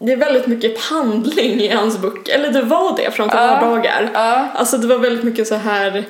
det 0.02 0.12
är 0.12 0.18
väldigt 0.18 0.48
mycket 0.48 0.80
handling 0.80 1.62
i 1.62 1.68
hans 1.68 1.98
bok, 1.98 2.30
eller 2.30 2.52
det 2.52 2.62
var 2.62 2.98
det 2.98 3.12
fram 3.12 3.30
till 3.30 3.38
Ja. 3.40 3.46
några 3.62 3.76
dagar. 3.76 4.10
Ja, 4.14 4.48
Alltså 4.54 4.78
det 4.78 4.88
var 4.88 4.98
väldigt 4.98 5.24
mycket 5.24 5.48
så 5.48 5.56
här 5.56 6.06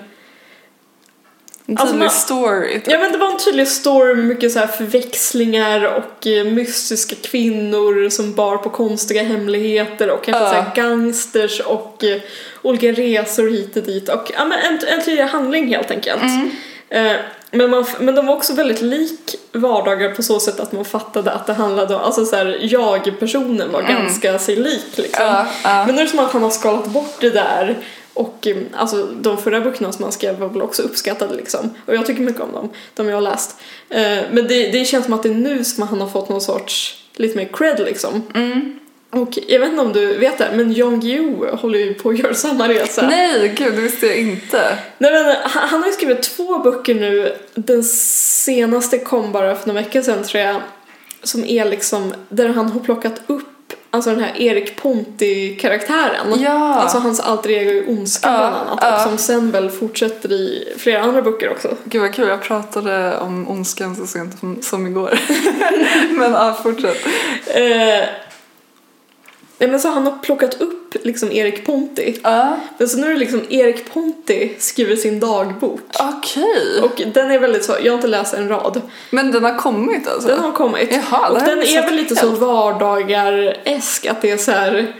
en 1.65 1.77
Alltså, 1.77 1.85
tydlig 1.93 1.99
man- 2.05 2.09
story. 2.09 2.73
typ. 2.73 2.87
Ja 2.87 2.99
men 2.99 3.11
det 3.11 3.17
var 3.17 3.31
en 3.31 3.37
tydlig 3.37 3.67
story 3.67 4.15
med 4.15 4.25
mycket 4.25 4.51
så 4.51 4.59
här 4.59 4.67
förväxlingar 4.67 5.83
och 5.85 6.27
eh, 6.27 6.45
mystiska 6.45 7.15
kvinnor 7.21 8.09
som 8.09 8.33
bar 8.33 8.57
på 8.57 8.69
konstiga 8.69 9.23
hemligheter 9.23 10.09
och 10.09 10.23
kanske 10.23 10.43
Ja. 10.43 10.49
så 10.49 10.55
här 10.55 10.75
gangsters 10.75 11.59
och 11.59 12.03
eh, 12.03 12.21
olika 12.61 12.91
resor 12.91 13.49
hit 13.49 13.77
och 13.77 13.83
dit 13.83 14.09
och 14.09 14.31
ja 14.37 14.45
men 14.45 14.59
en, 14.59 14.79
en 14.87 15.01
tydlig 15.05 15.23
handling 15.23 15.67
helt 15.67 15.91
enkelt. 15.91 16.21
Eh, 16.89 17.11
men, 17.51 17.69
man, 17.69 17.85
men 17.99 18.15
de 18.15 18.25
var 18.25 18.35
också 18.35 18.53
väldigt 18.53 18.81
lik 18.81 19.35
vardagar 19.51 20.15
på 20.15 20.23
så 20.23 20.39
sätt 20.39 20.59
att 20.59 20.71
man 20.71 20.85
fattade 20.85 21.31
att 21.31 21.47
det 21.47 21.53
handlade 21.53 21.95
om, 21.95 22.01
alltså 22.01 22.25
så 22.25 22.35
här, 22.35 22.57
jag-personen 22.61 23.71
var 23.71 23.81
ganska 23.81 24.39
sig 24.39 24.55
lik 24.55 24.97
liksom. 24.97 25.25
Ja, 25.25 25.47
ja. 25.63 25.85
Men 25.85 25.95
nu 25.95 26.01
är 26.01 26.05
det 26.05 26.11
som 26.11 26.19
att 26.19 26.31
han 26.31 26.43
har 26.43 26.49
skalat 26.49 26.85
bort 26.85 27.15
det 27.19 27.29
där 27.29 27.77
och 28.13 28.47
eh, 28.47 28.57
alltså 28.75 29.05
de 29.05 29.37
förra 29.37 29.61
böckerna 29.61 29.91
som 29.91 30.03
han 30.03 30.11
skrev 30.11 30.39
var 30.39 30.49
väl 30.49 30.61
också 30.61 30.81
uppskattade 30.81 31.35
liksom. 31.35 31.73
Och 31.85 31.95
jag 31.95 32.05
tycker 32.05 32.21
mycket 32.21 32.41
om 32.41 32.51
dem, 32.51 32.69
de 32.93 33.07
jag 33.07 33.15
har 33.15 33.21
läst. 33.21 33.55
Eh, 33.89 34.19
men 34.31 34.47
det, 34.47 34.71
det 34.71 34.85
känns 34.85 35.05
som 35.05 35.13
att 35.13 35.23
det 35.23 35.29
är 35.29 35.33
nu 35.33 35.63
som 35.63 35.87
han 35.87 36.01
har 36.01 36.07
fått 36.07 36.29
någon 36.29 36.41
sorts 36.41 37.03
lite 37.15 37.37
mer 37.37 37.49
cred 37.53 37.79
liksom. 37.79 38.23
Mm. 38.35 38.79
Och 39.11 39.39
jag 39.47 39.59
vet 39.59 39.69
inte 39.69 39.81
om 39.81 39.93
du 39.93 40.17
vet 40.17 40.37
det, 40.37 40.49
men 40.53 40.73
Jan 40.73 40.99
Guillou 40.99 41.55
håller 41.55 41.79
ju 41.79 41.93
på 41.93 42.09
att 42.09 42.19
göra 42.19 42.33
samma 42.33 42.67
resa. 42.67 43.07
Nej, 43.07 43.53
gud, 43.57 43.73
det 43.75 43.81
visste 43.81 44.07
jag 44.07 44.17
inte. 44.17 44.77
Nej 44.97 45.11
men 45.11 45.35
han, 45.43 45.69
han 45.69 45.79
har 45.81 45.87
ju 45.87 45.93
skrivit 45.93 46.21
två 46.23 46.59
böcker 46.59 46.95
nu. 46.95 47.35
Den 47.53 47.83
senaste 47.83 48.97
kom 48.97 49.31
bara 49.31 49.55
för 49.55 49.67
några 49.67 49.81
veckor 49.81 50.01
sedan 50.01 50.23
tror 50.23 50.43
jag. 50.43 50.55
Som 51.23 51.45
är 51.45 51.65
liksom, 51.65 52.13
där 52.29 52.49
han 52.49 52.71
har 52.71 52.79
plockat 52.79 53.21
upp 53.27 53.47
Alltså 53.93 54.09
den 54.09 54.19
här 54.19 54.41
Erik 54.41 54.81
Ponti-karaktären. 54.81 56.41
Ja. 56.41 56.75
Alltså 56.75 56.97
hans 56.97 57.19
alter 57.19 57.49
ego 57.49 57.71
i 57.71 57.85
Ondska 57.87 58.29
Ja, 58.29 58.37
bland 58.37 58.55
annat. 58.55 58.79
ja. 58.81 58.95
Och 58.95 59.01
som 59.09 59.17
sen 59.17 59.51
väl 59.51 59.69
fortsätter 59.69 60.31
i 60.31 60.73
flera 60.77 61.01
andra 61.01 61.21
böcker 61.21 61.51
också. 61.51 61.75
Gud 61.83 62.01
vad 62.01 62.13
kul, 62.13 62.27
jag 62.27 62.41
pratade 62.41 63.17
om 63.17 63.47
ondskan 63.49 63.95
så 63.95 64.07
sent 64.07 64.39
som, 64.39 64.61
som 64.61 64.87
igår. 64.87 65.19
Men 66.17 66.31
ja, 66.31 66.59
fortsätt. 66.63 67.05
Eh, 67.47 68.09
nej 69.61 69.69
men 69.69 69.79
så 69.79 69.89
han 69.89 70.03
har 70.03 70.17
plockat 70.21 70.61
upp 70.61 70.95
liksom 71.03 71.31
Erik 71.31 71.65
Ponti. 71.65 72.19
Ja, 72.23 72.57
Men 72.77 72.89
så 72.89 72.97
nu 72.97 73.07
är 73.07 73.11
det 73.11 73.19
liksom 73.19 73.41
Erik 73.49 73.93
Ponti 73.93 74.55
skriver 74.59 74.95
sin 74.95 75.19
dagbok. 75.19 75.81
okej. 75.99 76.81
Och 76.83 77.01
den 77.13 77.31
är 77.31 77.39
väldigt 77.39 77.65
så, 77.65 77.75
jag 77.83 77.91
har 77.91 77.97
inte 77.97 78.07
läst 78.07 78.33
en 78.33 78.49
rad. 78.49 78.81
Men 79.09 79.31
den 79.31 79.43
har 79.43 79.57
kommit 79.57 80.07
alltså? 80.07 80.27
Den 80.27 80.39
har 80.39 80.51
kommit. 80.51 80.89
Jaha, 80.91 81.29
och 81.29 81.39
den 81.39 81.59
är 81.59 81.81
väl 81.81 81.95
lite 81.95 82.15
helt. 82.15 82.39
så 82.39 82.45
vardagar-esk 82.45 84.05
att 84.05 84.21
det 84.21 84.31
är 84.31 84.37
så 84.37 84.51
här. 84.51 84.95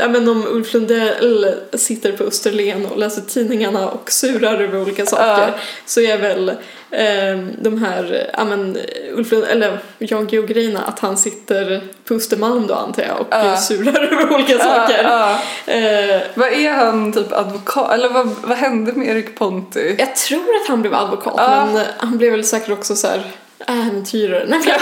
Ja 0.00 0.08
men 0.08 0.28
om 0.28 0.46
Ulf 0.48 0.74
Lundell 0.74 1.54
sitter 1.72 2.12
på 2.12 2.24
Österlen 2.24 2.86
och 2.86 2.98
läser 2.98 3.22
tidningarna 3.22 3.88
och 3.88 4.10
surar 4.12 4.60
över 4.60 4.82
olika 4.82 5.06
saker 5.06 5.24
Ja. 5.26 5.48
så 5.86 6.00
är 6.00 6.18
väl 6.18 6.48
eh, 6.90 7.44
de 7.62 7.82
här, 7.84 8.30
ja 8.36 8.44
men 8.44 8.78
Ulf 9.12 9.32
Lundell, 9.32 9.50
eller 9.50 9.78
Jan 9.98 10.26
Guillou-grejerna 10.26 10.80
att 10.82 10.98
han 10.98 11.16
sitter 11.16 11.82
på 12.04 12.14
Östermalm 12.14 12.66
då 12.66 12.74
antar 12.74 13.02
jag 13.02 13.20
och 13.20 13.26
Ja. 13.30 13.56
surar 13.56 14.02
över 14.12 14.34
olika 14.34 14.58
saker. 14.58 15.00
Ja, 15.02 15.38
ja. 15.66 15.72
Eh, 15.72 16.20
Vad 16.34 16.52
är 16.52 16.70
han, 16.72 17.12
typ 17.12 17.32
advokat? 17.32 17.92
Eller 17.94 18.08
vad, 18.08 18.28
vad 18.42 18.58
hände 18.58 18.92
med 18.92 19.08
Erik 19.08 19.38
Ponti? 19.38 19.94
jag 19.98 20.16
tror 20.16 20.40
att 20.62 20.68
han 20.68 20.80
blev 20.82 20.94
advokat 20.94 21.36
men 21.36 21.84
han 21.98 22.18
blev 22.18 22.32
väl 22.32 22.44
säkert 22.44 22.70
också 22.70 22.96
så 22.96 23.06
här 23.06 23.22
äventyrare. 23.66 24.44
Nej, 24.48 24.60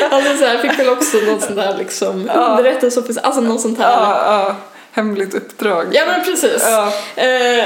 vet. 0.00 0.12
Alltså 0.12 0.36
så 0.36 0.44
här, 0.44 0.58
fick 0.58 0.78
väl 0.78 0.88
också 0.88 1.16
något 1.16 1.42
sånt 1.42 1.56
där 1.56 1.76
liksom 1.78 2.30
Ja. 2.34 2.40
underrättelseofficer, 2.50 3.22
alltså 3.22 3.40
något 3.40 3.60
sånt 3.60 3.78
här. 3.78 3.90
Ja, 3.92 4.22
ja. 4.46 4.56
Hemligt 4.92 5.34
uppdrag. 5.34 5.86
Ja 5.92 6.02
men 6.06 6.24
precis. 6.24 6.64
Ja. 6.66 6.92
Eh, 7.22 7.64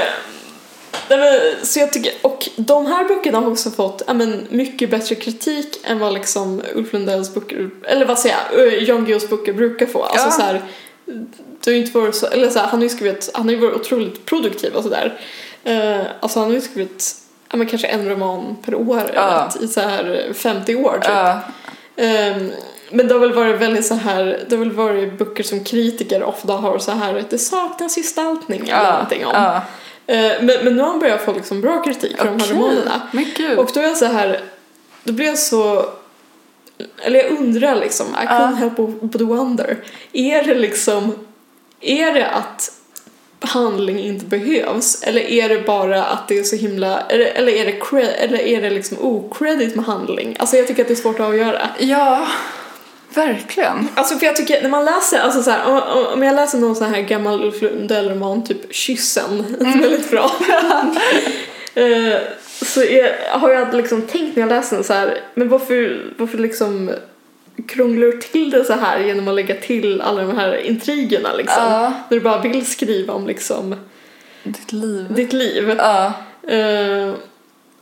så 1.63 1.79
jag 1.79 1.93
tycker, 1.93 2.13
och 2.21 2.49
de 2.55 2.85
här 2.85 3.07
böckerna 3.07 3.39
har 3.39 3.51
också 3.51 3.71
fått 3.71 4.01
ja, 4.07 4.13
men, 4.13 4.47
mycket 4.49 4.89
bättre 4.91 5.15
kritik 5.15 5.79
än 5.83 5.99
vad 5.99 6.13
liksom 6.13 6.61
Ulf 6.75 6.93
Lundells 6.93 7.33
böcker, 7.33 7.69
eller 7.83 8.05
vad 8.05 8.19
säger 8.19 8.35
jag, 8.51 8.67
eh, 8.67 8.83
Jan 8.83 9.05
Guillous 9.05 9.29
böcker 9.29 9.53
brukar 9.53 9.85
få. 9.85 10.03
Alltså 10.03 10.27
Ja. 10.27 10.31
så 10.31 10.41
här, 10.41 10.61
det 11.63 11.71
har 11.71 11.77
inte 11.77 11.97
varit 11.99 12.15
så, 12.15 12.27
eller 12.27 12.49
så 12.49 12.59
här, 12.59 12.67
han 12.67 12.79
har 12.79 12.83
ju 12.83 12.89
skrivit, 12.89 13.29
han 13.33 13.43
har 13.45 13.51
ju 13.51 13.57
varit 13.59 13.75
otroligt 13.75 14.25
produktiv 14.25 14.73
och 14.75 14.83
sådär. 14.83 15.19
Eh, 15.63 15.99
alltså 16.19 16.39
han 16.39 16.47
har 16.47 16.55
ju 16.55 16.61
skrivit 16.61 17.15
ja, 17.51 17.57
men 17.57 17.67
kanske 17.67 17.87
en 17.87 18.09
roman 18.09 18.55
per 18.65 18.75
år 18.75 19.11
Ja. 19.13 19.49
i 19.61 19.67
så 19.67 19.81
här 19.81 20.31
50 20.33 20.75
år 20.75 20.93
typ. 20.93 21.03
Ja. 21.09 21.39
Ehm, 21.99 22.51
men 22.91 23.07
det 23.07 23.13
har 23.13 23.19
väl 23.19 23.33
varit 23.33 23.61
väldigt 23.61 23.85
så 23.85 23.93
här, 23.93 24.45
det 24.49 24.55
har 24.55 24.65
väl 24.65 24.71
varit 24.71 25.17
böcker 25.17 25.43
som 25.43 25.63
kritiker 25.63 26.23
ofta 26.23 26.53
har 26.53 26.79
så 26.79 26.91
här, 26.91 27.23
det 27.29 27.37
saknas 27.37 27.95
gestaltning 27.95 28.59
eller 28.59 28.83
Ja. 28.83 28.91
någonting 28.91 29.25
om. 29.25 29.31
Ja. 29.35 29.61
Eh, 30.13 30.31
men, 30.41 30.63
men 30.63 30.75
nu 30.75 30.79
har 30.81 30.89
han 30.89 30.99
börjat 30.99 31.21
få 31.21 31.33
liksom 31.33 31.61
bra 31.61 31.83
kritik 31.83 32.17
för 32.17 32.25
de 32.25 32.39
här 32.39 32.53
romanerna. 32.53 33.01
Och 33.57 33.69
då 33.73 33.79
är 33.79 33.83
jag 33.83 33.97
så 33.97 34.05
här, 34.05 34.39
då 35.03 35.13
blir 35.13 35.25
jag 35.25 35.37
så, 35.37 35.85
eller 36.97 37.19
jag 37.23 37.31
undrar 37.31 37.75
liksom, 37.75 38.07
I 38.07 38.25
couldn't 38.27 38.55
help 38.55 38.75
but 39.01 39.21
wonder. 39.21 39.77
Är 40.13 40.43
det 40.43 40.55
liksom, 40.55 41.15
är 41.81 42.13
det 42.13 42.27
att 42.27 42.71
handling 43.39 43.99
inte 43.99 44.25
behövs 44.25 45.03
eller 45.03 45.21
är 45.21 45.49
det 45.49 45.61
bara 45.61 46.03
att 46.03 46.27
det 46.27 46.39
är 46.39 46.43
så 46.43 46.55
himla, 46.55 46.99
eller, 47.01 47.25
eller 47.25 47.51
är 47.51 47.65
det 47.65 48.01
eller 48.01 48.39
är 48.39 48.61
det 48.61 48.69
liksom 48.69 48.97
okredit 49.01 49.75
med 49.75 49.85
handling? 49.85 50.35
Alltså 50.39 50.57
jag 50.57 50.67
tycker 50.67 50.81
att 50.81 50.87
det 50.87 50.93
är 50.93 50.95
svårt 50.95 51.19
att 51.19 51.25
avgöra. 51.25 51.69
Ja, 51.79 52.27
verkligen. 53.13 53.87
Alltså 53.95 54.15
för 54.17 54.25
jag 54.25 54.35
tycker, 54.35 54.61
när 54.61 54.69
man 54.69 54.85
läser, 54.85 55.19
alltså 55.19 55.43
så 55.43 55.51
här, 55.51 55.67
om, 55.67 56.03
om- 56.13 56.23
jag 56.23 56.35
läser 56.35 56.57
någon 56.57 56.75
sån 56.75 56.93
här 56.93 57.01
gammal 57.01 57.43
Ulf 57.43 57.61
Lundell-roman, 57.61 58.43
typ 58.43 58.73
Kyssen, 58.75 59.45
väldigt 59.59 60.11
bra. 60.11 60.31
Eh, 61.75 62.17
så 62.61 62.83
är, 62.83 63.29
har 63.39 63.49
jag 63.49 63.73
liksom 63.73 64.01
tänkt 64.01 64.35
när 64.35 64.43
jag 64.43 64.49
läser 64.49 64.75
den 64.75 64.83
så 64.83 64.93
här, 64.93 65.21
men 65.33 65.49
varför, 65.49 66.05
varför 66.17 66.37
liksom 66.37 66.91
krånglar 67.67 68.11
till 68.21 68.49
det 68.49 68.65
så 68.65 68.73
här 68.73 68.99
genom 68.99 69.27
att 69.27 69.35
lägga 69.35 69.55
till 69.55 70.01
alla 70.01 70.23
de 70.23 70.37
här 70.37 70.55
intrigerna 70.55 71.33
liksom? 71.33 71.63
Ja. 71.63 71.93
När 72.09 72.17
du 72.17 72.19
bara 72.19 72.41
vill 72.41 72.65
skriva 72.65 73.13
om 73.13 73.27
liksom 73.27 73.75
Ditt 74.43 74.71
liv. 74.71 75.05
ditt 75.09 75.33
liv. 75.33 75.75
Ja. 75.77 76.13
Eh, 76.47 77.13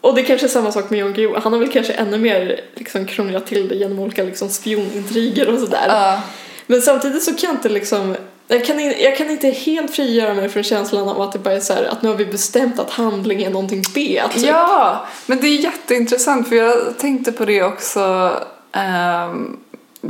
och 0.01 0.15
det 0.15 0.21
är 0.21 0.25
kanske 0.25 0.47
är 0.47 0.49
samma 0.49 0.71
sak 0.71 0.89
med 0.89 0.99
Jan 0.99 1.13
Guillou. 1.13 1.39
Han 1.43 1.53
har 1.53 1.59
väl 1.59 1.71
kanske 1.71 1.93
ännu 1.93 2.17
mer 2.17 2.61
liksom 2.75 3.05
krånglat 3.05 3.45
till 3.47 3.67
det 3.67 3.75
genom 3.75 3.99
olika 3.99 4.23
liksom 4.23 4.49
spionintriger 4.49 5.49
och 5.49 5.59
sådär. 5.59 6.19
Men 6.67 6.81
samtidigt 6.81 7.23
så 7.23 7.33
kan 7.33 7.47
jag 7.49 7.55
inte 7.55 7.69
liksom 7.69 8.15
jag 8.47 8.65
kan, 8.65 8.79
jag 8.85 9.17
kan 9.17 9.29
inte 9.29 9.47
helt 9.49 9.95
frigöra 9.95 10.33
mig 10.33 10.49
från 10.49 10.63
känslan 10.63 11.09
av 11.09 11.21
att 11.21 11.31
det 11.31 11.39
bara 11.39 11.53
är 11.53 11.59
så 11.59 11.73
här, 11.73 11.83
att 11.83 12.01
nu 12.01 12.09
har 12.09 12.15
vi 12.15 12.25
bestämt 12.25 12.79
att 12.79 12.89
handling 12.89 13.43
är 13.43 13.49
någonting 13.49 13.83
B. 13.95 14.21
Typ. 14.33 14.45
Ja, 14.45 15.07
men 15.25 15.39
det 15.41 15.47
är 15.47 15.57
jätteintressant 15.57 16.49
för 16.49 16.55
jag 16.55 16.97
tänkte 16.97 17.31
på 17.31 17.45
det 17.45 17.63
också 17.63 18.33
ehm, 18.71 19.57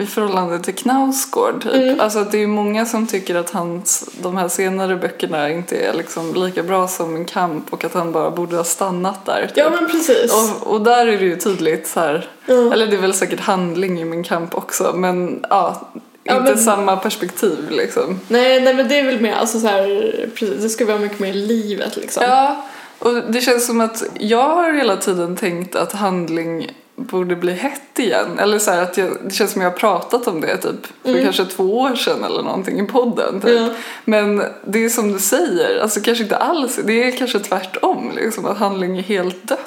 i 0.02 0.06
förhållande 0.06 0.60
till 0.60 0.76
Knausgård. 0.76 1.64
Typ. 1.64 1.74
Mm. 1.74 2.00
Alltså 2.00 2.24
det 2.24 2.44
är 2.44 2.48
många 2.48 2.86
som 2.86 3.08
tycker 3.08 3.36
att 3.36 3.50
hans, 3.50 4.10
de 4.22 4.38
här 4.38 4.48
senare 4.48 4.96
böckerna 4.96 5.50
inte 5.50 5.78
är 5.78 5.94
liksom 5.94 6.34
lika 6.36 6.64
bra 6.64 6.88
som 6.88 7.16
en 7.16 7.26
kamp 7.26 7.74
och 7.74 7.84
att 7.84 7.94
han 7.94 8.12
bara 8.12 8.32
borde 8.32 8.56
ha 8.58 8.64
stannat 8.64 9.26
där. 9.26 9.42
Typ. 9.48 9.58
Ja 9.58 9.70
men 9.70 9.90
precis. 9.90 10.34
och, 10.62 10.74
och 10.74 10.82
där 10.82 11.08
är 11.08 11.18
det 11.18 11.26
ju 11.26 11.36
tydligt 11.36 11.88
så 11.88 12.00
här, 12.00 12.30
Ja. 12.46 12.74
eller 12.74 12.88
det 12.88 12.96
är 12.96 13.02
väl 13.02 13.14
säkert 13.14 13.40
handling 13.40 14.00
i 14.02 14.06
min 14.06 14.24
kamp 14.24 14.56
också 14.56 14.92
men 14.96 15.46
ja, 15.50 15.90
Ja, 16.24 16.38
inte 16.38 16.50
men- 16.50 16.60
samma 16.64 16.96
perspektiv 16.98 17.58
liksom. 17.70 18.20
Nej, 18.28 18.62
nej 18.62 18.74
men 18.74 18.88
det 18.88 19.00
är 19.00 19.04
väl 19.06 19.20
mer, 19.22 19.34
alltså 19.34 19.60
så 19.60 19.68
här, 19.68 20.30
precis, 20.36 20.62
det 20.62 20.70
ska 20.70 20.86
vara 20.86 21.00
mycket 21.00 21.20
mer 21.20 21.34
livet 21.34 21.96
liksom. 21.98 22.24
Ja, 22.24 22.66
och 23.00 23.14
det 23.14 23.42
känns 23.42 23.68
som 23.68 23.82
att 23.82 24.04
jag 24.20 24.50
har 24.50 24.74
hela 24.74 24.98
tiden 24.98 25.36
tänkt 25.36 25.76
att 25.76 25.94
handling 25.94 26.72
borde 26.98 27.36
bli 27.36 27.54
hett 27.54 28.00
igen. 28.00 28.40
Eller 28.40 28.60
så 28.60 28.72
att 28.72 28.98
jag, 28.98 29.18
det 29.24 29.34
känns 29.34 29.52
som 29.52 29.62
jag 29.62 29.70
har 29.70 29.78
pratat 29.78 30.28
om 30.28 30.42
det 30.42 30.58
typ 30.58 30.88
för 31.04 31.24
kanske 31.24 31.46
två 31.46 31.80
år 31.80 31.96
sedan 31.96 32.24
eller 32.24 32.44
någonting 32.44 32.80
i 32.80 32.84
podden. 32.84 33.42
Typ. 33.42 33.60
Ja. 33.60 33.70
Men 34.06 34.44
det 34.66 34.86
är 34.86 34.90
som 34.90 35.14
du 35.14 35.20
säger, 35.20 35.80
alltså 35.82 36.02
kanske 36.02 36.24
inte 36.24 36.38
alls, 36.38 36.80
det 36.84 37.04
är 37.04 37.12
kanske 37.12 37.40
tvärtom 37.40 38.12
liksom 38.16 38.46
att 38.46 38.58
handling 38.58 38.98
är 38.98 39.04
helt 39.04 39.48
dött. 39.48 39.67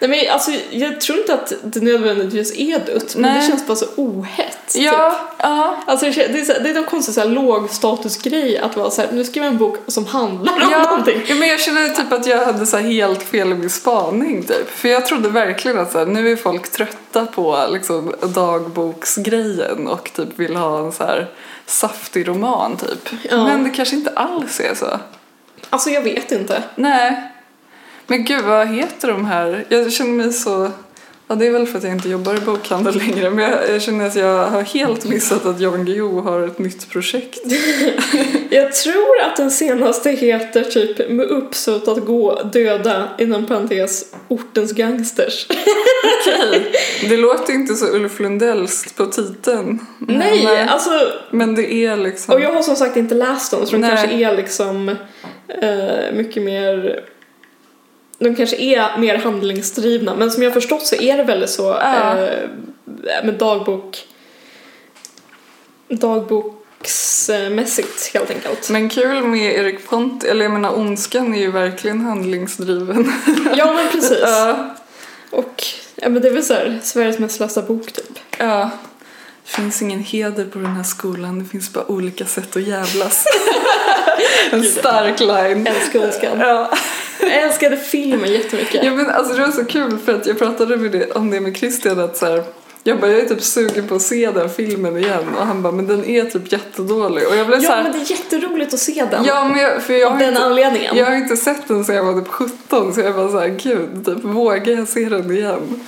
Nej 0.00 0.10
men 0.10 0.32
alltså 0.34 0.50
jag 0.70 1.00
tror 1.00 1.18
inte 1.18 1.34
att 1.34 1.52
det 1.62 1.80
nödvändigtvis 1.80 2.58
är 2.58 2.78
dött, 2.78 3.16
men 3.16 3.32
Nej. 3.32 3.40
det 3.40 3.46
känns 3.46 3.66
bara 3.66 3.76
så 3.76 3.86
ohett. 3.96 4.58
typ. 4.68 4.82
Ja, 4.82 5.20
ja. 5.38 5.76
Alltså 5.86 6.06
det, 6.06 6.40
är 6.40 6.44
så, 6.44 6.52
det 6.62 6.70
är 6.70 6.74
någon 6.74 6.84
konstig 6.84 7.14
så 7.14 7.20
här, 7.20 7.28
lågstatusgrej 7.28 8.58
att 8.58 8.76
vara 8.76 8.90
så 8.90 9.02
här, 9.02 9.08
nu 9.12 9.24
skriver 9.24 9.46
jag 9.46 9.52
en 9.52 9.58
bok 9.58 9.76
som 9.86 10.06
handlar 10.06 10.52
om 10.52 10.68
Ja, 10.70 10.82
någonting. 10.82 11.22
ja, 11.28 11.34
men 11.34 11.48
jag 11.48 11.60
känner 11.60 11.88
typ 11.88 12.12
att 12.12 12.26
jag 12.26 12.44
hade 12.46 12.66
så 12.66 12.76
helt 12.76 13.22
fel 13.22 13.50
i 13.50 13.54
min 13.54 13.70
spaning 13.70 14.42
typ. 14.42 14.70
För 14.70 14.88
jag 14.88 15.06
trodde 15.06 15.28
verkligen 15.28 15.78
att 15.78 15.92
så 15.92 15.98
här, 15.98 16.06
nu 16.06 16.32
är 16.32 16.36
folk 16.36 16.70
trötta 16.70 17.26
på 17.26 17.66
liksom, 17.72 18.14
dagboksgrejen 18.22 19.88
och 19.88 20.10
typ 20.16 20.28
vill 20.38 20.56
ha 20.56 20.78
en 20.78 20.92
så 20.92 21.04
här 21.04 21.28
saftig 21.66 22.28
roman 22.28 22.76
typ. 22.76 23.08
Ja. 23.30 23.44
Men 23.44 23.64
det 23.64 23.70
kanske 23.70 23.96
inte 23.96 24.10
alls 24.10 24.60
är 24.60 24.74
så. 24.74 24.86
Alltså 25.70 25.90
jag 25.90 26.02
vet 26.02 26.32
inte. 26.32 26.62
Nej. 26.74 27.29
Men 28.10 28.24
gud, 28.24 28.44
vad 28.44 28.68
heter 28.68 29.08
de 29.08 29.24
här? 29.24 29.64
Jag 29.68 29.92
känner 29.92 30.10
mig 30.10 30.32
så... 30.32 30.70
Ja, 31.28 31.34
det 31.34 31.46
är 31.46 31.50
väl 31.50 31.66
för 31.66 31.78
att 31.78 31.84
jag 31.84 31.92
inte 31.92 32.08
jobbar 32.08 32.36
i 32.36 32.40
bokhandel 32.40 32.96
längre, 32.96 33.30
men 33.30 33.44
jag, 33.44 33.70
jag 33.70 33.82
känner 33.82 34.06
att 34.06 34.16
jag 34.16 34.46
har 34.46 34.62
helt 34.62 35.04
missat 35.04 35.46
att 35.46 35.60
Jan 35.60 35.84
Guillou 35.84 36.20
har 36.20 36.42
ett 36.42 36.58
nytt 36.58 36.90
projekt. 36.90 37.40
Jag 38.50 38.72
tror 38.72 39.20
att 39.22 39.36
den 39.36 39.50
senaste 39.50 40.10
heter 40.10 40.64
typ 40.64 41.10
med 41.10 41.26
uppsåt 41.26 41.88
att 41.88 42.04
gå 42.04 42.42
döda 42.42 43.08
inom 43.18 43.46
parentes 43.46 44.14
ortens 44.28 44.72
gangsters. 44.72 45.46
Okej, 45.50 46.72
det 47.08 47.16
låter 47.16 47.52
inte 47.52 47.74
så 47.74 47.86
Ulf 47.86 48.20
Lundellskt 48.20 48.96
på 48.96 49.06
titeln. 49.06 49.78
Men, 49.98 50.18
Nej, 50.18 50.66
alltså 50.68 50.90
Men 51.30 51.54
det 51.54 51.74
är 51.74 51.96
liksom... 51.96 52.34
och 52.34 52.40
jag 52.40 52.52
har 52.52 52.62
som 52.62 52.76
sagt 52.76 52.96
inte 52.96 53.14
läst 53.14 53.50
dem 53.50 53.66
så 53.66 53.76
de 53.76 53.82
kanske 53.82 54.10
är 54.10 54.36
liksom 54.36 54.88
eh, 55.62 56.12
mycket 56.12 56.42
mer 56.42 57.04
de 58.20 58.34
kanske 58.36 58.56
är 58.56 58.98
mer 58.98 59.16
handlingsdrivna 59.16 60.14
men 60.14 60.30
som 60.30 60.42
jag 60.42 60.52
förstått 60.52 60.86
så 60.86 60.96
är 60.96 61.16
det 61.16 61.24
väldigt 61.24 61.50
så 61.50 61.62
Ja. 61.62 62.18
eh, 62.18 62.48
med 63.24 63.34
dagbok 63.34 64.06
dagboksmässigt 65.88 68.10
helt 68.14 68.30
enkelt. 68.30 68.70
Men 68.70 68.88
kul 68.88 69.22
med 69.26 69.54
Erik 69.54 69.88
Ponti, 69.88 70.28
eller 70.28 70.44
jag 70.44 70.52
menar 70.52 70.78
Ondskan 70.78 71.34
är 71.34 71.38
ju 71.40 71.50
verkligen 71.50 72.00
handlingsdriven. 72.00 73.12
Ja 73.56 73.72
men 73.72 73.88
precis. 73.92 74.18
ja, 74.22 74.74
Och 75.30 75.64
ja, 75.94 76.08
men 76.08 76.22
det 76.22 76.28
är 76.28 76.32
väl 76.32 76.44
så 76.44 76.54
här, 76.54 76.80
Sveriges 76.82 77.18
mest 77.18 77.40
lästa 77.40 77.62
bok 77.62 77.92
typ. 77.92 78.18
ja. 78.38 78.70
Det 79.44 79.50
finns 79.50 79.82
ingen 79.82 80.00
heder 80.00 80.44
på 80.44 80.58
den 80.58 80.76
här 80.76 80.82
skolan, 80.82 81.38
det 81.38 81.44
finns 81.44 81.72
bara 81.72 81.90
olika 81.90 82.24
sätt 82.24 82.56
att 82.56 82.62
jävlas. 82.62 83.24
en 84.50 84.64
stark 84.64 85.20
line. 85.20 85.66
Älskar 85.66 86.04
Ondskan. 86.04 86.40
Ja. 86.40 86.70
Jag 87.20 87.32
älskade 87.32 87.76
filmen 87.76 88.32
jättemycket. 88.32 88.84
ja 88.84 88.94
men 88.94 89.10
alltså 89.10 89.34
det 89.34 89.40
var 89.40 89.52
så 89.52 89.64
kul 89.64 89.98
för 89.98 90.14
att 90.14 90.26
jag 90.26 90.38
pratade 90.38 90.76
med 90.76 90.92
det, 90.92 91.10
om 91.10 91.30
det 91.30 91.40
med 91.40 91.56
Christian 91.56 92.00
att 92.00 92.16
så 92.16 92.26
här, 92.26 92.44
jag 92.82 93.00
bara 93.00 93.10
jag 93.10 93.20
är 93.20 93.28
typ 93.28 93.42
sugen 93.42 93.88
på 93.88 93.94
att 93.94 94.02
se 94.02 94.30
den 94.30 94.50
filmen 94.50 94.96
igen 94.96 95.24
och 95.38 95.46
han 95.46 95.62
bara 95.62 95.72
men 95.72 95.86
den 95.86 96.04
är 96.04 96.24
typ 96.24 96.52
jättedålig 96.52 97.28
och 97.28 97.36
jag 97.36 97.46
blev 97.46 97.58
så 97.58 97.64
Ja 97.64 97.70
här, 97.70 97.82
men 97.82 97.92
det 97.92 97.98
är 97.98 98.10
jätteroligt 98.10 98.74
att 98.74 98.80
se 98.80 99.06
den. 99.10 99.24
Ja 99.24 99.48
men 99.48 99.58
jag, 99.58 99.82
för 99.82 99.94
jag 99.94 100.06
av 100.06 100.12
har 100.12 100.20
den 100.20 100.28
inte, 100.28 100.42
anledningen. 100.42 100.96
Jag 100.96 101.06
har 101.06 101.14
inte 101.14 101.36
sett 101.36 101.68
den 101.68 101.84
sedan 101.84 101.96
jag 101.96 102.04
var 102.04 102.20
typ 102.20 102.28
17 102.28 102.94
så 102.94 103.00
jag 103.00 103.12
var 103.12 103.28
så 103.28 103.38
här, 103.38 103.48
gud, 103.48 104.06
typ, 104.06 104.24
vågar 104.24 104.72
jag 104.72 104.88
se 104.88 105.08
den 105.08 105.30
igen? 105.30 105.80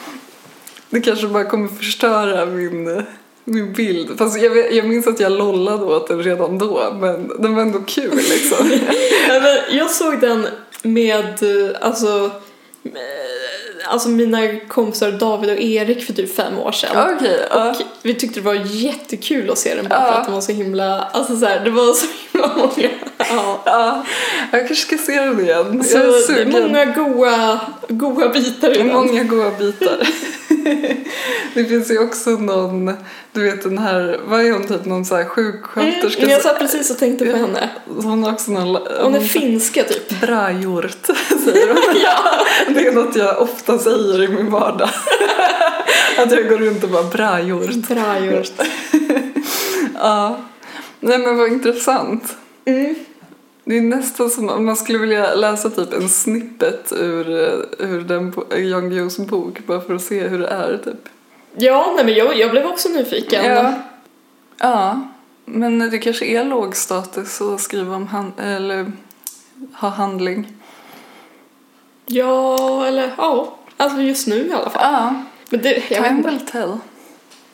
Det 0.90 1.00
kanske 1.00 1.26
bara 1.26 1.44
kommer 1.44 1.68
förstöra 1.68 2.46
min, 2.46 3.03
min 3.45 3.72
bild. 3.72 4.18
Fast 4.18 4.40
jag, 4.43 4.74
jag 4.74 4.84
minns 4.88 5.07
att 5.07 5.20
jag 5.20 5.32
lollade 5.32 5.84
åt 5.84 6.09
den 6.09 6.22
redan 6.22 6.59
då 6.59 6.97
men 7.01 7.28
den 7.38 7.55
var 7.55 7.62
ändå 7.62 7.78
kul 7.86 8.16
liksom. 8.16 8.70
Jag 9.70 9.90
såg 9.90 10.20
den 10.20 10.47
med 10.82 11.43
eh, 11.43 11.76
alltså, 11.80 12.30
eh, 12.84 13.90
alltså 13.93 14.09
mina 14.09 14.61
kompisar 14.68 15.12
David 15.12 15.51
och 15.51 15.59
Erik 15.61 16.05
för 16.05 16.12
typ 16.12 16.36
fem 16.36 16.59
år 16.59 16.72
sedan. 16.72 17.14
Okej, 17.16 17.47
ja. 17.51 17.70
Och 17.70 17.76
vi 18.03 18.14
tyckte 18.14 18.40
det 18.40 18.47
var 18.47 18.61
jättekul 18.64 19.51
att 19.51 19.59
se 19.59 19.74
den 19.74 19.88
bara 19.88 20.01
Ja. 20.01 20.12
för 20.12 20.18
att 20.18 20.24
den 20.24 20.34
var 20.34 20.40
så 20.40 20.53
himla, 20.53 21.01
alltså 21.03 21.36
så 21.36 21.47
här, 21.47 21.64
det 21.64 21.70
var 21.70 21.93
så 21.93 22.07
himla 22.32 22.51
många, 22.57 22.90
ja. 23.18 23.62
ja. 23.64 24.05
Jag 24.53 24.68
kanske 24.68 24.86
ska 24.86 24.99
se 24.99 25.20
den 25.20 25.40
igen. 25.40 25.84
Så 25.84 25.99
jag 25.99 26.05
är 26.05 26.09
det 26.11 26.16
är 26.18 26.22
sugen. 26.22 26.51
många 26.51 26.84
goa, 26.84 27.61
goa 27.88 28.28
bitar 28.28 28.70
i 28.70 28.78
den. 28.78 28.86
många 28.88 29.24
goda 29.24 29.51
bitar. 29.59 29.99
det 31.54 31.64
finns 31.64 31.90
ju 31.90 31.98
också 31.98 32.30
någon, 32.30 32.94
du 33.32 33.42
vet 33.42 33.62
den 33.62 33.78
här, 33.78 34.20
vad 34.26 34.40
är 34.40 34.52
hon 34.52 34.68
typ, 34.68 34.84
någon 34.84 35.04
så 35.04 35.16
här 35.16 35.24
sjuksköterska? 35.24 36.22
Mm, 36.22 36.32
jag 36.32 36.42
satt 36.42 36.58
precis 36.58 36.90
och 36.90 36.98
tänkte 36.98 37.26
på 37.26 37.36
henne. 37.36 37.70
Hon 37.86 38.22
har 38.22 38.32
också 38.32 38.50
någon... 38.50 38.82
Hon 39.02 39.14
är 39.14 39.20
finska 39.20 39.84
typ. 39.84 40.20
Bra 40.20 40.50
gjort, 40.50 41.06
säger 41.44 41.68
hon. 41.68 41.76
Det 42.74 42.86
är 42.86 42.92
något 42.92 43.16
jag 43.16 43.42
ofta 43.42 43.78
säger 43.78 44.22
i 44.22 44.28
min 44.28 44.50
vardag. 44.50 44.90
Att 46.18 46.32
jag 46.32 46.48
går 46.48 46.58
runt 46.58 46.84
och 46.84 46.90
bara 46.90 47.02
bra 47.02 47.40
gjort. 47.40 47.74
Bra 47.74 48.18
gjort. 48.18 48.52
Ja. 49.94 50.40
Nej 51.00 51.18
men 51.18 51.36
vad 51.36 51.48
intressant. 51.48 52.36
Mm. 52.64 52.94
Det 53.64 53.76
är 53.78 53.82
nästan 53.82 54.30
som 54.30 54.48
om 54.48 54.66
man 54.66 54.76
skulle 54.76 54.98
vilja 54.98 55.34
läsa 55.34 55.70
typ 55.70 55.92
en 55.92 56.08
snippet 56.08 56.92
ur, 56.92 57.30
eh, 57.30 57.86
ur 57.88 58.00
den 58.00 58.34
Jan 58.70 58.90
Guillous 58.90 59.18
bok 59.18 59.66
bara 59.66 59.80
för 59.80 59.94
att 59.94 60.02
se 60.02 60.28
hur 60.28 60.38
det 60.38 60.46
är 60.48 60.78
typ. 60.84 61.08
Ja, 61.56 61.92
nej 61.96 62.04
men 62.04 62.14
jag, 62.14 62.38
jag 62.38 62.50
blev 62.50 62.66
också 62.66 62.88
nyfiken. 62.88 63.44
Ja. 63.44 63.72
ja, 64.58 65.00
men 65.44 65.90
det 65.90 65.98
kanske 65.98 66.24
är 66.24 66.44
låg 66.44 66.76
status 66.76 67.40
att 67.40 67.60
skriva 67.60 67.96
om 67.96 68.06
han, 68.06 68.32
eller 68.38 68.92
ha 69.74 69.88
handling. 69.88 70.56
Ja, 72.06 72.86
eller 72.86 73.12
ja. 73.16 73.58
Alltså 73.76 74.00
just 74.00 74.26
nu 74.26 74.46
i 74.46 74.52
alla 74.52 74.70
fall. 74.70 74.92
Ja, 74.92 75.14
Men 75.50 75.62
det, 75.62 75.82
jag 75.90 76.04
time 76.04 76.22
will 76.22 76.40
tell. 76.46 76.76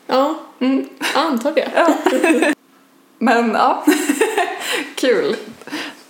Ja, 0.07 0.35
Mm. 0.61 0.89
antar 1.15 1.51
det. 1.51 2.53
Men 3.17 3.51
ja, 3.51 3.85
kul. 4.95 5.35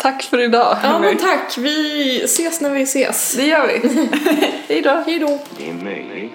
Tack 0.01 0.23
för 0.23 0.39
idag. 0.39 0.77
Ja, 0.83 0.99
men 0.99 1.17
tack. 1.17 1.57
Vi 1.57 2.21
ses 2.23 2.61
när 2.61 2.69
vi 2.69 2.81
ses. 2.81 3.35
Det 3.35 3.45
gör 3.45 3.67
vi. 3.67 4.07
Hej 4.67 4.81
då. 4.81 5.03
Hej 5.05 5.19
då. 5.19 5.39
Det 5.57 5.69
är 5.69 5.73
möjligt 5.73 6.31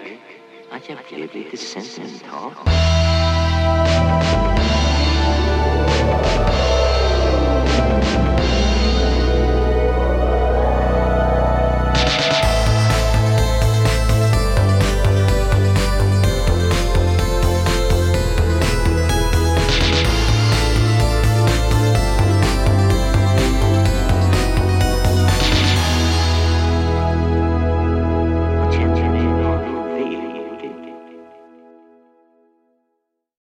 att 0.70 0.88
jag 0.88 0.98
blev 1.08 1.34
lite 1.34 1.56
sentimental. 1.56 2.52